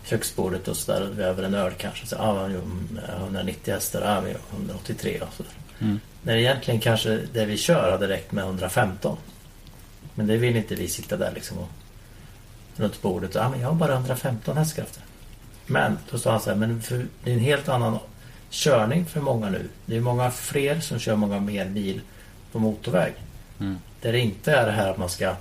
köksbordet 0.06 0.68
och 0.68 0.78
sådär 0.78 1.10
och 1.10 1.20
över 1.20 1.44
en 1.44 1.54
öl 1.54 1.74
kanske. 1.78 2.08
Så, 2.08 2.16
ah, 2.16 2.48
jo, 2.48 2.60
mm, 2.60 3.00
190 3.20 3.74
hästar, 3.74 4.02
ah, 4.02 4.22
vi 4.22 4.32
har 4.32 4.40
183 4.58 5.20
och 5.22 5.34
sådär. 5.38 5.52
Mm. 5.80 6.00
När 6.24 6.36
egentligen 6.36 6.80
kanske 6.80 7.20
det 7.34 7.46
vi 7.46 7.58
kör 7.58 7.92
hade 7.92 8.08
räckt 8.08 8.32
med 8.32 8.44
115. 8.44 9.18
Men 10.16 10.28
det 10.28 10.38
vill 10.38 10.56
inte 10.56 10.76
vi 10.76 10.88
sitta 10.88 11.18
där 11.18 11.32
liksom 11.36 11.58
och 11.58 11.70
runt 12.76 13.02
bordet. 13.02 13.36
Ah, 13.36 13.50
men 13.50 13.60
jag 13.60 13.68
har 13.68 13.76
bara 13.76 13.94
115 13.94 14.58
hästkrafter. 14.58 15.04
Men 15.66 15.98
då 16.12 16.18
sa 16.18 16.32
han 16.32 16.40
så 16.42 16.50
här, 16.50 16.58
men 16.58 16.82
för, 16.82 17.06
det 17.24 17.30
är 17.32 17.34
en 17.34 17.40
helt 17.40 17.70
annan 17.70 18.00
körning 18.50 19.06
för 19.06 19.22
många 19.22 19.50
nu. 19.50 19.70
Det 19.86 19.96
är 19.96 20.02
många 20.02 20.32
fler 20.32 20.80
som 20.80 21.00
kör 21.00 21.16
många 21.16 21.40
mer 21.40 21.66
bil 21.66 22.02
på 22.52 22.60
motorväg. 22.60 23.14
Mm. 23.60 23.78
Där 24.02 24.12
det 24.12 24.20
inte 24.20 24.52
är 24.52 24.66
det 24.66 24.72
här 24.72 24.92
att 24.92 24.98
man 24.98 25.10
ska 25.10 25.36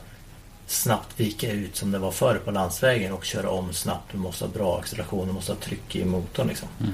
snabbt 0.67 1.21
vika 1.21 1.53
ut 1.53 1.77
som 1.77 1.91
det 1.91 1.99
var 1.99 2.11
förr 2.11 2.41
på 2.45 2.51
landsvägen 2.51 3.13
och 3.13 3.25
köra 3.25 3.51
om 3.51 3.73
snabbt. 3.73 4.13
Du 4.13 4.19
måste 4.19 4.45
ha 4.45 4.53
bra 4.53 4.79
acceleration, 4.79 5.27
du 5.27 5.33
måste 5.33 5.53
ha 5.53 5.59
tryck 5.61 5.97
i 5.97 6.05
motorn 6.05 6.49
liksom. 6.49 6.69
Mm. 6.81 6.93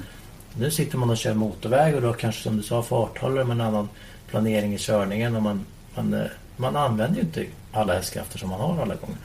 Nu 0.57 0.71
sitter 0.71 0.97
man 0.97 1.09
och 1.09 1.17
kör 1.17 1.33
motorväg 1.33 1.95
och 1.95 2.01
då 2.01 2.13
kanske 2.13 2.43
som 2.43 2.57
du 2.57 2.63
sa 2.63 2.83
farthållare 2.83 3.45
med 3.45 3.53
en 3.55 3.61
annan 3.61 3.89
planering 4.27 4.73
i 4.73 4.77
körningen 4.77 5.35
och 5.35 5.41
man, 5.41 5.65
man, 5.95 6.13
eh, 6.13 6.25
man 6.57 6.75
använder 6.75 7.15
ju 7.15 7.21
inte 7.21 7.45
alla 7.71 7.93
hästkrafter 7.93 8.39
som 8.39 8.49
man 8.49 8.59
har 8.59 8.81
alla 8.81 8.95
gånger. 8.95 9.17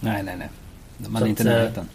Nej, 0.00 0.22
nej, 0.22 0.36
nej. 0.38 0.48
Man 1.08 1.20
Så 1.20 1.26
är 1.26 1.28
inte 1.30 1.42
i 1.42 1.46
eh, 1.46 1.52
närheten. 1.52 1.88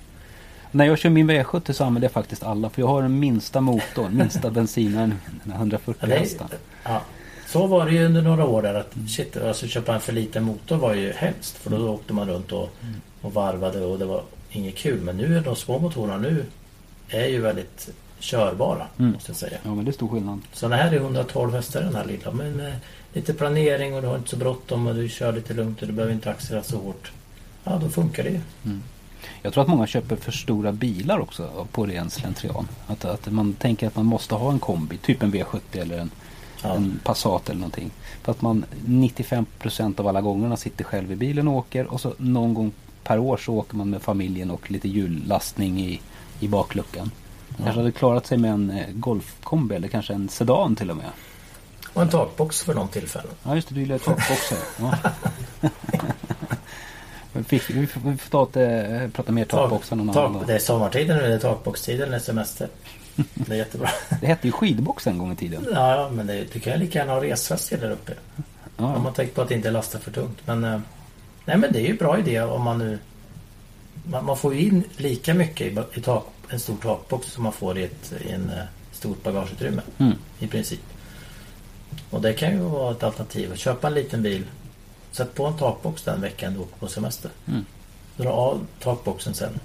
När 0.71 0.85
jag 0.85 0.97
kör 0.99 1.09
min 1.09 1.31
V70 1.31 1.71
så 1.71 1.83
använder 1.83 2.05
jag 2.05 2.11
faktiskt 2.11 2.43
alla. 2.43 2.69
För 2.69 2.81
jag 2.81 2.87
har 2.87 3.01
den 3.01 3.19
minsta 3.19 3.61
motorn, 3.61 4.17
minsta 4.17 4.49
bensinaren, 4.51 5.19
den 5.43 5.51
här 5.51 5.59
140 5.59 5.97
Ja, 6.01 6.07
det 6.07 6.15
är- 6.15 6.19
hästar. 6.19 6.47
Ja. 6.83 7.01
Så 7.53 7.67
var 7.67 7.85
det 7.85 7.91
ju 7.91 8.05
under 8.05 8.21
några 8.21 8.45
år 8.45 8.61
där 8.61 8.73
att 8.73 8.93
shit, 9.09 9.37
alltså 9.37 9.67
köpa 9.67 9.93
en 9.93 10.01
för 10.01 10.13
liten 10.13 10.43
motor 10.43 10.75
var 10.75 10.93
ju 10.93 11.13
hemskt. 11.13 11.57
För 11.57 11.69
då 11.69 11.89
åkte 11.89 12.13
man 12.13 12.27
runt 12.29 12.51
och, 12.51 12.69
och 13.21 13.33
varvade 13.33 13.79
och 13.85 13.99
det 13.99 14.05
var 14.05 14.23
inget 14.51 14.75
kul. 14.75 15.01
Men 15.01 15.17
nu 15.17 15.37
är 15.37 15.41
de 15.41 15.55
små 15.55 15.79
motorerna 15.79 16.17
nu 16.17 16.45
är 17.09 17.27
ju 17.27 17.41
väldigt 17.41 17.89
körbara 18.19 18.87
Mm. 18.99 19.11
måste 19.11 19.29
jag 19.31 19.37
säga. 19.37 19.57
Ja, 19.63 19.75
men 19.75 19.85
det 19.85 19.91
är 19.91 19.93
stor 19.93 20.07
skillnad. 20.09 20.41
Så 20.53 20.67
den 20.67 20.79
här 20.79 20.91
är 20.91 20.95
112 20.95 21.53
hästar 21.53 21.81
den 21.81 21.95
här 21.95 22.05
lilla. 22.05 22.31
Men 22.31 22.51
med 22.57 22.73
lite 23.13 23.33
planering 23.33 23.95
och 23.95 24.01
du 24.01 24.07
har 24.07 24.15
inte 24.15 24.29
så 24.29 24.35
bråttom 24.37 24.87
och 24.87 24.95
du 24.95 25.09
kör 25.09 25.33
lite 25.33 25.53
lugnt 25.53 25.81
och 25.81 25.87
du 25.87 25.93
behöver 25.93 26.13
inte 26.13 26.29
accelerera 26.31 26.63
så 26.63 26.77
hårt. 26.77 27.11
Ja, 27.63 27.79
då 27.83 27.89
funkar 27.89 28.23
det 28.23 28.29
ju. 28.29 28.39
Jag 29.41 29.53
tror 29.53 29.61
att 29.63 29.69
många 29.69 29.87
köper 29.87 30.15
för 30.15 30.31
stora 30.31 30.71
bilar 30.71 31.19
också 31.19 31.67
på 31.71 31.85
ren 31.85 32.09
slentrian. 32.09 32.67
Att, 32.87 33.05
att 33.05 33.31
man 33.31 33.53
tänker 33.53 33.87
att 33.87 33.95
man 33.95 34.05
måste 34.05 34.35
ha 34.35 34.51
en 34.51 34.59
kombi, 34.59 34.97
typ 34.97 35.23
en 35.23 35.33
V70 35.33 35.59
eller 35.71 35.97
en, 35.97 36.11
Ja. 36.63 36.73
en 36.75 36.99
Passat 37.03 37.49
eller 37.49 37.59
någonting. 37.59 37.91
För 38.23 38.31
att 38.31 38.41
man 38.41 38.65
95% 38.85 39.99
av 39.99 40.07
alla 40.07 40.21
gångerna 40.21 40.57
sitter 40.57 40.83
själv 40.83 41.11
i 41.11 41.15
bilen 41.15 41.47
och 41.47 41.53
åker 41.53 41.93
och 41.93 42.01
så 42.01 42.13
någon 42.17 42.53
gång 42.53 42.71
per 43.03 43.19
år 43.19 43.37
så 43.37 43.53
åker 43.53 43.75
man 43.75 43.89
med 43.89 44.01
familjen 44.01 44.51
och 44.51 44.71
lite 44.71 44.89
hjullastning 44.89 45.81
i, 45.81 46.01
i 46.39 46.47
bakluckan. 46.47 47.11
Man 47.47 47.63
kanske 47.63 47.79
hade 47.79 47.91
klarat 47.91 48.25
sig 48.25 48.37
med 48.37 48.51
en 48.51 48.69
eh, 48.69 48.85
golfkombi 48.93 49.75
eller 49.75 49.87
kanske 49.87 50.13
en 50.13 50.29
sedan 50.29 50.75
till 50.75 50.89
och 50.89 50.97
med. 50.97 51.09
Och 51.93 52.01
en 52.01 52.09
takbox 52.09 52.63
för 52.63 52.73
de 52.73 52.87
tillfällen. 52.87 53.31
Ja 53.43 53.55
just 53.55 53.67
det, 53.67 53.75
du 53.75 53.81
gillar 53.81 53.97
takboxar. 53.97 54.57
Ja. 54.79 54.97
Vi 57.33 57.87
får 58.17 58.57
eh, 58.57 59.09
prata 59.09 59.31
mer 59.31 59.45
takboxar 59.45 59.95
någon 59.95 60.09
annan 60.09 60.33
dag. 60.33 60.43
Det 60.47 60.53
är 60.53 60.59
sommartiden 60.59 61.17
nu, 61.17 61.27
det 61.27 61.33
är 61.33 61.39
takboxtiden, 61.39 62.09
det 62.09 62.15
är 62.15 62.19
semester. 62.19 62.69
Det 63.33 63.53
är 63.53 63.57
jättebra. 63.57 63.89
Det 64.21 64.27
hette 64.27 64.47
ju 64.47 64.51
skidbox 64.51 65.07
en 65.07 65.17
gång 65.17 65.31
i 65.31 65.35
tiden. 65.35 65.67
Ja, 65.73 66.09
men 66.13 66.27
det, 66.27 66.53
du 66.53 66.59
kan 66.59 66.79
lika 66.79 66.99
gärna 66.99 67.13
ha 67.13 67.23
resväst 67.23 67.69
där 67.69 67.91
uppe. 67.91 68.13
Om 68.75 68.85
Ja, 68.85 68.99
man 68.99 69.13
tänker 69.13 69.33
på 69.33 69.41
att 69.41 69.51
inte 69.51 69.71
lasta 69.71 69.99
för 69.99 70.11
tungt. 70.11 70.37
Men, 70.45 70.63
eh, 70.63 70.79
nej, 71.45 71.57
men 71.57 71.73
det 71.73 71.79
är 71.79 71.87
ju 71.87 71.97
bra 71.97 72.19
idé 72.19 72.41
om 72.41 72.61
man 72.61 72.77
nu... 72.77 72.99
Man, 74.05 74.25
man 74.25 74.37
får 74.37 74.53
ju 74.53 74.61
in 74.61 74.83
lika 74.97 75.33
mycket 75.33 75.67
i, 75.67 75.99
i 75.99 76.01
tak, 76.01 76.25
en 76.49 76.59
stor 76.59 76.75
takbox 76.75 77.27
som 77.31 77.43
man 77.43 77.53
får 77.53 77.77
i 77.77 77.83
ett 77.83 78.13
i 78.25 78.31
en, 78.31 78.49
eh, 78.49 78.63
stort 78.91 79.23
bagageutrymme. 79.23 79.81
Mm. 79.97 80.13
I 80.39 80.47
princip. 80.47 80.81
Och 82.09 82.21
det 82.21 82.33
kan 82.33 82.51
ju 82.51 82.57
vara 82.57 82.91
ett 82.91 83.03
alternativ. 83.03 83.51
Att 83.51 83.59
köpa 83.59 83.87
en 83.87 83.93
liten 83.93 84.23
bil. 84.23 84.45
Sätt 85.11 85.33
på 85.35 85.45
en 85.45 85.57
takbox 85.57 86.03
den 86.03 86.21
veckan 86.21 86.53
du 86.53 86.59
åker 86.59 86.77
på 86.79 86.87
semester. 86.87 87.31
Mm. 87.47 87.65
Dra 88.17 88.29
av 88.29 88.65
takboxen 88.79 89.33
sen. 89.33 89.59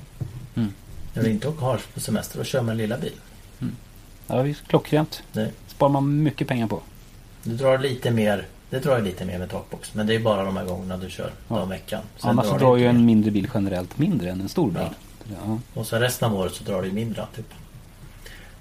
Mm. 0.55 0.72
När 1.14 1.22
du 1.22 1.30
inte 1.30 1.49
åker 1.49 1.80
på 1.94 2.01
semester, 2.01 2.38
då 2.38 2.44
kör 2.44 2.62
man 2.62 2.70
en 2.70 2.76
lilla 2.76 2.99
bil. 2.99 3.14
Ja, 4.27 4.43
visst, 4.43 4.69
klockrent. 4.69 5.23
Det, 5.33 5.51
sparar 5.67 5.91
man 5.91 6.23
mycket 6.23 6.49
pengar 6.49 6.67
på. 6.67 6.81
du 7.43 7.57
drar 7.57 7.79
lite 7.79 8.11
mer. 8.11 8.47
Det 8.71 8.79
drar 8.79 8.99
ju 8.99 9.05
lite 9.05 9.25
mer 9.25 9.39
med 9.39 9.51
takbox. 9.51 9.95
Men 9.95 10.07
det 10.07 10.15
är 10.15 10.19
bara 10.19 10.45
de 10.45 10.57
här 10.57 10.65
gångerna 10.65 10.97
du 10.97 11.11
kör 11.11 11.31
Ja. 11.49 11.57
den 11.59 11.69
veckan. 11.69 12.03
Sen 12.17 12.31
Annars 12.31 12.51
det 12.51 12.59
drar 12.59 12.77
inte 12.77 12.81
ju 12.83 12.89
en 12.89 13.05
mindre 13.07 13.31
bil 13.31 13.49
generellt 13.55 13.99
mindre 13.99 14.31
än 14.31 14.41
en 14.41 14.49
stor 14.49 14.71
bil. 14.71 14.89
Ja. 15.45 15.59
Och 15.75 15.87
sen 15.87 16.01
resten 16.01 16.31
av 16.31 16.39
året 16.39 16.55
så 16.55 16.65
drar 16.65 16.83
det 16.83 16.93
mindre. 16.93 17.27
Typ. 17.37 17.47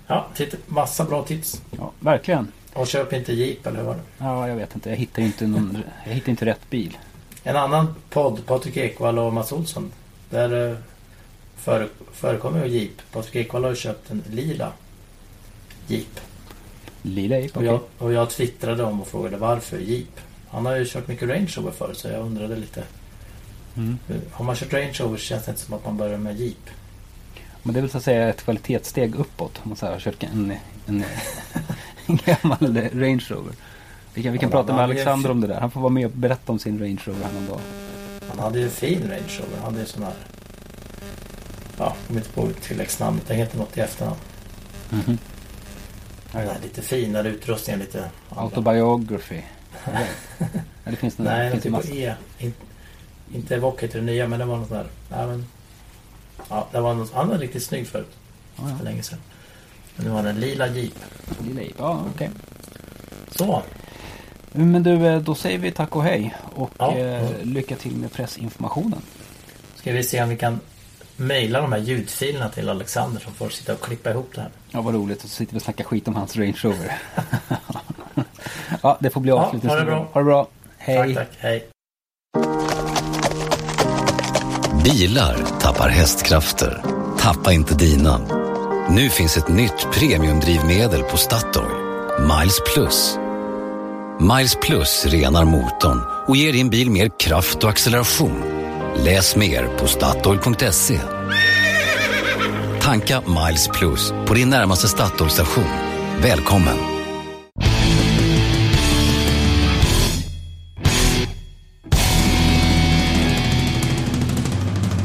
Ja, 0.07 0.27
titta, 0.35 0.57
massa 0.67 1.03
bra 1.05 1.23
tips. 1.23 1.61
Ja, 1.77 1.91
verkligen. 1.99 2.51
Och 2.73 2.87
köp 2.87 3.13
inte 3.13 3.33
Jeep 3.33 3.67
eller 3.67 3.83
vad 3.83 3.95
det 3.95 4.01
Ja, 4.17 4.47
jag 4.47 4.55
vet 4.55 4.75
inte. 4.75 4.89
Jag 4.89 4.97
hittar 4.97 5.21
inte, 5.21 5.47
någon, 5.47 5.77
jag 6.05 6.13
hittar 6.13 6.29
inte 6.29 6.45
rätt 6.45 6.69
bil. 6.69 6.97
En 7.43 7.55
annan 7.55 7.95
podd, 8.09 8.45
Patrik 8.45 8.77
Ekwall 8.77 9.19
och 9.19 9.33
Mats 9.33 9.51
Olsson. 9.51 9.91
Där 10.29 10.71
eh, 10.71 10.77
före, 11.55 11.87
förekommer 12.13 12.65
ju 12.65 12.71
Jeep. 12.79 12.91
Patrik 13.11 13.35
Ekwall 13.35 13.63
har 13.63 13.69
ju 13.69 13.75
köpt 13.75 14.11
en 14.11 14.23
lila 14.29 14.71
Jeep. 15.87 16.19
Lila 17.01 17.37
Ape, 17.37 17.59
Och, 17.59 17.65
jag, 17.65 17.79
och 17.97 18.13
jag 18.13 18.29
twittrade 18.29 18.83
om 18.83 19.01
och 19.01 19.07
frågade 19.07 19.37
varför 19.37 19.77
Jeep. 19.77 20.19
Han 20.49 20.65
har 20.65 20.75
ju 20.75 20.85
kört 20.85 21.07
mycket 21.07 21.29
Range 21.29 21.49
Rover 21.57 21.71
förr 21.71 21.93
så 21.93 22.07
jag 22.07 22.21
undrade 22.25 22.55
lite. 22.55 22.83
Mm. 23.77 23.97
Har 24.31 24.45
man 24.45 24.55
kört 24.55 24.73
Range 24.73 24.93
Rover 24.99 25.17
känns 25.17 25.45
det 25.45 25.51
inte 25.51 25.61
som 25.61 25.73
att 25.73 25.85
man 25.85 25.97
börjar 25.97 26.17
med 26.17 26.39
Jeep. 26.39 26.69
Men 27.63 27.73
det 27.73 27.79
är 27.79 27.81
väl 27.81 27.89
så 27.91 27.97
att 27.97 28.03
säga 28.03 28.29
ett 28.29 28.43
kvalitetssteg 28.43 29.15
uppåt. 29.15 29.59
Om 29.63 29.69
man 29.69 29.77
så 29.77 29.85
här 29.85 29.93
har 29.93 29.99
kört 29.99 30.23
en, 30.23 30.53
en, 30.85 31.03
en 32.05 32.19
gammal 32.25 32.77
Range 32.93 33.23
Rover. 33.29 33.53
Vi 34.13 34.23
kan, 34.23 34.31
vi 34.33 34.39
kan 34.39 34.49
Ja, 34.49 34.55
prata 34.57 34.73
med 34.73 34.83
Alexander 34.83 35.31
om 35.31 35.41
det 35.41 35.47
där. 35.47 35.59
Han 35.59 35.71
får 35.71 35.81
vara 35.81 35.89
med 35.93 36.05
och 36.05 36.11
berätta 36.11 36.51
om 36.51 36.59
sin 36.59 36.79
Range 36.79 36.99
Rover 37.05 37.27
någon 37.33 37.47
dag. 37.47 37.59
Han 38.29 38.39
hade 38.39 38.59
ju 38.59 38.65
en 38.65 38.71
fin 38.71 39.01
Range 39.01 39.39
Rover. 39.39 39.55
Han 39.55 39.63
hade 39.63 39.79
ju 39.79 39.85
sån 39.85 40.03
här... 40.03 40.13
Ja, 41.77 41.83
jag 41.85 42.07
kommer 42.07 42.19
inte 42.19 42.31
på 42.31 42.47
tilläggsnamnet. 42.61 43.27
Det 43.27 43.33
heter 43.33 43.57
något 43.57 43.77
i 43.77 43.79
efternamn. 43.79 44.17
Mhm. 44.89 45.17
Ja, 46.31 46.39
Den 46.39 46.47
ja. 46.47 46.53
lite 46.63 46.81
finare 46.81 47.29
utrustningen. 47.29 47.79
Lite... 47.79 48.09
Autobiography. 48.29 49.41
Ja, 50.83 50.91
det 50.91 50.97
finns 50.97 51.17
nog 51.17 51.27
Nej, 51.27 51.39
den 51.43 51.51
finns 51.51 51.63
typ 51.63 51.71
på 51.71 51.77
massa. 51.77 51.93
E. 51.93 52.13
In, 52.39 52.53
inte 53.33 53.55
Evoque 53.55 53.85
heter 53.85 53.99
det 53.99 54.05
nya, 54.05 54.27
men 54.27 54.39
det 54.39 54.45
var 54.45 54.57
något 54.57 54.69
där. 54.69 54.87
Nej, 55.09 55.27
men, 55.27 55.45
ja, 56.49 56.67
det 56.71 56.79
var 56.79 56.93
något, 56.93 57.13
han 57.13 57.27
var 57.27 57.37
riktigt 57.37 57.63
snygg 57.63 57.87
förut. 57.87 58.11
Ja, 58.55 58.63
För 58.63 58.69
ja. 58.69 58.83
länge 58.83 59.03
sedan. 59.03 59.19
Men 59.95 60.05
nu 60.05 60.11
har 60.11 60.23
den 60.23 60.39
lila 60.39 60.67
Jeep. 60.67 60.93
Lila 61.47 61.61
Ape. 61.61 61.73
Ja, 61.77 62.03
okej. 62.15 62.29
Så. 63.31 63.63
Men 64.51 64.83
du, 64.83 65.07
eh, 65.07 65.21
då 65.21 65.35
säger 65.35 65.57
vi 65.57 65.71
tack 65.71 65.95
och 65.95 66.03
hej. 66.03 66.35
Och 66.55 66.71
Ja. 66.77 66.97
eh, 66.97 67.29
lycka 67.43 67.75
till 67.75 67.95
med 67.95 68.11
pressinformationen. 68.13 69.01
Ska 69.75 69.91
vi 69.91 70.03
se 70.03 70.23
om 70.23 70.29
vi 70.29 70.37
kan 70.37 70.59
mejla 71.17 71.61
de 71.61 71.71
här 71.71 71.79
ljudfilerna 71.79 72.49
till 72.49 72.69
Alexander 72.69 73.21
som 73.21 73.33
får 73.33 73.49
sitta 73.49 73.73
och 73.73 73.81
klippa 73.81 74.09
ihop 74.09 74.31
det 74.35 74.41
här. 74.41 74.49
Ja, 74.71 74.81
vad 74.81 74.93
roligt. 74.93 75.23
Och 75.23 75.29
så 75.29 75.35
sitter 75.35 75.53
vi 75.53 75.59
och 75.59 75.63
snackar 75.63 75.83
skit 75.83 76.07
om 76.07 76.15
hans 76.15 76.35
Range 76.35 76.57
Rover. 76.61 76.97
ja, 78.83 78.97
det 78.99 79.09
får 79.09 79.21
bli 79.21 79.29
Ja, 79.29 79.35
avslutning. 79.45 79.69
ha 79.69 79.79
det 79.79 79.85
bra. 79.85 80.09
Ha 80.13 80.19
det 80.19 80.25
bra. 80.25 80.47
Hej. 80.77 81.15
Tack, 81.15 81.27
tack. 81.29 81.37
Hej. 81.39 81.67
Bilar 84.83 85.37
tappar 85.59 85.89
hästkrafter. 85.89 86.81
Tappa 87.19 87.53
inte 87.53 87.75
dina. 87.75 88.17
Nu 88.89 89.09
finns 89.09 89.37
ett 89.37 89.47
nytt 89.47 89.87
premiumdrivmedel 89.93 91.03
på 91.03 91.17
Statoil. 91.17 91.65
Miles 92.19 92.59
Plus. 92.73 93.17
Miles 94.19 94.55
Plus 94.61 95.05
renar 95.05 95.45
motorn 95.45 96.01
och 96.27 96.35
ger 96.37 96.53
din 96.53 96.69
bil 96.69 96.91
mer 96.91 97.11
kraft 97.19 97.63
och 97.63 97.69
acceleration. 97.69 98.43
Läs 98.95 99.35
mer 99.35 99.67
på 99.77 99.87
Statoil.se. 99.87 100.99
Tanka 102.81 103.21
Miles 103.21 103.67
Plus 103.67 104.13
på 104.27 104.33
din 104.33 104.49
närmaste 104.49 104.87
Statoil-station. 104.87 105.63
Välkommen! 106.21 106.77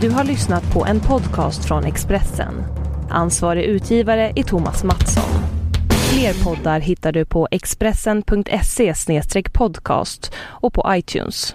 Du 0.01 0.11
har 0.11 0.25
lyssnat 0.25 0.73
på 0.75 0.87
en 0.87 1.01
podcast 1.01 1.65
från 1.65 1.85
Expressen. 1.85 2.55
Ansvarig 3.11 3.65
utgivare 3.65 4.33
är 4.37 4.43
Thomas 4.43 4.85
Mattsson. 4.85 5.31
Fler 5.89 6.45
poddar 6.45 6.81
hittar 6.81 7.13
du 7.13 7.25
på 7.25 7.49
expressen.se 7.51 8.95
podcast 9.53 10.33
och 10.37 10.73
på 10.73 10.85
iTunes. 10.89 11.55